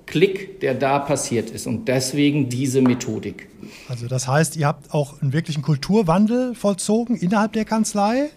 Klick, 0.06 0.62
der 0.62 0.74
da 0.74 1.00
passiert 1.00 1.50
ist 1.50 1.68
und 1.68 1.88
deswegen 1.88 2.50
diese 2.50 2.82
Methodik. 2.82 3.50
Also 3.90 4.08
das 4.08 4.28
heißt, 4.28 4.56
ihr 4.56 4.66
habt 4.68 4.94
auch 4.94 5.22
einen 5.22 5.34
wirklichen 5.34 5.62
Kulturwandel 5.62 6.56
vollzogen 6.56 7.18
innerhalb 7.18 7.54
der 7.54 7.66
Kanzlei? 7.66 8.30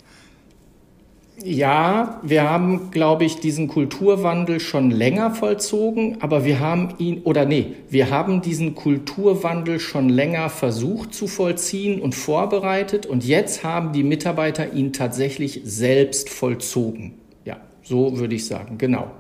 Ja, 1.43 2.21
wir 2.23 2.49
haben, 2.49 2.91
glaube 2.91 3.25
ich, 3.25 3.41
diesen 3.41 3.69
Kulturwandel 3.69 4.61
schon 4.61 4.91
länger 4.91 5.35
vollzogen, 5.35 6.19
aber 6.21 6.45
wir 6.45 6.61
haben 6.61 6.95
ihn, 6.99 7.23
oder 7.23 7.47
nee, 7.47 7.73
wir 7.89 8.11
haben 8.11 8.43
diesen 8.43 8.75
Kulturwandel 8.75 9.81
schon 9.81 10.09
länger 10.09 10.51
versucht 10.51 11.15
zu 11.15 11.27
vollziehen 11.27 12.01
und 12.01 12.15
vorbereitet 12.15 13.07
und 13.07 13.25
jetzt 13.25 13.65
haben 13.65 13.93
die 13.93 14.03
Mitarbeiter 14.03 14.73
ihn 14.73 14.93
tatsächlich 14.93 15.63
selbst 15.65 16.29
vollzogen. 16.29 17.15
Ja, 17.45 17.57
so 17.83 18.19
würde 18.19 18.35
ich 18.35 18.47
sagen, 18.47 18.77
genau. 18.77 19.11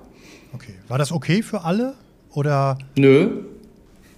Okay. 0.53 0.75
War 0.89 0.99
das 0.99 1.13
okay 1.13 1.43
für 1.43 1.63
alle 1.63 1.95
oder? 2.35 2.79
Nö, 2.97 3.43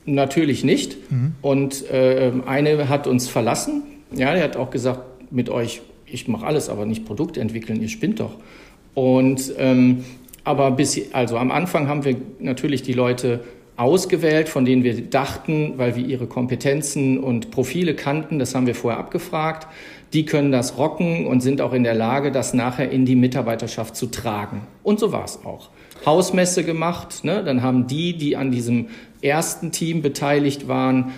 natürlich 0.05 0.65
nicht. 0.65 1.11
Mhm. 1.11 1.35
Und 1.41 1.91
äh, 1.91 2.33
eine 2.47 2.89
hat 2.89 3.07
uns 3.07 3.29
verlassen. 3.29 3.83
Ja, 4.15 4.35
der 4.35 4.45
hat 4.45 4.57
auch 4.57 4.71
gesagt, 4.71 5.33
mit 5.33 5.49
euch 5.49 5.83
ich 6.13 6.29
mache 6.29 6.47
alles, 6.47 6.69
aber 6.69 6.87
nicht 6.87 7.05
Produkte 7.05 7.41
entwickeln, 7.41 7.81
ihr 7.81 7.89
spinnt 7.89 8.21
doch. 8.21 8.37
Und 8.95 9.53
ähm, 9.59 10.05
aber 10.45 10.73
bis, 10.73 11.01
also 11.13 11.37
am 11.37 11.51
Anfang 11.51 11.89
haben 11.89 12.05
wir 12.05 12.17
natürlich 12.41 12.83
die 12.83 12.93
Leute 12.93 13.41
ausgewählt, 13.77 14.49
von 14.49 14.65
denen 14.65 14.85
wir 14.85 15.01
dachten, 15.03 15.75
weil 15.77 15.97
wir 15.97 16.05
ihre 16.05 16.27
Kompetenzen 16.27 17.19
und 17.19 17.51
Profile 17.51 17.95
kannten, 17.95 18.39
das 18.39 18.55
haben 18.55 18.67
wir 18.67 18.75
vorher 18.75 19.01
abgefragt, 19.01 19.67
die 20.13 20.27
können 20.27 20.53
das 20.53 20.77
rocken 20.77 21.27
und 21.27 21.41
sind 21.41 21.61
auch 21.61 21.73
in 21.73 21.85
der 21.85 21.95
Lage, 21.95 22.33
das 22.33 22.53
nachher 22.53 22.91
in 22.91 23.07
die 23.07 23.17
Mitarbeiterschaft 23.17 23.97
zu 23.97 24.07
tragen. 24.07 24.63
Und 24.83 25.01
so 25.01 25.11
war 25.11 25.25
es 25.25 25.41
auch. 25.45 25.71
Hausmesse 26.05 26.65
gemacht, 26.65 27.25
ne? 27.25 27.43
dann 27.45 27.63
haben 27.63 27.87
die, 27.87 28.17
die 28.17 28.37
an 28.37 28.51
diesem 28.51 28.89
ersten 29.23 29.73
Team 29.73 30.03
beteiligt 30.03 30.69
waren, 30.69 31.13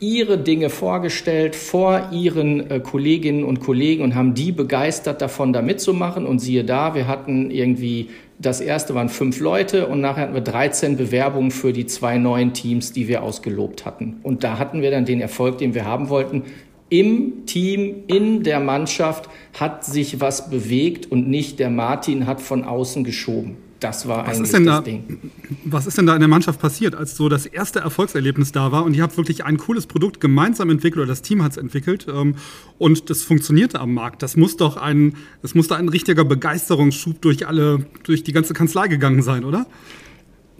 ihre 0.00 0.38
Dinge 0.38 0.70
vorgestellt 0.70 1.56
vor 1.56 2.10
ihren 2.12 2.70
äh, 2.70 2.80
Kolleginnen 2.80 3.44
und 3.44 3.60
Kollegen 3.60 4.02
und 4.02 4.14
haben 4.14 4.34
die 4.34 4.52
begeistert 4.52 5.20
davon, 5.20 5.52
da 5.52 5.62
mitzumachen. 5.62 6.26
Und 6.26 6.38
siehe 6.38 6.64
da, 6.64 6.94
wir 6.94 7.08
hatten 7.08 7.50
irgendwie, 7.50 8.08
das 8.38 8.60
erste 8.60 8.94
waren 8.94 9.08
fünf 9.08 9.40
Leute 9.40 9.86
und 9.86 10.00
nachher 10.00 10.22
hatten 10.22 10.34
wir 10.34 10.40
13 10.40 10.96
Bewerbungen 10.96 11.50
für 11.50 11.72
die 11.72 11.86
zwei 11.86 12.18
neuen 12.18 12.52
Teams, 12.52 12.92
die 12.92 13.08
wir 13.08 13.22
ausgelobt 13.22 13.84
hatten. 13.84 14.20
Und 14.22 14.44
da 14.44 14.58
hatten 14.58 14.82
wir 14.82 14.90
dann 14.90 15.04
den 15.04 15.20
Erfolg, 15.20 15.58
den 15.58 15.74
wir 15.74 15.84
haben 15.84 16.08
wollten. 16.08 16.44
Im 16.90 17.44
Team, 17.44 18.04
in 18.06 18.44
der 18.44 18.60
Mannschaft 18.60 19.28
hat 19.58 19.84
sich 19.84 20.20
was 20.20 20.48
bewegt 20.48 21.10
und 21.10 21.28
nicht 21.28 21.58
der 21.58 21.68
Martin 21.68 22.26
hat 22.26 22.40
von 22.40 22.64
außen 22.64 23.04
geschoben. 23.04 23.58
Das 23.80 24.08
war 24.08 24.26
was 24.26 24.36
eigentlich 24.36 24.50
das 24.50 24.64
da, 24.64 24.80
Ding. 24.80 25.30
Was 25.64 25.86
ist 25.86 25.98
denn 25.98 26.06
da 26.06 26.14
in 26.14 26.20
der 26.20 26.28
Mannschaft 26.28 26.60
passiert, 26.60 26.94
als 26.94 27.16
so 27.16 27.28
das 27.28 27.46
erste 27.46 27.80
Erfolgserlebnis 27.80 28.50
da 28.50 28.72
war 28.72 28.84
und 28.84 28.94
ihr 28.94 29.02
habt 29.02 29.16
wirklich 29.16 29.44
ein 29.44 29.56
cooles 29.56 29.86
Produkt 29.86 30.20
gemeinsam 30.20 30.70
entwickelt 30.70 31.02
oder 31.02 31.08
das 31.08 31.22
Team 31.22 31.42
hat 31.42 31.52
es 31.52 31.56
entwickelt 31.58 32.06
ähm, 32.08 32.34
und 32.78 33.08
das 33.08 33.22
funktionierte 33.22 33.78
am 33.80 33.94
Markt? 33.94 34.22
Das 34.22 34.36
muss 34.36 34.56
doch 34.56 34.76
ein, 34.76 35.14
das 35.42 35.54
muss 35.54 35.68
da 35.68 35.76
ein 35.76 35.88
richtiger 35.88 36.24
Begeisterungsschub 36.24 37.20
durch 37.20 37.46
alle, 37.46 37.86
durch 38.02 38.24
die 38.24 38.32
ganze 38.32 38.52
Kanzlei 38.52 38.88
gegangen 38.88 39.22
sein, 39.22 39.44
oder? 39.44 39.66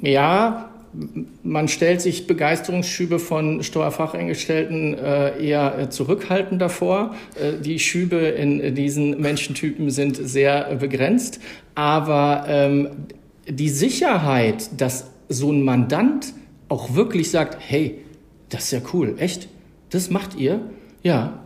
Ja, 0.00 0.70
man 1.42 1.68
stellt 1.68 2.00
sich 2.00 2.26
Begeisterungsschübe 2.26 3.18
von 3.18 3.62
Steuerfachangestellten 3.62 4.94
äh, 4.94 5.44
eher 5.44 5.78
äh, 5.78 5.90
zurückhaltend 5.90 6.60
davor. 6.60 7.14
Äh, 7.34 7.60
die 7.60 7.78
Schübe 7.78 8.16
in 8.16 8.74
diesen 8.74 9.20
Menschentypen 9.20 9.90
sind 9.90 10.16
sehr 10.16 10.74
begrenzt. 10.76 11.40
Aber 11.78 12.46
ähm, 12.48 12.88
die 13.48 13.68
Sicherheit, 13.68 14.80
dass 14.80 15.12
so 15.28 15.52
ein 15.52 15.62
Mandant 15.62 16.34
auch 16.68 16.96
wirklich 16.96 17.30
sagt, 17.30 17.56
hey, 17.60 18.00
das 18.48 18.64
ist 18.64 18.70
ja 18.72 18.80
cool, 18.92 19.14
echt? 19.18 19.48
Das 19.90 20.10
macht 20.10 20.34
ihr? 20.34 20.60
Ja. 21.04 21.38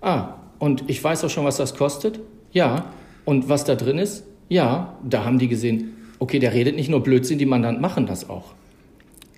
Ah, 0.00 0.38
und 0.58 0.82
ich 0.88 1.04
weiß 1.04 1.22
auch 1.22 1.30
schon, 1.30 1.44
was 1.44 1.58
das 1.58 1.76
kostet? 1.76 2.18
Ja. 2.50 2.86
Und 3.24 3.48
was 3.48 3.62
da 3.62 3.76
drin 3.76 3.98
ist? 3.98 4.24
Ja. 4.48 4.98
Da 5.08 5.24
haben 5.24 5.38
die 5.38 5.46
gesehen, 5.46 5.94
okay, 6.18 6.40
der 6.40 6.52
redet 6.52 6.74
nicht 6.74 6.90
nur 6.90 7.04
Blödsinn, 7.04 7.38
die 7.38 7.46
Mandanten 7.46 7.80
machen 7.80 8.06
das 8.06 8.28
auch. 8.28 8.54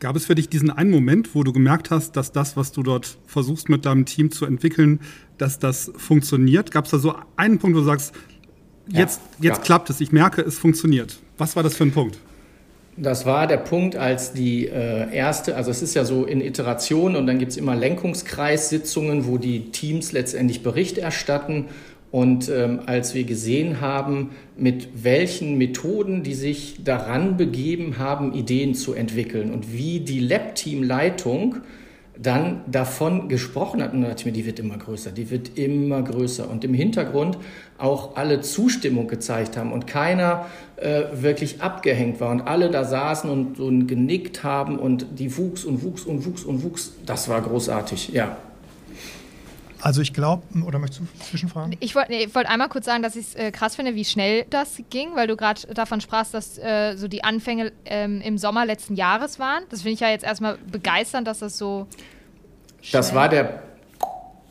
Gab 0.00 0.16
es 0.16 0.24
für 0.24 0.34
dich 0.34 0.48
diesen 0.48 0.70
einen 0.70 0.90
Moment, 0.90 1.34
wo 1.34 1.44
du 1.44 1.52
gemerkt 1.52 1.90
hast, 1.90 2.12
dass 2.16 2.32
das, 2.32 2.56
was 2.56 2.72
du 2.72 2.82
dort 2.82 3.18
versuchst 3.26 3.68
mit 3.68 3.84
deinem 3.84 4.06
Team 4.06 4.30
zu 4.30 4.46
entwickeln, 4.46 5.00
dass 5.36 5.58
das 5.58 5.92
funktioniert? 5.98 6.70
Gab 6.70 6.86
es 6.86 6.92
da 6.92 6.98
so 6.98 7.16
einen 7.36 7.58
Punkt, 7.58 7.76
wo 7.76 7.80
du 7.80 7.86
sagst, 7.86 8.14
jetzt, 8.88 9.20
ja, 9.38 9.50
jetzt 9.50 9.58
ja. 9.58 9.64
klappt 9.64 9.90
es, 9.90 10.00
ich 10.00 10.12
merke, 10.12 10.42
es 10.42 10.58
funktioniert. 10.58 11.18
Was 11.36 11.56
war 11.56 11.62
das 11.62 11.76
für 11.76 11.84
ein 11.84 11.92
Punkt? 11.92 12.18
Das 13.00 13.26
war 13.26 13.46
der 13.46 13.58
Punkt, 13.58 13.94
als 13.94 14.32
die 14.32 14.66
äh, 14.66 15.14
erste, 15.14 15.54
also 15.54 15.70
es 15.70 15.82
ist 15.82 15.94
ja 15.94 16.04
so 16.04 16.24
in 16.24 16.40
Iteration 16.40 17.14
und 17.14 17.28
dann 17.28 17.38
gibt 17.38 17.52
es 17.52 17.56
immer 17.56 17.76
Lenkungskreissitzungen, 17.76 19.26
wo 19.26 19.38
die 19.38 19.70
Teams 19.70 20.10
letztendlich 20.10 20.64
Bericht 20.64 20.98
erstatten. 20.98 21.66
Und 22.10 22.48
ähm, 22.48 22.80
als 22.86 23.14
wir 23.14 23.22
gesehen 23.24 23.80
haben, 23.80 24.30
mit 24.56 24.88
welchen 25.04 25.58
Methoden 25.58 26.24
die 26.24 26.34
sich 26.34 26.80
daran 26.82 27.36
begeben 27.36 27.98
haben, 27.98 28.32
Ideen 28.32 28.74
zu 28.74 28.94
entwickeln 28.94 29.52
und 29.52 29.72
wie 29.72 30.00
die 30.00 30.20
Lab-Team-Leitung 30.20 31.56
dann 32.20 32.62
davon 32.66 33.28
gesprochen 33.28 33.82
hat, 33.82 33.92
und 33.92 34.02
da 34.02 34.08
dachte 34.08 34.20
ich 34.20 34.26
mir, 34.26 34.32
die 34.32 34.46
wird 34.46 34.58
immer 34.58 34.76
größer, 34.76 35.12
die 35.12 35.30
wird 35.30 35.56
immer 35.56 36.02
größer. 36.02 36.50
Und 36.50 36.64
im 36.64 36.74
Hintergrund 36.74 37.38
auch 37.78 38.16
alle 38.16 38.40
Zustimmung 38.40 39.06
gezeigt 39.06 39.56
haben 39.56 39.72
und 39.72 39.86
keiner 39.86 40.46
äh, 40.76 41.04
wirklich 41.12 41.62
abgehängt 41.62 42.20
war 42.20 42.30
und 42.30 42.42
alle 42.42 42.70
da 42.70 42.84
saßen 42.84 43.30
und, 43.30 43.60
und 43.60 43.86
genickt 43.86 44.42
haben 44.42 44.78
und 44.78 45.06
die 45.18 45.36
wuchs 45.36 45.64
und 45.64 45.82
wuchs 45.82 46.04
und 46.04 46.26
wuchs 46.26 46.44
und 46.44 46.64
wuchs. 46.64 46.92
Das 47.06 47.28
war 47.28 47.40
großartig, 47.40 48.08
ja. 48.08 48.36
Also 49.80 50.00
ich 50.00 50.12
glaube, 50.12 50.42
oder 50.66 50.78
möchtest 50.78 51.02
du 51.02 51.24
zwischenfragen? 51.24 51.76
Ich 51.80 51.94
wollte 51.94 52.10
nee, 52.10 52.28
wollt 52.32 52.46
einmal 52.46 52.68
kurz 52.68 52.86
sagen, 52.86 53.02
dass 53.02 53.16
ich 53.16 53.28
es 53.28 53.34
äh, 53.34 53.52
krass 53.52 53.76
finde, 53.76 53.94
wie 53.94 54.04
schnell 54.04 54.44
das 54.50 54.82
ging, 54.90 55.14
weil 55.14 55.26
du 55.26 55.36
gerade 55.36 55.60
davon 55.74 56.00
sprachst, 56.00 56.34
dass 56.34 56.58
äh, 56.58 56.96
so 56.96 57.06
die 57.06 57.22
Anfänge 57.22 57.72
ähm, 57.84 58.20
im 58.20 58.38
Sommer 58.38 58.66
letzten 58.66 58.96
Jahres 58.96 59.38
waren. 59.38 59.64
Das 59.70 59.82
finde 59.82 59.94
ich 59.94 60.00
ja 60.00 60.08
jetzt 60.08 60.24
erstmal 60.24 60.58
begeisternd, 60.70 61.26
dass 61.26 61.38
das 61.38 61.58
so. 61.58 61.86
Das 62.92 63.14
war 63.14 63.28
der 63.28 63.62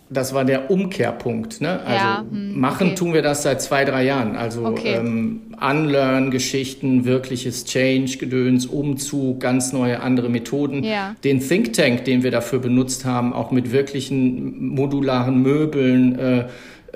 das 0.09 0.33
war 0.33 0.45
der 0.45 0.71
Umkehrpunkt. 0.71 1.59
Ne? 1.61 1.79
Also 1.81 2.05
ja, 2.05 2.25
hm, 2.29 2.59
machen 2.59 2.87
okay. 2.87 2.95
tun 2.95 3.13
wir 3.13 3.21
das 3.21 3.43
seit 3.43 3.61
zwei, 3.61 3.83
drei 3.83 4.05
Jahren. 4.05 4.35
Also 4.35 4.65
okay. 4.65 4.95
ähm, 4.95 5.41
Unlearn-Geschichten, 5.59 7.05
wirkliches 7.05 7.65
Change-Gedöns, 7.65 8.65
Umzug, 8.65 9.39
ganz 9.39 9.73
neue 9.73 9.99
andere 9.99 10.29
Methoden. 10.29 10.83
Ja. 10.83 11.15
Den 11.23 11.39
Think 11.39 11.73
Tank, 11.73 12.05
den 12.05 12.23
wir 12.23 12.31
dafür 12.31 12.59
benutzt 12.59 13.05
haben, 13.05 13.33
auch 13.33 13.51
mit 13.51 13.71
wirklichen 13.71 14.69
modularen 14.69 15.41
Möbeln, 15.41 16.17
äh, 16.17 16.45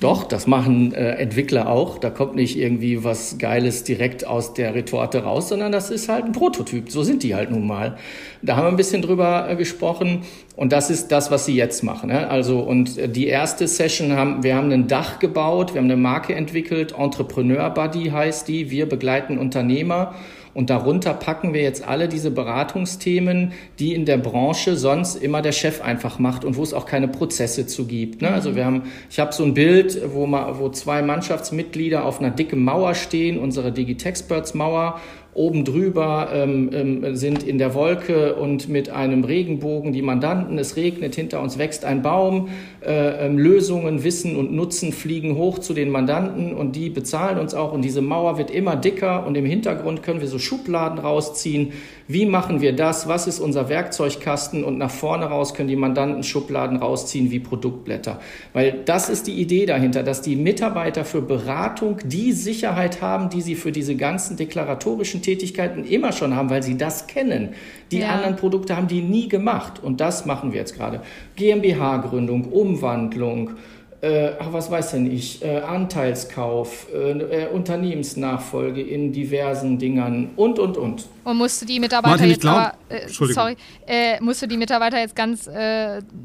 Doch, 0.00 0.24
das 0.24 0.46
machen 0.46 0.94
äh, 0.94 1.16
Entwickler 1.16 1.68
auch. 1.68 1.98
Da 1.98 2.08
kommt 2.08 2.34
nicht 2.34 2.58
irgendwie 2.58 3.04
was 3.04 3.36
Geiles 3.36 3.84
direkt 3.84 4.26
aus 4.26 4.54
der 4.54 4.74
Retorte 4.74 5.24
raus, 5.24 5.50
sondern 5.50 5.72
das 5.72 5.90
ist 5.90 6.08
halt 6.08 6.24
ein 6.24 6.32
Prototyp. 6.32 6.90
So 6.90 7.02
sind 7.02 7.22
die 7.22 7.34
halt 7.34 7.50
nun 7.50 7.66
mal. 7.66 7.98
Da 8.40 8.56
haben 8.56 8.64
wir 8.64 8.70
ein 8.70 8.76
bisschen 8.76 9.02
drüber 9.02 9.46
äh, 9.50 9.56
gesprochen 9.56 10.22
und 10.56 10.72
das 10.72 10.88
ist 10.88 11.12
das, 11.12 11.30
was 11.30 11.44
sie 11.44 11.54
jetzt 11.54 11.82
machen. 11.84 12.08
Ne? 12.08 12.30
Also 12.30 12.60
und 12.60 12.96
äh, 12.96 13.10
die 13.10 13.26
erste 13.26 13.68
Session 13.68 14.12
haben 14.12 14.42
wir 14.42 14.56
haben 14.56 14.72
ein 14.72 14.88
Dach 14.88 15.18
gebaut, 15.18 15.74
wir 15.74 15.82
haben 15.82 15.90
eine 15.90 16.00
Marke 16.00 16.34
entwickelt, 16.34 16.94
Entrepreneur 16.96 17.68
Buddy 17.68 18.06
heißt 18.06 18.48
die. 18.48 18.70
Wir 18.70 18.88
begleiten 18.88 19.36
Unternehmer 19.36 20.14
und 20.54 20.70
darunter 20.70 21.14
packen 21.14 21.54
wir 21.54 21.62
jetzt 21.62 21.86
alle 21.86 22.08
diese 22.08 22.30
Beratungsthemen, 22.30 23.52
die 23.78 23.94
in 23.94 24.04
der 24.04 24.18
Branche 24.18 24.76
sonst 24.76 25.16
immer 25.16 25.42
der 25.42 25.52
Chef 25.52 25.80
einfach 25.80 26.18
macht 26.18 26.44
und 26.44 26.56
wo 26.56 26.62
es 26.62 26.74
auch 26.74 26.86
keine 26.86 27.08
Prozesse 27.08 27.66
zu 27.66 27.86
gibt. 27.86 28.22
Ne? 28.22 28.30
Also 28.30 28.56
wir 28.56 28.64
haben, 28.64 28.82
ich 29.10 29.20
habe 29.20 29.32
so 29.32 29.44
ein 29.44 29.54
Bild, 29.54 30.00
wo, 30.12 30.26
ma, 30.26 30.58
wo 30.58 30.68
zwei 30.70 31.02
Mannschaftsmitglieder 31.02 32.04
auf 32.04 32.20
einer 32.20 32.30
dicken 32.30 32.64
Mauer 32.64 32.94
stehen, 32.94 33.38
unsere 33.38 33.72
Digitexperts 33.72 34.54
Mauer 34.54 35.00
oben 35.40 35.64
drüber 35.64 36.28
ähm, 36.34 36.70
ähm, 36.72 37.16
sind 37.16 37.42
in 37.42 37.56
der 37.56 37.74
Wolke 37.74 38.34
und 38.34 38.68
mit 38.68 38.90
einem 38.90 39.24
Regenbogen 39.24 39.92
die 39.92 40.02
Mandanten, 40.02 40.58
es 40.58 40.76
regnet, 40.76 41.14
hinter 41.14 41.40
uns 41.40 41.56
wächst 41.56 41.86
ein 41.86 42.02
Baum, 42.02 42.50
äh, 42.84 43.26
ähm, 43.26 43.38
Lösungen, 43.38 44.04
Wissen 44.04 44.36
und 44.36 44.52
Nutzen 44.52 44.92
fliegen 44.92 45.36
hoch 45.36 45.58
zu 45.58 45.72
den 45.72 45.88
Mandanten 45.88 46.54
und 46.54 46.76
die 46.76 46.90
bezahlen 46.90 47.38
uns 47.38 47.54
auch 47.54 47.72
und 47.72 47.82
diese 47.82 48.02
Mauer 48.02 48.36
wird 48.36 48.50
immer 48.50 48.76
dicker 48.76 49.26
und 49.26 49.34
im 49.34 49.46
Hintergrund 49.46 50.02
können 50.02 50.20
wir 50.20 50.28
so 50.28 50.38
Schubladen 50.38 50.98
rausziehen. 50.98 51.72
Wie 52.12 52.26
machen 52.26 52.60
wir 52.60 52.74
das? 52.74 53.06
Was 53.06 53.28
ist 53.28 53.38
unser 53.38 53.68
Werkzeugkasten? 53.68 54.64
Und 54.64 54.78
nach 54.78 54.90
vorne 54.90 55.26
raus 55.26 55.54
können 55.54 55.68
die 55.68 55.76
Mandanten 55.76 56.24
Schubladen 56.24 56.76
rausziehen 56.76 57.30
wie 57.30 57.38
Produktblätter. 57.38 58.18
Weil 58.52 58.80
das 58.84 59.08
ist 59.08 59.28
die 59.28 59.40
Idee 59.40 59.64
dahinter, 59.64 60.02
dass 60.02 60.20
die 60.20 60.34
Mitarbeiter 60.34 61.04
für 61.04 61.22
Beratung 61.22 61.98
die 62.04 62.32
Sicherheit 62.32 63.00
haben, 63.00 63.28
die 63.28 63.42
sie 63.42 63.54
für 63.54 63.70
diese 63.70 63.94
ganzen 63.94 64.36
deklaratorischen 64.36 65.22
Tätigkeiten 65.22 65.84
immer 65.84 66.10
schon 66.10 66.34
haben, 66.34 66.50
weil 66.50 66.64
sie 66.64 66.76
das 66.76 67.06
kennen. 67.06 67.50
Die 67.92 68.00
ja. 68.00 68.08
anderen 68.08 68.34
Produkte 68.34 68.76
haben 68.76 68.88
die 68.88 69.02
nie 69.02 69.28
gemacht. 69.28 69.80
Und 69.80 70.00
das 70.00 70.26
machen 70.26 70.50
wir 70.50 70.58
jetzt 70.58 70.74
gerade. 70.74 71.02
GmbH-Gründung, 71.36 72.46
Umwandlung, 72.46 73.52
äh, 74.02 74.32
was 74.50 74.70
weiß 74.70 74.92
denn 74.92 75.10
ich, 75.10 75.44
äh, 75.44 75.58
Anteilskauf, 75.58 76.86
äh, 76.90 77.10
äh, 77.10 77.48
Unternehmensnachfolge 77.48 78.80
in 78.80 79.12
diversen 79.12 79.78
Dingern 79.78 80.30
und, 80.36 80.58
und, 80.58 80.78
und. 80.78 81.04
Und 81.24 81.36
musst 81.36 81.60
du 81.60 81.66
die 81.66 81.78
Mitarbeiter 81.78 82.12
Martin, 82.12 82.30
jetzt 82.30 82.40
glaub, 82.40 82.56
aber, 82.56 82.74
äh, 82.88 83.08
sorry, 83.08 83.56
äh, 83.86 84.18
musst 84.20 84.40
du 84.40 84.46
die 84.46 84.56
Mitarbeiter 84.56 84.98
jetzt 84.98 85.14
ganz 85.14 85.50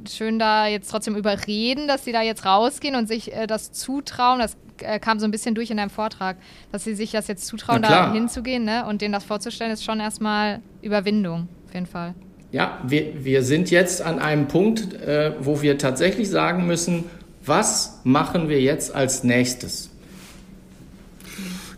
schön 0.10 0.40
da 0.40 0.68
jetzt 0.68 0.90
trotzdem 0.90 1.16
überreden, 1.16 1.88
dass 1.88 2.06
sie 2.06 2.14
da 2.14 2.22
jetzt 2.22 2.46
rausgehen 2.46 2.96
und 2.96 3.08
sich 3.08 3.32
das 3.48 3.72
zutrauen? 3.74 4.40
Das 4.40 4.56
kam 5.02 5.20
so 5.20 5.26
ein 5.26 5.32
bisschen 5.32 5.56
durch 5.56 5.70
in 5.70 5.78
deinem 5.78 5.90
Vortrag, 5.90 6.38
dass 6.72 6.84
sie 6.84 6.96
sich 6.96 7.12
das 7.12 7.28
jetzt 7.28 7.46
zutrauen, 7.48 7.82
da 7.82 8.14
hinzugehen 8.14 8.64
ne? 8.66 8.86
und 8.86 9.02
denen 9.02 9.14
das 9.14 9.24
vorzustellen, 9.24 9.72
ist 9.72 9.84
schon 9.84 10.00
erstmal 10.00 10.62
Überwindung, 10.82 11.48
auf 11.68 11.74
jeden 11.74 11.86
Fall. 11.86 12.14
Ja, 12.52 12.80
wir, 12.86 13.26
wir 13.26 13.44
sind 13.44 13.72
jetzt 13.72 14.02
an 14.02 14.20
einem 14.20 14.48
Punkt, 14.48 14.98
wo 15.40 15.62
wir 15.62 15.78
tatsächlich 15.78 16.30
sagen 16.30 16.68
müssen, 16.68 17.06
was 17.46 18.00
machen 18.04 18.50
wir 18.50 18.62
jetzt 18.62 18.94
als 18.94 19.24
nächstes? 19.24 19.90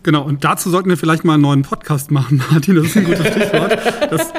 Genau, 0.03 0.23
und 0.23 0.43
dazu 0.45 0.69
sollten 0.69 0.87
wir 0.89 0.97
vielleicht 0.97 1.25
mal 1.25 1.33
einen 1.33 1.43
neuen 1.43 1.61
Podcast 1.63 2.11
machen, 2.11 2.41
Martin. 2.51 2.75
Das 2.75 2.85
ist 2.85 2.97
ein 2.97 3.03
gutes 3.03 3.27
Stichwort. 3.27 3.77
Das, 4.09 4.33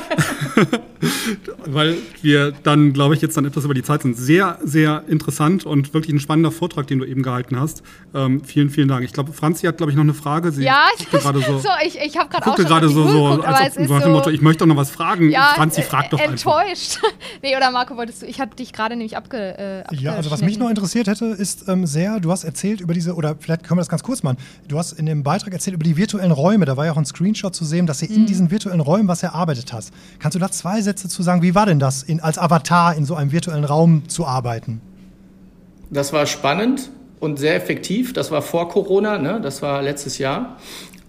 weil 1.67 1.97
wir 2.23 2.53
dann, 2.63 2.93
glaube 2.93 3.15
ich, 3.15 3.21
jetzt 3.21 3.37
dann 3.37 3.45
etwas 3.45 3.65
über 3.65 3.75
die 3.75 3.83
Zeit 3.83 4.03
sind. 4.03 4.17
Sehr, 4.17 4.59
sehr 4.63 5.05
interessant 5.09 5.65
und 5.67 5.95
wirklich 5.95 6.15
ein 6.15 6.21
spannender 6.21 6.51
Vortrag, 6.51 6.87
den 6.87 6.99
du 6.99 7.05
eben 7.05 7.23
gehalten 7.23 7.59
hast. 7.59 7.83
Ähm, 8.15 8.43
vielen, 8.45 8.71
vielen 8.71 8.89
Dank. 8.89 9.05
Ich 9.05 9.13
glaube, 9.13 9.33
Franzi 9.33 9.67
hat, 9.67 9.77
glaube 9.77 9.91
ich, 9.91 9.97
noch 9.97 10.05
eine 10.05 10.15
Frage. 10.15 10.53
Sie 10.53 10.65
ja, 10.65 10.87
ich, 10.99 11.11
gerade 11.11 11.41
so, 11.41 11.59
so, 11.59 11.69
ich, 11.85 11.99
ich 11.99 12.17
habe 12.17 12.29
gerade 12.29 12.47
auch 12.47 12.57
gerade 12.57 12.89
so, 12.89 13.07
so 13.07 13.25
geguckt, 13.25 13.47
als 13.47 13.77
ob, 13.77 13.89
nach 13.89 14.03
dem 14.03 14.13
Motto, 14.13 14.31
ich 14.31 14.41
möchte 14.41 14.65
auch 14.65 14.69
noch 14.69 14.77
was 14.77 14.91
fragen. 14.91 15.31
Ja, 15.31 15.53
Franzi, 15.55 15.83
frag 15.83 16.11
doch 16.11 16.19
enttäuscht. 16.19 17.01
nee, 17.43 17.57
oder 17.57 17.71
Marco, 17.71 17.97
wolltest 17.97 18.23
du, 18.23 18.27
ich 18.27 18.41
hatte 18.41 18.57
dich 18.57 18.73
gerade 18.73 18.97
nämlich 18.97 19.17
abge, 19.17 19.85
äh, 19.89 19.95
Ja, 19.95 20.15
also 20.15 20.31
was 20.31 20.43
mich 20.43 20.59
noch 20.59 20.69
interessiert 20.69 21.07
hätte, 21.07 21.27
ist 21.27 21.69
ähm, 21.69 21.87
sehr, 21.87 22.21
du 22.21 22.31
hast 22.31 22.45
erzählt 22.45 22.81
über 22.81 22.95
diese, 22.95 23.15
oder 23.15 23.37
vielleicht 23.39 23.65
können 23.65 23.79
wir 23.79 23.83
das 23.83 23.89
ganz 23.89 24.03
kurz 24.03 24.23
machen, 24.23 24.39
du 24.67 24.79
hast 24.79 24.93
in 24.93 25.07
dem 25.07 25.23
Beitrag 25.23 25.53
erzählt 25.53 25.75
über 25.75 25.85
die 25.85 25.97
virtuellen 25.97 26.33
Räume, 26.33 26.65
da 26.65 26.77
war 26.77 26.87
ja 26.87 26.93
auch 26.93 26.97
ein 26.97 27.07
Screenshot 27.07 27.55
zu 27.55 27.65
sehen, 27.65 27.87
dass 27.87 28.03
ihr 28.03 28.11
mhm. 28.11 28.17
in 28.17 28.27
diesen 28.27 28.51
virtuellen 28.51 28.81
Räumen 28.81 29.09
was 29.09 29.23
erarbeitet 29.23 29.73
hast. 29.73 29.93
Kannst 30.19 30.35
du 30.35 30.39
da 30.39 30.51
zwei 30.51 30.83
Sätze 30.89 31.09
zu 31.09 31.23
sagen, 31.23 31.43
wie 31.43 31.55
war 31.55 31.67
denn 31.67 31.79
das, 31.79 32.03
in, 32.03 32.21
als 32.21 32.39
Avatar 32.39 32.95
in 32.95 33.05
so 33.05 33.15
einem 33.15 33.33
virtuellen 33.33 33.65
Raum 33.65 34.09
zu 34.09 34.27
arbeiten? 34.27 34.81
Das 35.91 36.13
war 36.13 36.27
spannend 36.27 36.91
und 37.21 37.39
sehr 37.39 37.55
effektiv. 37.55 38.13
Das 38.13 38.31
war 38.31 38.43
vor 38.43 38.69
Corona, 38.69 39.19
ne? 39.19 39.41
das 39.41 39.63
war 39.63 39.83
letztes 39.83 40.19
Jahr. 40.19 40.57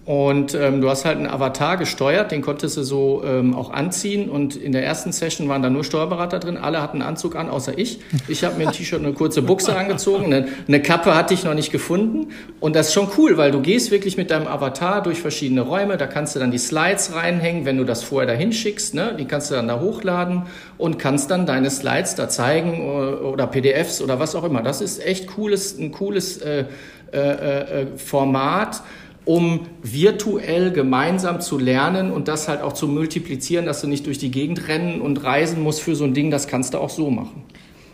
Und 0.10 0.56
ähm, 0.56 0.82
du 0.82 0.90
hast 0.90 1.06
halt 1.06 1.18
einen 1.18 1.28
Avatar 1.28 1.78
gesteuert, 1.78 2.32
den 2.32 2.42
konntest 2.42 2.76
du 2.78 2.82
so 2.82 3.22
ähm, 3.24 3.54
auch 3.54 3.70
anziehen. 3.70 4.28
Und 4.28 4.56
in 4.56 4.72
der 4.72 4.84
ersten 4.84 5.12
Session 5.12 5.50
waren 5.50 5.62
da 5.62 5.70
nur 5.70 5.84
Steuerberater 5.84 6.40
drin. 6.40 6.58
Alle 6.58 6.82
hatten 6.82 7.04
einen 7.04 7.10
Anzug 7.10 7.36
an, 7.36 7.48
außer 7.48 7.78
ich. 7.78 8.00
Ich 8.28 8.44
habe 8.44 8.58
mir 8.58 8.66
ein 8.66 8.74
T-Shirt 8.74 9.02
und 9.02 9.06
eine 9.06 9.14
kurze 9.14 9.44
Buchse 9.44 9.76
angezogen. 9.76 10.34
Eine, 10.34 10.48
eine, 10.68 10.82
Kappe 10.82 11.14
hatte 11.14 11.36
ich 11.36 11.44
noch 11.44 11.54
nicht 11.54 11.72
gefunden. 11.72 12.30
Und 12.60 12.76
das 12.76 12.88
ist 12.88 12.96
schon 12.96 13.10
cool, 13.20 13.38
weil 13.38 13.52
du 13.52 13.62
gehst 13.62 13.92
wirklich 13.92 14.18
mit 14.18 14.32
deinem 14.32 14.48
Avatar 14.48 15.04
durch 15.04 15.22
verschiedene 15.22 15.62
Räume. 15.62 15.96
Da 15.98 16.08
kannst 16.08 16.36
du 16.36 16.40
dann 16.40 16.50
die 16.50 16.58
Slides 16.58 17.14
reinhängen, 17.14 17.66
wenn 17.66 17.78
du 17.78 17.84
das 17.84 18.02
vorher 18.02 18.26
dahin 18.26 18.52
schickst. 18.52 18.96
Ne? 18.96 19.16
Die 19.16 19.26
kannst 19.26 19.52
du 19.52 19.54
dann 19.54 19.68
da 19.68 19.80
hochladen 19.80 20.48
und 20.80 20.98
kannst 20.98 21.30
dann 21.30 21.46
deine 21.46 21.70
Slides 21.70 22.16
da 22.16 22.28
zeigen 22.30 22.90
oder, 22.90 23.46
PDFs 23.46 24.02
oder 24.02 24.20
was 24.20 24.34
auch 24.34 24.44
immer. 24.44 24.64
Das 24.64 24.82
ist 24.82 25.06
echt 25.06 25.28
cooles, 25.28 25.78
ein 25.78 25.92
cooles 25.92 26.38
äh, 26.38 26.66
äh, 27.12 27.18
äh, 27.20 27.86
Format 27.96 28.82
um 29.26 29.68
virtuell 29.84 30.72
gemeinsam 30.72 31.42
zu 31.42 31.58
lernen 31.58 32.12
und 32.12 32.28
das 32.28 32.48
halt 32.48 32.62
auch 32.62 32.74
zu 32.74 32.88
multiplizieren, 32.88 33.66
dass 33.66 33.82
du 33.82 33.88
nicht 33.88 34.06
durch 34.06 34.18
die 34.18 34.32
Gegend 34.32 34.68
rennen 34.68 35.02
und 35.02 35.24
reisen 35.24 35.62
musst 35.62 35.82
für 35.82 35.96
so 35.96 36.04
ein 36.04 36.14
Ding, 36.14 36.32
das 36.32 36.48
kannst 36.48 36.74
du 36.74 36.80
auch 36.80 36.90
so 36.90 37.10
machen. 37.10 37.44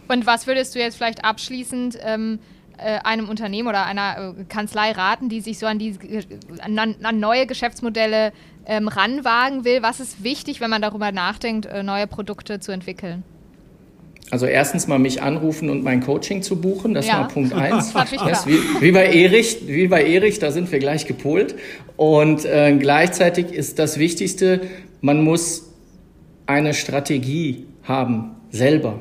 Und 0.08 0.26
was 0.26 0.48
würdest 0.48 0.76
du 0.76 0.80
jetzt 0.80 0.98
vielleicht 0.98 1.26
abschließend 1.26 1.98
ähm, 2.04 2.40
äh, 2.78 3.00
einem 3.04 3.30
Unternehmen 3.30 3.68
oder 3.68 3.86
einer 3.86 4.36
äh, 4.38 4.44
Kanzlei 4.46 4.92
raten, 4.92 5.30
die 5.30 5.42
sich 5.42 5.58
so 5.58 5.66
an, 5.66 5.80
die, 5.80 5.98
an, 6.62 6.96
an 7.02 7.20
neue 7.20 7.48
Geschäftsmodelle 7.48 8.32
ähm, 8.66 8.88
ranwagen 8.88 9.66
will? 9.66 9.82
Was 9.82 10.00
ist 10.00 10.24
wichtig, 10.24 10.62
wenn 10.62 10.70
man 10.70 10.82
darüber 10.82 11.12
nachdenkt, 11.12 11.66
äh, 11.66 11.84
neue 11.84 12.08
Produkte 12.08 12.60
zu 12.60 12.72
entwickeln? 12.72 13.24
Also 14.32 14.48
erstens 14.48 14.88
mal 14.88 14.98
mich 14.98 15.22
anrufen 15.22 15.70
und 15.70 15.84
mein 15.84 16.02
Coaching 16.02 16.42
zu 16.42 16.60
buchen, 16.60 16.94
das 16.94 17.08
ja. 17.08 17.20
war 17.20 17.28
Punkt 17.28 17.54
eins. 17.54 17.94
Das 17.94 18.48
wie, 18.48 18.58
wie, 18.80 18.92
bei 18.92 19.14
Erich, 19.14 19.68
wie 19.68 19.88
bei 19.88 20.04
Erich, 20.06 20.40
da 20.40 20.52
sind 20.52 20.72
wir 20.72 20.80
gleich 20.80 21.06
gepolt. 21.06 21.56
Und 21.96 22.44
äh, 22.46 22.76
gleichzeitig 22.78 23.52
ist 23.54 23.78
das 23.80 24.00
Wichtigste, 24.00 24.62
man 25.02 25.24
muss 25.24 25.70
eine 26.48 26.74
Strategie 26.74 27.66
haben, 27.84 28.32
selber. 28.50 29.00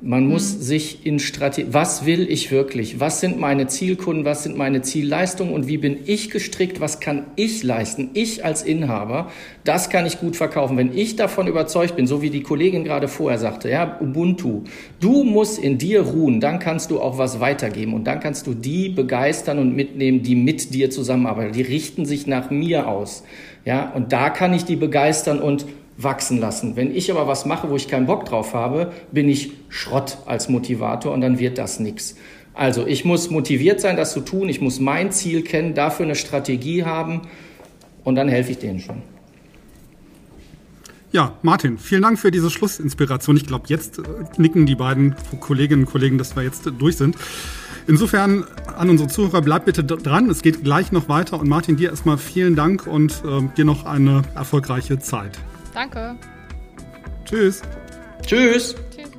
Man 0.00 0.24
mhm. 0.24 0.30
muss 0.30 0.52
sich 0.52 1.04
in 1.04 1.18
Strategie, 1.18 1.68
was 1.72 2.06
will 2.06 2.30
ich 2.30 2.52
wirklich? 2.52 3.00
Was 3.00 3.20
sind 3.20 3.40
meine 3.40 3.66
Zielkunden? 3.66 4.24
Was 4.24 4.44
sind 4.44 4.56
meine 4.56 4.80
Zielleistungen? 4.80 5.52
Und 5.52 5.66
wie 5.66 5.76
bin 5.76 5.98
ich 6.06 6.30
gestrickt? 6.30 6.80
Was 6.80 7.00
kann 7.00 7.26
ich 7.34 7.64
leisten? 7.64 8.10
Ich 8.14 8.44
als 8.44 8.62
Inhaber, 8.62 9.30
das 9.64 9.90
kann 9.90 10.06
ich 10.06 10.20
gut 10.20 10.36
verkaufen. 10.36 10.76
Wenn 10.76 10.96
ich 10.96 11.16
davon 11.16 11.48
überzeugt 11.48 11.96
bin, 11.96 12.06
so 12.06 12.22
wie 12.22 12.30
die 12.30 12.42
Kollegin 12.42 12.84
gerade 12.84 13.08
vorher 13.08 13.40
sagte, 13.40 13.70
ja, 13.70 13.98
Ubuntu, 14.00 14.62
du 15.00 15.24
musst 15.24 15.58
in 15.58 15.78
dir 15.78 16.02
ruhen, 16.02 16.40
dann 16.40 16.60
kannst 16.60 16.92
du 16.92 17.00
auch 17.00 17.18
was 17.18 17.40
weitergeben 17.40 17.94
und 17.94 18.04
dann 18.04 18.20
kannst 18.20 18.46
du 18.46 18.54
die 18.54 18.90
begeistern 18.90 19.58
und 19.58 19.74
mitnehmen, 19.74 20.22
die 20.22 20.36
mit 20.36 20.74
dir 20.74 20.90
zusammenarbeiten. 20.90 21.54
Die 21.54 21.62
richten 21.62 22.06
sich 22.06 22.28
nach 22.28 22.50
mir 22.50 22.86
aus. 22.86 23.24
Ja, 23.64 23.90
und 23.90 24.12
da 24.12 24.30
kann 24.30 24.54
ich 24.54 24.64
die 24.64 24.76
begeistern 24.76 25.40
und 25.40 25.66
wachsen 25.98 26.38
lassen. 26.38 26.76
Wenn 26.76 26.94
ich 26.94 27.10
aber 27.10 27.26
was 27.26 27.44
mache, 27.44 27.68
wo 27.68 27.76
ich 27.76 27.88
keinen 27.88 28.06
Bock 28.06 28.24
drauf 28.24 28.54
habe, 28.54 28.92
bin 29.12 29.28
ich 29.28 29.52
Schrott 29.68 30.18
als 30.26 30.48
Motivator 30.48 31.12
und 31.12 31.20
dann 31.20 31.38
wird 31.38 31.58
das 31.58 31.80
nichts. 31.80 32.14
Also 32.54 32.86
ich 32.86 33.04
muss 33.04 33.30
motiviert 33.30 33.80
sein, 33.80 33.96
das 33.96 34.12
zu 34.12 34.20
tun. 34.20 34.48
Ich 34.48 34.60
muss 34.60 34.80
mein 34.80 35.12
Ziel 35.12 35.42
kennen, 35.42 35.74
dafür 35.74 36.06
eine 36.06 36.14
Strategie 36.14 36.84
haben 36.84 37.22
und 38.04 38.14
dann 38.14 38.28
helfe 38.28 38.52
ich 38.52 38.58
denen 38.58 38.80
schon. 38.80 39.02
Ja, 41.10 41.32
Martin, 41.42 41.78
vielen 41.78 42.02
Dank 42.02 42.18
für 42.18 42.30
diese 42.30 42.50
Schlussinspiration. 42.50 43.36
Ich 43.36 43.46
glaube, 43.46 43.64
jetzt 43.68 43.98
äh, 43.98 44.02
nicken 44.36 44.66
die 44.66 44.74
beiden 44.74 45.16
Kolleginnen 45.40 45.84
und 45.84 45.90
Kollegen, 45.90 46.18
dass 46.18 46.36
wir 46.36 46.42
jetzt 46.42 46.70
durch 46.78 46.96
sind. 46.96 47.16
Insofern 47.86 48.44
an 48.76 48.90
unsere 48.90 49.08
Zuhörer, 49.08 49.40
bleibt 49.40 49.64
bitte 49.64 49.82
dran. 49.82 50.28
Es 50.28 50.42
geht 50.42 50.62
gleich 50.62 50.92
noch 50.92 51.08
weiter. 51.08 51.40
Und 51.40 51.48
Martin, 51.48 51.76
dir 51.76 51.90
erstmal 51.90 52.18
vielen 52.18 52.54
Dank 52.54 52.86
und 52.86 53.22
äh, 53.24 53.48
dir 53.56 53.64
noch 53.64 53.86
eine 53.86 54.22
erfolgreiche 54.34 54.98
Zeit. 54.98 55.38
Danke. 55.78 56.18
Tschüss. 57.24 57.62
Tschüss. 58.26 58.74
Tschüss. 58.90 59.10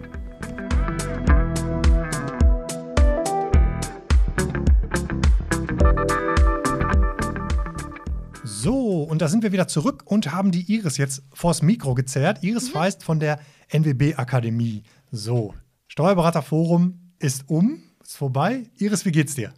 So, 8.43 9.03
und 9.03 9.21
da 9.21 9.29
sind 9.29 9.41
wir 9.41 9.53
wieder 9.53 9.69
zurück 9.69 10.03
und 10.03 10.33
haben 10.33 10.51
die 10.51 10.69
Iris 10.69 10.97
jetzt 10.97 11.23
vors 11.33 11.61
Mikro 11.61 11.93
gezerrt. 11.93 12.43
Iris 12.43 12.67
mhm. 12.67 12.73
Feist 12.73 13.03
von 13.05 13.21
der 13.21 13.39
NWB 13.69 14.15
Akademie. 14.17 14.83
So, 15.11 15.53
Steuerberaterforum 15.87 17.13
ist 17.19 17.45
um, 17.47 17.83
ist 18.03 18.17
vorbei. 18.17 18.65
Iris, 18.79 19.05
wie 19.05 19.13
geht's 19.13 19.33
dir? 19.33 19.53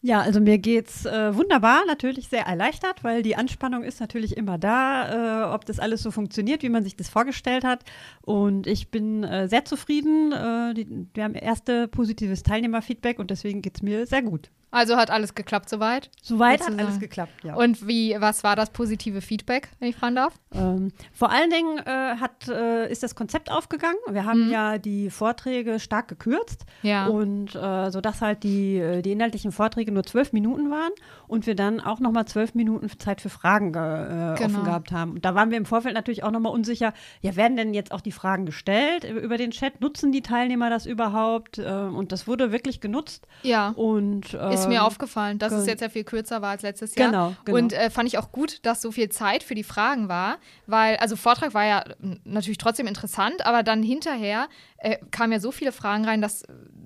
Ja, 0.00 0.20
also 0.20 0.40
mir 0.40 0.58
geht's 0.58 1.06
äh, 1.06 1.34
wunderbar, 1.34 1.84
natürlich 1.86 2.28
sehr 2.28 2.46
erleichtert, 2.46 3.02
weil 3.02 3.22
die 3.24 3.34
Anspannung 3.34 3.82
ist 3.82 3.98
natürlich 3.98 4.36
immer 4.36 4.56
da, 4.56 5.50
äh, 5.50 5.54
ob 5.54 5.64
das 5.64 5.80
alles 5.80 6.02
so 6.04 6.12
funktioniert, 6.12 6.62
wie 6.62 6.68
man 6.68 6.84
sich 6.84 6.94
das 6.96 7.08
vorgestellt 7.08 7.64
hat. 7.64 7.84
Und 8.22 8.68
ich 8.68 8.92
bin 8.92 9.24
äh, 9.24 9.48
sehr 9.48 9.64
zufrieden. 9.64 10.30
Äh, 10.30 10.74
die, 10.74 11.06
wir 11.14 11.24
haben 11.24 11.34
erste 11.34 11.88
positives 11.88 12.44
Teilnehmerfeedback 12.44 13.18
und 13.18 13.30
deswegen 13.32 13.60
geht's 13.60 13.82
mir 13.82 14.06
sehr 14.06 14.22
gut. 14.22 14.50
Also 14.70 14.96
hat 14.96 15.10
alles 15.10 15.34
geklappt 15.34 15.70
soweit? 15.70 16.10
Soweit 16.22 16.60
hat 16.60 16.78
alles 16.78 17.00
geklappt, 17.00 17.32
ja. 17.42 17.54
Und 17.54 17.86
wie, 17.86 18.14
was 18.18 18.44
war 18.44 18.54
das 18.54 18.70
positive 18.70 19.22
Feedback, 19.22 19.68
wenn 19.78 19.88
ich 19.88 19.96
fragen 19.96 20.16
darf? 20.16 20.34
Ähm, 20.52 20.92
vor 21.12 21.30
allen 21.30 21.50
Dingen 21.50 21.78
äh, 21.78 22.16
hat, 22.16 22.48
äh, 22.48 22.90
ist 22.90 23.02
das 23.02 23.14
Konzept 23.14 23.50
aufgegangen. 23.50 23.98
Wir 24.10 24.26
haben 24.26 24.46
mhm. 24.46 24.52
ja 24.52 24.78
die 24.78 25.08
Vorträge 25.08 25.80
stark 25.80 26.08
gekürzt. 26.08 26.66
Ja. 26.82 27.06
Und 27.06 27.54
äh, 27.54 27.90
sodass 27.90 28.20
halt 28.20 28.42
die, 28.42 28.76
äh, 28.76 29.00
die 29.00 29.12
inhaltlichen 29.12 29.52
Vorträge 29.52 29.90
nur 29.90 30.04
zwölf 30.04 30.34
Minuten 30.34 30.70
waren 30.70 30.92
und 31.28 31.46
wir 31.46 31.54
dann 31.54 31.80
auch 31.80 32.00
nochmal 32.00 32.26
zwölf 32.26 32.54
Minuten 32.54 32.90
Zeit 32.98 33.22
für 33.22 33.30
Fragen 33.30 33.72
ge 33.72 33.82
äh, 33.82 34.34
genau. 34.36 34.44
offen 34.44 34.64
gehabt 34.64 34.92
haben. 34.92 35.12
Und 35.12 35.24
da 35.24 35.34
waren 35.34 35.50
wir 35.50 35.56
im 35.56 35.66
Vorfeld 35.66 35.94
natürlich 35.94 36.24
auch 36.24 36.30
nochmal 36.30 36.52
unsicher, 36.52 36.92
ja, 37.22 37.36
werden 37.36 37.56
denn 37.56 37.72
jetzt 37.72 37.92
auch 37.92 38.02
die 38.02 38.12
Fragen 38.12 38.44
gestellt 38.44 39.04
über 39.04 39.38
den 39.38 39.50
Chat? 39.50 39.80
Nutzen 39.80 40.12
die 40.12 40.22
Teilnehmer 40.22 40.68
das 40.68 40.84
überhaupt? 40.84 41.58
Ähm, 41.58 41.94
und 41.94 42.12
das 42.12 42.26
wurde 42.26 42.52
wirklich 42.52 42.80
genutzt. 42.80 43.26
Ja. 43.42 43.70
Und 43.70 44.34
ist 44.60 44.68
mir 44.68 44.76
ähm, 44.76 44.82
aufgefallen, 44.82 45.38
dass 45.38 45.52
es 45.52 45.66
jetzt 45.66 45.80
ja 45.80 45.88
viel 45.88 46.04
kürzer 46.04 46.42
war 46.42 46.50
als 46.50 46.62
letztes 46.62 46.94
Jahr. 46.94 47.10
Genau, 47.10 47.34
genau. 47.44 47.58
Und 47.58 47.72
äh, 47.72 47.90
fand 47.90 48.08
ich 48.08 48.18
auch 48.18 48.32
gut, 48.32 48.64
dass 48.64 48.82
so 48.82 48.92
viel 48.92 49.08
Zeit 49.08 49.42
für 49.42 49.54
die 49.54 49.64
Fragen 49.64 50.08
war, 50.08 50.38
weil, 50.66 50.96
also 50.96 51.16
Vortrag 51.16 51.54
war 51.54 51.64
ja 51.64 51.84
natürlich 52.24 52.58
trotzdem 52.58 52.86
interessant, 52.86 53.44
aber 53.46 53.62
dann 53.62 53.82
hinterher 53.82 54.48
äh, 54.78 54.98
kamen 55.10 55.32
ja 55.32 55.40
so 55.40 55.50
viele 55.52 55.72
Fragen 55.72 56.04
rein, 56.04 56.20
dass 56.20 56.44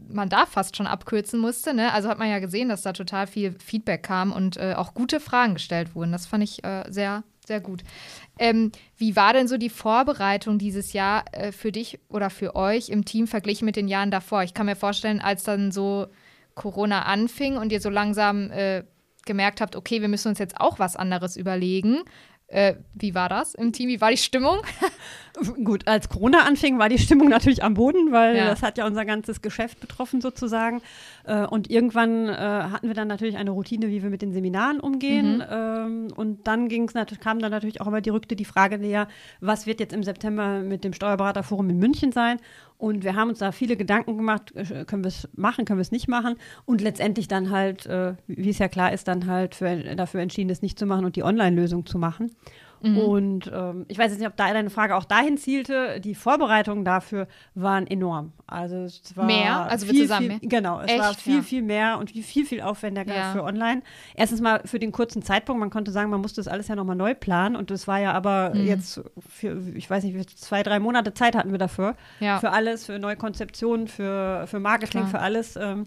man 0.08 0.28
da 0.28 0.46
fast 0.46 0.76
schon 0.76 0.86
abkürzen 0.86 1.40
musste. 1.40 1.74
Ne? 1.74 1.92
Also 1.92 2.08
hat 2.08 2.18
man 2.18 2.28
ja 2.28 2.38
gesehen, 2.38 2.68
dass 2.68 2.82
da 2.82 2.92
total 2.92 3.26
viel 3.26 3.56
Feedback 3.64 4.02
kam 4.02 4.32
und 4.32 4.56
äh, 4.56 4.74
auch 4.76 4.94
gute 4.94 5.20
Fragen 5.20 5.54
gestellt 5.54 5.94
wurden. 5.94 6.12
Das 6.12 6.26
fand 6.26 6.44
ich 6.44 6.64
äh, 6.64 6.84
sehr, 6.88 7.24
sehr 7.46 7.60
gut. 7.60 7.82
Ähm, 8.38 8.72
wie 8.96 9.16
war 9.16 9.32
denn 9.32 9.48
so 9.48 9.56
die 9.56 9.70
Vorbereitung 9.70 10.58
dieses 10.58 10.92
Jahr 10.92 11.24
äh, 11.32 11.52
für 11.52 11.72
dich 11.72 11.98
oder 12.08 12.30
für 12.30 12.54
euch 12.56 12.88
im 12.88 13.04
Team 13.04 13.26
verglichen 13.26 13.64
mit 13.64 13.76
den 13.76 13.88
Jahren 13.88 14.10
davor? 14.10 14.42
Ich 14.42 14.54
kann 14.54 14.66
mir 14.66 14.76
vorstellen, 14.76 15.20
als 15.20 15.44
dann 15.44 15.72
so 15.72 16.06
Corona 16.54 17.02
anfing 17.02 17.56
und 17.56 17.72
ihr 17.72 17.80
so 17.80 17.90
langsam 17.90 18.50
äh, 18.50 18.84
gemerkt 19.24 19.60
habt, 19.60 19.76
okay, 19.76 20.00
wir 20.00 20.08
müssen 20.08 20.28
uns 20.28 20.38
jetzt 20.38 20.60
auch 20.60 20.78
was 20.78 20.96
anderes 20.96 21.36
überlegen. 21.36 22.02
Äh, 22.52 22.74
wie 22.92 23.14
war 23.14 23.30
das 23.30 23.54
im 23.54 23.72
Team? 23.72 23.88
Wie 23.88 24.02
war 24.02 24.10
die 24.10 24.18
Stimmung? 24.18 24.58
Gut, 25.64 25.88
als 25.88 26.10
Corona 26.10 26.40
anfing, 26.40 26.78
war 26.78 26.90
die 26.90 26.98
Stimmung 26.98 27.30
natürlich 27.30 27.64
am 27.64 27.72
Boden, 27.72 28.12
weil 28.12 28.36
ja. 28.36 28.44
das 28.44 28.62
hat 28.62 28.76
ja 28.76 28.86
unser 28.86 29.06
ganzes 29.06 29.40
Geschäft 29.40 29.80
betroffen 29.80 30.20
sozusagen. 30.20 30.82
Äh, 31.24 31.46
und 31.46 31.70
irgendwann 31.70 32.28
äh, 32.28 32.34
hatten 32.34 32.88
wir 32.88 32.94
dann 32.94 33.08
natürlich 33.08 33.38
eine 33.38 33.52
Routine, 33.52 33.88
wie 33.88 34.02
wir 34.02 34.10
mit 34.10 34.20
den 34.20 34.34
Seminaren 34.34 34.80
umgehen. 34.80 35.38
Mhm. 35.38 35.44
Ähm, 35.50 36.08
und 36.14 36.46
dann 36.46 36.68
ging's 36.68 36.92
kam 37.20 37.38
dann 37.38 37.52
natürlich 37.52 37.80
auch 37.80 37.86
immer 37.86 38.02
die 38.02 38.10
rückte 38.10 38.36
die 38.36 38.44
Frage 38.44 38.76
näher, 38.76 39.08
was 39.40 39.66
wird 39.66 39.80
jetzt 39.80 39.94
im 39.94 40.02
September 40.02 40.60
mit 40.60 40.84
dem 40.84 40.92
Steuerberaterforum 40.92 41.70
in 41.70 41.78
München 41.78 42.12
sein? 42.12 42.38
Und 42.82 43.04
wir 43.04 43.14
haben 43.14 43.28
uns 43.28 43.38
da 43.38 43.52
viele 43.52 43.76
Gedanken 43.76 44.16
gemacht, 44.16 44.56
äh, 44.56 44.84
können 44.84 45.04
wir 45.04 45.08
es 45.08 45.28
machen, 45.36 45.64
können 45.64 45.78
wir 45.78 45.82
es 45.82 45.92
nicht 45.92 46.08
machen. 46.08 46.34
Und 46.64 46.80
letztendlich 46.80 47.28
dann 47.28 47.50
halt, 47.50 47.86
äh, 47.86 48.14
wie 48.26 48.50
es 48.50 48.58
ja 48.58 48.66
klar 48.66 48.92
ist, 48.92 49.06
dann 49.06 49.28
halt 49.28 49.54
für, 49.54 49.94
dafür 49.94 50.20
entschieden, 50.20 50.50
es 50.50 50.62
nicht 50.62 50.80
zu 50.80 50.84
machen 50.84 51.04
und 51.04 51.14
die 51.14 51.22
Online-Lösung 51.22 51.86
zu 51.86 51.96
machen. 51.96 52.32
Mhm. 52.82 52.98
Und 52.98 53.52
ähm, 53.54 53.86
ich 53.88 53.98
weiß 53.98 54.10
jetzt 54.10 54.18
nicht, 54.18 54.28
ob 54.28 54.36
da 54.36 54.52
deine 54.52 54.70
Frage 54.70 54.96
auch 54.96 55.04
dahin 55.04 55.38
zielte. 55.38 56.00
Die 56.00 56.14
Vorbereitungen 56.14 56.84
dafür 56.84 57.28
waren 57.54 57.86
enorm. 57.86 58.32
Also 58.46 58.76
es 58.76 59.16
war 59.16 59.24
mehr, 59.24 59.70
also 59.70 59.86
viel, 59.86 60.02
zusammen 60.02 60.40
viel, 60.40 60.48
genau, 60.48 60.80
es 60.80 60.90
Echt? 60.90 61.00
war 61.00 61.14
viel, 61.14 61.36
ja. 61.36 61.42
viel 61.42 61.62
mehr 61.62 61.98
und 61.98 62.10
viel, 62.10 62.44
viel 62.44 62.60
aufwendiger 62.60 63.14
ja. 63.14 63.32
für 63.32 63.42
online. 63.44 63.82
Erstens 64.14 64.40
mal 64.40 64.60
für 64.64 64.78
den 64.78 64.92
kurzen 64.92 65.22
Zeitpunkt. 65.22 65.60
Man 65.60 65.70
konnte 65.70 65.90
sagen, 65.90 66.10
man 66.10 66.20
musste 66.20 66.40
das 66.40 66.48
alles 66.48 66.68
ja 66.68 66.76
nochmal 66.76 66.96
neu 66.96 67.14
planen 67.14 67.56
und 67.56 67.70
das 67.70 67.88
war 67.88 67.98
ja 67.98 68.12
aber 68.12 68.52
mhm. 68.54 68.66
jetzt 68.66 69.00
für, 69.26 69.58
ich 69.74 69.88
weiß 69.88 70.04
nicht, 70.04 70.38
zwei, 70.38 70.62
drei 70.62 70.80
Monate 70.80 71.14
Zeit 71.14 71.34
hatten 71.34 71.52
wir 71.52 71.58
dafür. 71.58 71.96
Ja. 72.20 72.40
Für 72.40 72.50
alles, 72.50 72.86
für 72.86 72.98
neue 72.98 73.16
Konzeptionen, 73.16 73.88
für, 73.88 74.46
für 74.46 74.60
Marketing, 74.60 75.02
Klar. 75.02 75.10
für 75.10 75.20
alles. 75.20 75.56
Ähm, 75.56 75.86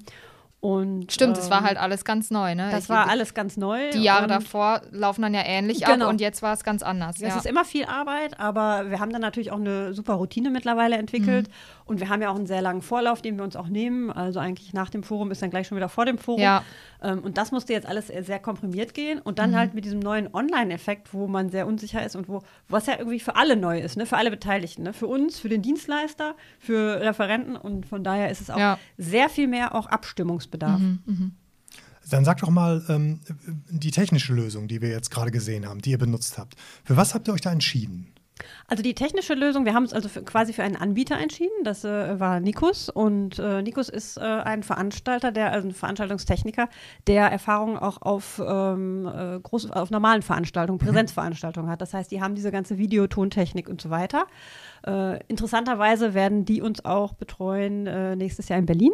und, 0.65 1.11
Stimmt, 1.11 1.37
es 1.37 1.45
ähm, 1.45 1.51
war 1.51 1.61
halt 1.61 1.77
alles 1.77 2.05
ganz 2.05 2.31
neu, 2.31 2.55
ne? 2.55 2.69
Das 2.71 2.85
ich, 2.85 2.89
war 2.89 3.07
alles 3.07 3.35
ganz 3.35 3.55
neu. 3.55 3.91
Die 3.91 4.01
Jahre 4.01 4.25
davor 4.25 4.81
laufen 4.89 5.21
dann 5.21 5.35
ja 5.35 5.43
ähnlich 5.45 5.83
genau. 5.83 6.05
ab 6.05 6.09
und 6.09 6.19
jetzt 6.19 6.41
war 6.41 6.53
es 6.53 6.63
ganz 6.63 6.81
anders. 6.81 7.17
Es 7.17 7.21
ja. 7.21 7.37
ist 7.37 7.45
immer 7.45 7.65
viel 7.65 7.85
Arbeit, 7.85 8.39
aber 8.39 8.89
wir 8.89 8.99
haben 8.99 9.13
dann 9.13 9.21
natürlich 9.21 9.51
auch 9.51 9.59
eine 9.59 9.93
super 9.93 10.15
Routine 10.15 10.49
mittlerweile 10.49 10.97
entwickelt. 10.97 11.49
Mhm. 11.49 11.53
Und 11.87 11.99
wir 11.99 12.09
haben 12.09 12.23
ja 12.23 12.31
auch 12.31 12.35
einen 12.35 12.47
sehr 12.47 12.63
langen 12.63 12.81
Vorlauf, 12.81 13.21
den 13.21 13.37
wir 13.37 13.43
uns 13.43 13.55
auch 13.55 13.67
nehmen. 13.67 14.09
Also 14.09 14.39
eigentlich 14.39 14.73
nach 14.73 14.89
dem 14.89 15.03
Forum 15.03 15.29
ist 15.29 15.43
dann 15.43 15.51
gleich 15.51 15.67
schon 15.67 15.77
wieder 15.77 15.87
vor 15.87 16.05
dem 16.05 16.17
Forum. 16.17 16.41
Ja. 16.41 16.63
Ähm, 17.03 17.19
und 17.19 17.37
das 17.37 17.51
musste 17.51 17.73
jetzt 17.73 17.87
alles 17.87 18.07
sehr 18.07 18.39
komprimiert 18.39 18.95
gehen. 18.95 19.19
Und 19.19 19.37
dann 19.37 19.51
mhm. 19.51 19.55
halt 19.55 19.75
mit 19.75 19.85
diesem 19.85 19.99
neuen 19.99 20.33
Online-Effekt, 20.33 21.13
wo 21.13 21.27
man 21.27 21.51
sehr 21.51 21.67
unsicher 21.67 22.03
ist 22.03 22.15
und 22.15 22.27
wo, 22.27 22.41
was 22.67 22.87
ja 22.87 22.97
irgendwie 22.97 23.19
für 23.19 23.35
alle 23.35 23.55
neu 23.55 23.79
ist, 23.79 23.97
ne? 23.97 24.07
für 24.07 24.17
alle 24.17 24.31
Beteiligten. 24.31 24.81
Ne? 24.81 24.93
Für 24.93 25.05
uns, 25.05 25.39
für 25.39 25.49
den 25.49 25.61
Dienstleister, 25.61 26.33
für 26.57 27.01
Referenten. 27.01 27.55
Und 27.55 27.85
von 27.85 28.03
daher 28.03 28.31
ist 28.31 28.41
es 28.41 28.49
auch 28.49 28.57
ja. 28.57 28.79
sehr 28.97 29.29
viel 29.29 29.47
mehr 29.47 29.75
auch 29.75 29.85
Abstimmungsbedarf. 30.63 30.79
Mhm. 30.79 30.99
Mhm. 31.05 31.31
Dann 32.09 32.23
sag 32.23 32.37
doch 32.39 32.49
mal 32.49 32.83
ähm, 32.87 33.21
die 33.69 33.91
technische 33.91 34.33
Lösung, 34.33 34.67
die 34.67 34.81
wir 34.81 34.89
jetzt 34.89 35.09
gerade 35.09 35.31
gesehen 35.31 35.67
haben, 35.67 35.81
die 35.81 35.91
ihr 35.91 35.97
benutzt 35.97 36.37
habt. 36.37 36.55
Für 36.83 36.97
was 36.97 37.15
habt 37.15 37.27
ihr 37.27 37.33
euch 37.33 37.41
da 37.41 37.51
entschieden? 37.51 38.15
Also 38.67 38.83
die 38.83 38.93
technische 38.93 39.33
Lösung, 39.33 39.65
wir 39.65 39.73
haben 39.73 39.83
uns 39.83 39.93
also 39.93 40.09
für, 40.09 40.21
quasi 40.21 40.51
für 40.51 40.61
einen 40.61 40.75
Anbieter 40.75 41.17
entschieden. 41.17 41.63
Das 41.63 41.83
äh, 41.83 42.19
war 42.19 42.39
Nikus 42.39 42.89
und 42.89 43.39
äh, 43.39 43.61
Nikus 43.61 43.89
ist 43.89 44.17
äh, 44.17 44.21
ein 44.21 44.61
Veranstalter, 44.61 45.31
der 45.31 45.51
also 45.51 45.69
ein 45.69 45.73
Veranstaltungstechniker, 45.73 46.67
der 47.07 47.31
Erfahrung 47.31 47.77
auch 47.77 48.01
auf 48.01 48.41
ähm, 48.45 49.07
äh, 49.07 49.39
groß, 49.39 49.71
auf 49.71 49.89
normalen 49.89 50.21
Veranstaltungen, 50.21 50.79
mhm. 50.81 50.85
Präsenzveranstaltungen 50.85 51.71
hat. 51.71 51.81
Das 51.81 51.93
heißt, 51.93 52.11
die 52.11 52.21
haben 52.21 52.35
diese 52.35 52.51
ganze 52.51 52.77
Videotontechnik 52.77 53.69
und 53.69 53.81
so 53.81 53.89
weiter. 53.89 54.27
Äh, 54.85 55.23
interessanterweise 55.27 56.13
werden 56.13 56.43
die 56.45 56.61
uns 56.61 56.83
auch 56.83 57.13
betreuen 57.13 57.87
äh, 57.87 58.15
nächstes 58.15 58.49
Jahr 58.49 58.59
in 58.59 58.65
Berlin. 58.65 58.91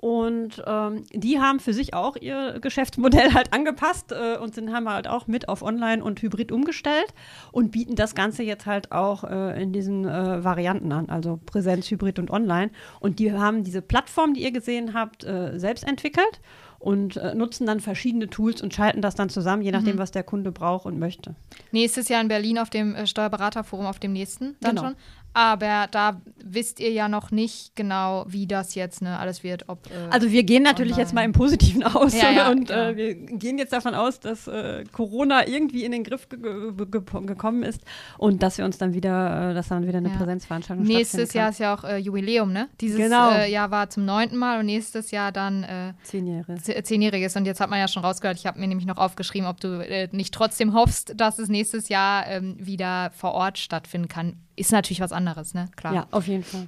Und 0.00 0.62
ähm, 0.66 1.04
die 1.12 1.40
haben 1.40 1.60
für 1.60 1.74
sich 1.74 1.92
auch 1.92 2.16
ihr 2.16 2.58
Geschäftsmodell 2.58 3.34
halt 3.34 3.52
angepasst 3.52 4.12
äh, 4.12 4.38
und 4.38 4.54
sind, 4.54 4.72
haben 4.72 4.88
halt 4.88 5.06
auch 5.06 5.26
mit 5.26 5.50
auf 5.50 5.60
Online 5.60 6.02
und 6.02 6.22
Hybrid 6.22 6.52
umgestellt 6.52 7.12
und 7.52 7.70
bieten 7.70 7.96
das 7.96 8.14
Ganze 8.14 8.42
jetzt 8.42 8.64
halt 8.64 8.92
auch 8.92 9.24
äh, 9.24 9.62
in 9.62 9.74
diesen 9.74 10.06
äh, 10.06 10.42
Varianten 10.42 10.90
an, 10.92 11.10
also 11.10 11.38
Präsenz, 11.44 11.90
Hybrid 11.90 12.18
und 12.18 12.30
Online. 12.30 12.70
Und 13.00 13.18
die 13.18 13.30
haben 13.32 13.62
diese 13.62 13.82
Plattform, 13.82 14.32
die 14.32 14.42
ihr 14.42 14.52
gesehen 14.52 14.94
habt, 14.94 15.22
äh, 15.24 15.58
selbst 15.58 15.86
entwickelt 15.86 16.40
und 16.80 17.18
äh, 17.18 17.34
nutzen 17.34 17.66
dann 17.66 17.78
verschiedene 17.80 18.28
Tools 18.28 18.62
und 18.62 18.72
schalten 18.72 19.02
das 19.02 19.14
dann 19.14 19.28
zusammen, 19.28 19.62
je 19.62 19.70
nachdem, 19.70 19.96
mhm. 19.96 20.00
was 20.00 20.12
der 20.12 20.22
Kunde 20.22 20.50
braucht 20.50 20.86
und 20.86 20.98
möchte. 20.98 21.34
Nächstes 21.72 22.08
Jahr 22.08 22.22
in 22.22 22.28
Berlin 22.28 22.58
auf 22.58 22.70
dem 22.70 22.94
äh, 22.94 23.06
Steuerberaterforum, 23.06 23.84
auf 23.84 23.98
dem 23.98 24.14
nächsten 24.14 24.56
dann 24.60 24.76
genau. 24.76 24.88
schon. 24.88 24.96
Aber 25.32 25.86
da 25.92 26.20
wisst 26.44 26.80
ihr 26.80 26.90
ja 26.90 27.08
noch 27.08 27.30
nicht 27.30 27.76
genau, 27.76 28.24
wie 28.28 28.46
das 28.48 28.74
jetzt 28.74 29.00
ne, 29.00 29.16
alles 29.18 29.44
wird. 29.44 29.68
Ob, 29.68 29.86
äh, 29.86 30.10
also 30.10 30.30
wir 30.32 30.42
gehen 30.42 30.64
natürlich 30.64 30.92
online. 30.94 31.02
jetzt 31.04 31.14
mal 31.14 31.24
im 31.24 31.32
Positiven 31.32 31.84
aus 31.84 32.20
Ja, 32.20 32.30
ja, 32.32 32.50
und 32.50 32.66
genau. 32.68 32.80
äh, 32.80 32.96
wir 32.96 33.14
gehen 33.14 33.56
jetzt 33.58 33.72
davon 33.72 33.94
aus, 33.94 34.18
dass 34.18 34.48
äh, 34.48 34.84
Corona 34.90 35.46
irgendwie 35.46 35.84
in 35.84 35.92
den 35.92 36.02
Griff 36.02 36.28
ge 36.28 36.38
ge 36.40 36.86
ge 36.90 37.00
gekommen 37.26 37.62
ist 37.62 37.82
und 38.18 38.42
dass 38.42 38.58
wir 38.58 38.64
uns 38.64 38.78
dann 38.78 38.92
wieder, 38.92 39.50
äh, 39.50 39.54
dass 39.54 39.68
dann 39.68 39.86
wieder 39.86 39.98
eine 39.98 40.08
Ja. 40.08 40.16
Präsenzveranstaltung 40.16 40.84
Nächstes 40.84 41.32
Jahr 41.32 41.50
ist 41.50 41.60
ja 41.60 41.74
auch 41.74 41.84
äh, 41.84 41.98
Jubiläum, 41.98 42.52
ne? 42.52 42.68
Dieses 42.80 42.96
Genau. 42.98 43.30
äh, 43.30 43.50
Jahr 43.50 43.70
war 43.70 43.88
zum 43.88 44.04
neunten 44.04 44.36
Mal 44.36 44.58
und 44.58 44.66
nächstes 44.66 45.12
Jahr 45.12 45.30
dann 45.30 45.62
äh, 45.62 45.92
zehn 46.02 46.26
Jahre. 46.26 46.56
ze- 46.56 46.82
zehnjähriges. 46.82 47.36
Und 47.36 47.44
jetzt 47.46 47.60
hat 47.60 47.70
man 47.70 47.78
ja 47.78 47.86
schon 47.86 48.04
rausgehört, 48.04 48.36
ich 48.38 48.46
habe 48.46 48.58
mir 48.58 48.66
nämlich 48.66 48.86
noch 48.86 48.96
aufgeschrieben, 48.98 49.46
ob 49.48 49.60
du 49.60 49.78
äh, 49.78 50.08
nicht 50.10 50.34
trotzdem 50.34 50.74
hoffst, 50.74 51.12
dass 51.16 51.38
es 51.38 51.48
nächstes 51.48 51.88
Jahr 51.88 52.26
ähm, 52.26 52.56
wieder 52.58 53.10
vor 53.14 53.32
Ort 53.32 53.58
stattfinden 53.58 54.08
kann. 54.08 54.36
Ist 54.60 54.72
natürlich 54.72 55.00
was 55.00 55.12
anderes, 55.12 55.54
ne? 55.54 55.70
Klar. 55.76 55.94
Ja, 55.94 56.06
auf 56.10 56.26
jeden 56.28 56.44
Fall. 56.44 56.66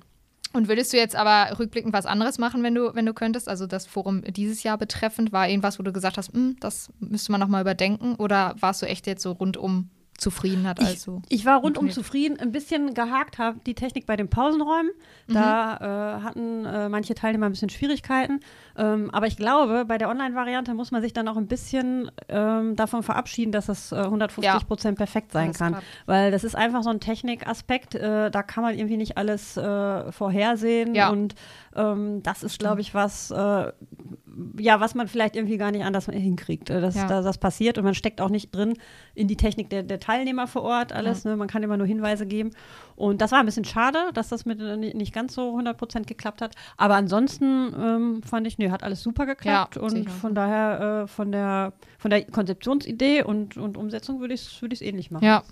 Und 0.54 0.68
würdest 0.68 0.92
du 0.92 0.96
jetzt 0.96 1.14
aber 1.16 1.58
rückblickend 1.58 1.92
was 1.92 2.06
anderes 2.06 2.38
machen, 2.38 2.62
wenn 2.62 2.74
du, 2.74 2.94
wenn 2.94 3.06
du 3.06 3.14
könntest? 3.14 3.48
Also 3.48 3.66
das 3.66 3.86
Forum 3.86 4.22
dieses 4.22 4.62
Jahr 4.62 4.78
betreffend, 4.78 5.32
war 5.32 5.48
irgendwas, 5.48 5.78
wo 5.78 5.82
du 5.82 5.92
gesagt 5.92 6.16
hast, 6.18 6.32
"Hm, 6.32 6.56
das 6.60 6.90
müsste 7.00 7.32
man 7.32 7.40
nochmal 7.40 7.60
überdenken? 7.62 8.14
Oder 8.16 8.54
warst 8.60 8.80
du 8.82 8.86
echt 8.86 9.06
jetzt 9.06 9.22
so 9.22 9.32
rundum 9.32 9.90
zufrieden? 10.22 10.66
Hat 10.66 10.80
Ich, 10.80 10.86
also 10.86 11.20
ich 11.28 11.44
war 11.44 11.60
rundum 11.60 11.90
zufrieden. 11.90 12.38
Ein 12.40 12.52
bisschen 12.52 12.94
gehakt 12.94 13.38
habe 13.38 13.58
die 13.66 13.74
Technik 13.74 14.06
bei 14.06 14.16
den 14.16 14.28
Pausenräumen. 14.28 14.92
Mhm. 15.26 15.34
Da 15.34 15.76
äh, 16.18 16.22
hatten 16.22 16.64
äh, 16.64 16.88
manche 16.88 17.14
Teilnehmer 17.14 17.46
ein 17.46 17.52
bisschen 17.52 17.68
Schwierigkeiten. 17.68 18.40
Ähm, 18.76 19.10
aber 19.10 19.26
ich 19.26 19.36
glaube, 19.36 19.84
bei 19.86 19.98
der 19.98 20.08
Online-Variante 20.08 20.72
muss 20.74 20.90
man 20.90 21.02
sich 21.02 21.12
dann 21.12 21.28
auch 21.28 21.36
ein 21.36 21.46
bisschen 21.46 22.10
ähm, 22.28 22.76
davon 22.76 23.02
verabschieden, 23.02 23.52
dass 23.52 23.68
es 23.68 23.92
äh, 23.92 23.96
150 23.96 24.44
Ja. 24.44 24.58
Prozent 24.60 24.96
perfekt 24.96 25.32
sein 25.32 25.46
Alles 25.48 25.58
kann. 25.58 25.72
klar. 25.72 25.82
Weil 26.06 26.30
das 26.30 26.44
ist 26.44 26.54
einfach 26.54 26.82
so 26.82 26.90
ein 26.90 27.00
Technikaspekt. 27.00 27.94
Äh, 27.94 28.30
da 28.30 28.42
kann 28.42 28.62
man 28.64 28.74
irgendwie 28.76 28.96
nicht 28.96 29.18
alles 29.18 29.56
äh, 29.56 30.10
vorhersehen. 30.12 30.94
Ja. 30.94 31.10
Und 31.10 31.34
ähm, 31.76 32.22
das 32.22 32.42
ist, 32.42 32.58
glaube 32.58 32.80
ich, 32.80 32.94
was, 32.94 33.30
äh, 33.30 33.72
ja, 34.58 34.80
was 34.80 34.94
man 34.94 35.08
vielleicht 35.08 35.36
irgendwie 35.36 35.56
gar 35.58 35.70
nicht 35.70 35.84
anders 35.84 36.06
hinkriegt. 36.06 36.70
Äh, 36.70 36.80
dass 36.80 36.94
Ja. 36.96 37.06
da, 37.06 37.22
das 37.22 37.38
passiert 37.38 37.78
und 37.78 37.84
man 37.84 37.94
steckt 37.94 38.20
auch 38.20 38.28
nicht 38.28 38.54
drin 38.54 38.74
in 39.14 39.28
die 39.28 39.36
Technik 39.36 39.70
der, 39.70 39.82
der 39.82 40.00
Teilnehmer 40.00 40.46
vor 40.46 40.62
Ort, 40.62 40.92
alles. 40.92 41.24
Ne? 41.24 41.36
Man 41.36 41.48
kann 41.48 41.62
immer 41.62 41.76
nur 41.76 41.86
Hinweise 41.86 42.26
geben. 42.26 42.50
Und 42.96 43.20
das 43.20 43.32
war 43.32 43.40
ein 43.40 43.46
bisschen 43.46 43.64
schade, 43.64 43.98
dass 44.14 44.28
das 44.28 44.44
mit 44.44 44.60
äh, 44.60 44.76
nicht 44.76 45.12
ganz 45.12 45.34
so 45.34 45.56
100% 45.58 46.04
geklappt 46.06 46.40
hat. 46.42 46.54
Aber 46.76 46.94
ansonsten 46.94 47.74
ähm, 47.78 48.22
fand 48.22 48.46
ich, 48.46 48.58
nee, 48.58 48.70
hat 48.70 48.82
alles 48.82 49.02
super 49.02 49.26
geklappt. 49.26 49.76
Ja, 49.76 49.82
und 49.82 49.90
sicher. 49.90 50.10
von 50.10 50.34
daher, 50.34 51.02
äh, 51.04 51.06
von, 51.08 51.32
der, 51.32 51.72
von 51.98 52.10
der 52.10 52.24
Konzeptionsidee 52.24 53.22
und, 53.22 53.56
und 53.56 53.76
Umsetzung 53.76 54.20
würde 54.20 54.34
ich 54.34 54.42
es 54.42 54.62
würd 54.62 54.72
ich's 54.72 54.82
ähnlich 54.82 55.10
machen. 55.10 55.24
Ja. 55.24 55.42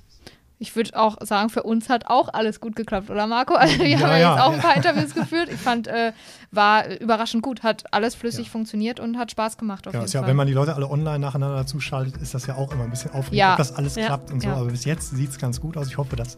Ich 0.62 0.76
würde 0.76 0.90
auch 0.94 1.16
sagen, 1.22 1.48
für 1.48 1.62
uns 1.62 1.88
hat 1.88 2.06
auch 2.08 2.28
alles 2.34 2.61
gut 2.61 2.76
geklappt, 2.76 3.08
oder 3.08 3.26
Marco? 3.26 3.54
Also 3.54 3.78
wir 3.78 3.88
Ja, 3.88 4.00
haben 4.00 4.11
ja 4.11 4.18
ja, 4.18 4.30
jetzt 4.34 4.42
auch 4.44 4.50
ja. 4.50 4.54
ein 4.56 4.61
paar 4.61 4.76
Interviews 4.76 5.14
geführt. 5.14 5.48
Ich 5.50 5.58
fand, 5.58 5.86
äh, 5.88 6.12
war 6.50 6.86
überraschend 7.00 7.42
gut, 7.42 7.62
hat 7.62 7.84
alles 7.94 8.14
flüssig 8.14 8.50
funktioniert 8.50 9.00
und 9.00 9.16
hat 9.16 9.30
Spaß 9.30 9.56
gemacht 9.56 9.88
auf 9.88 9.94
Ja, 9.94 10.00
jeden 10.00 10.12
ja, 10.12 10.20
Fall. 10.20 10.28
wenn 10.28 10.36
man 10.36 10.46
die 10.46 10.52
Leute 10.52 10.74
alle 10.74 10.88
online 10.90 11.18
nacheinander 11.18 11.64
zuschaltet, 11.66 12.18
ist 12.18 12.34
das 12.34 12.46
ja 12.46 12.56
auch 12.56 12.70
immer 12.72 12.84
ein 12.84 12.90
bisschen 12.90 13.11
aufregend, 13.12 13.38
Ja. 13.38 13.52
ob 13.52 13.56
das 13.56 13.74
alles 13.74 13.94
Ja. 13.96 14.04
klappt 14.06 14.30
und 14.32 14.42
so. 14.42 14.48
Ja. 14.48 14.56
Aber 14.56 14.66
bis 14.66 14.84
jetzt 14.84 15.11
sieht 15.16 15.30
es 15.30 15.38
ganz 15.38 15.61
gut 15.62 15.78
aus. 15.78 15.88
Ich 15.88 15.96
hoffe, 15.96 16.14
dass 16.14 16.36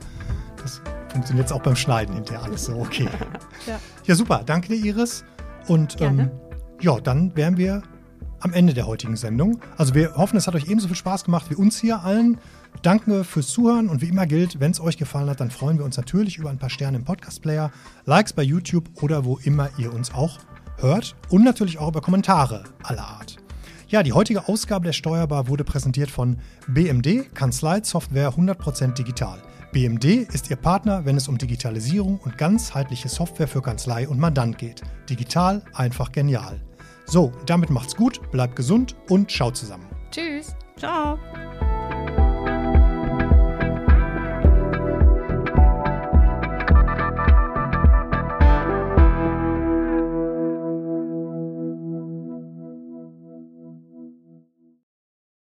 das 0.63 0.81
funktioniert 1.09 1.49
jetzt 1.49 1.53
auch 1.53 1.63
beim 1.63 1.75
Schneiden 1.75 2.15
hinterher 2.15 2.45
alles 2.45 2.67
so 2.67 2.77
okay. 2.77 3.09
Ja. 3.67 3.81
ja, 4.07 4.15
super. 4.15 4.43
Danke 4.47 4.69
dir, 4.69 4.77
Iris. 4.85 5.25
Und 5.67 6.01
ähm, 6.01 6.31
ja, 6.81 7.01
dann 7.01 7.35
wären 7.37 7.57
wir 7.57 7.83
am 8.39 8.53
Ende 8.53 8.73
der 8.73 8.87
heutigen 8.87 9.17
Sendung. 9.17 9.61
Also 9.77 9.95
wir 9.97 10.15
hoffen, 10.17 10.37
es 10.37 10.47
hat 10.47 10.55
euch 10.55 10.69
ebenso 10.69 10.87
viel 10.87 10.97
Spaß 10.97 11.25
gemacht 11.25 11.47
wie 11.51 11.55
uns 11.57 11.81
hier 11.81 12.03
allen. 12.05 12.39
Danke 12.81 13.25
fürs 13.25 13.49
Zuhören 13.49 13.89
und 13.89 14.01
wie 14.01 14.09
immer 14.09 14.27
gilt, 14.27 14.59
wenn 14.59 14.71
es 14.71 14.81
euch 14.81 14.97
gefallen 14.97 15.29
hat, 15.29 15.41
dann 15.41 15.51
freuen 15.51 15.79
wir 15.79 15.85
uns 15.85 15.97
natürlich 15.97 16.39
über 16.39 16.51
ein 16.51 16.59
paar 16.59 16.71
Sterne 16.71 16.99
im 16.99 17.05
Podcast-Player, 17.05 17.71
Likes 18.07 18.33
bei 18.33 18.43
YouTube 18.43 18.89
oder 19.03 19.25
wo 19.25 19.39
immer 19.39 19.69
ihr 19.79 19.93
uns 19.93 20.13
auch 20.15 20.39
hört 20.79 21.15
und 21.29 21.45
natürlich 21.45 21.79
auch 21.79 21.89
über 21.89 22.01
Kommentare 22.01 22.65
aller 22.83 23.07
Art. 23.07 23.37
Ja, 23.89 24.03
die 24.03 24.15
heutige 24.15 24.49
Ausgabe 24.49 24.87
der 24.87 24.95
Steuerbar 24.95 25.49
wurde 25.49 25.65
präsentiert 25.65 26.11
von 26.11 26.39
BMD, 26.67 27.35
Kanzleisoftware 27.35 28.31
100% 28.31 28.95
digital. 28.95 29.39
BMD 29.73 30.05
ist 30.33 30.51
Ihr 30.51 30.57
Partner, 30.57 31.05
wenn 31.05 31.17
es 31.17 31.29
um 31.29 31.39
Digitalisierung 31.39 32.19
und 32.19 32.37
ganzheitliche 32.39 33.09
Software 33.09 33.49
für 33.49 33.63
Kanzlei 33.63 34.09
und 34.09 34.19
Mandant 34.19 34.59
geht. 34.59 34.83
Digital, 35.09 35.63
einfach 35.75 36.11
genial. 36.11 36.61
So, 37.07 37.33
damit 37.47 37.71
macht's 37.71 37.97
gut, 37.97 38.31
bleibt 38.31 38.57
gesund 38.57 38.97
und 39.09 39.31
schaut 39.31 39.57
zusammen. 39.57 39.87
Tschüss. 40.11 40.55
Ciao. 40.79 41.19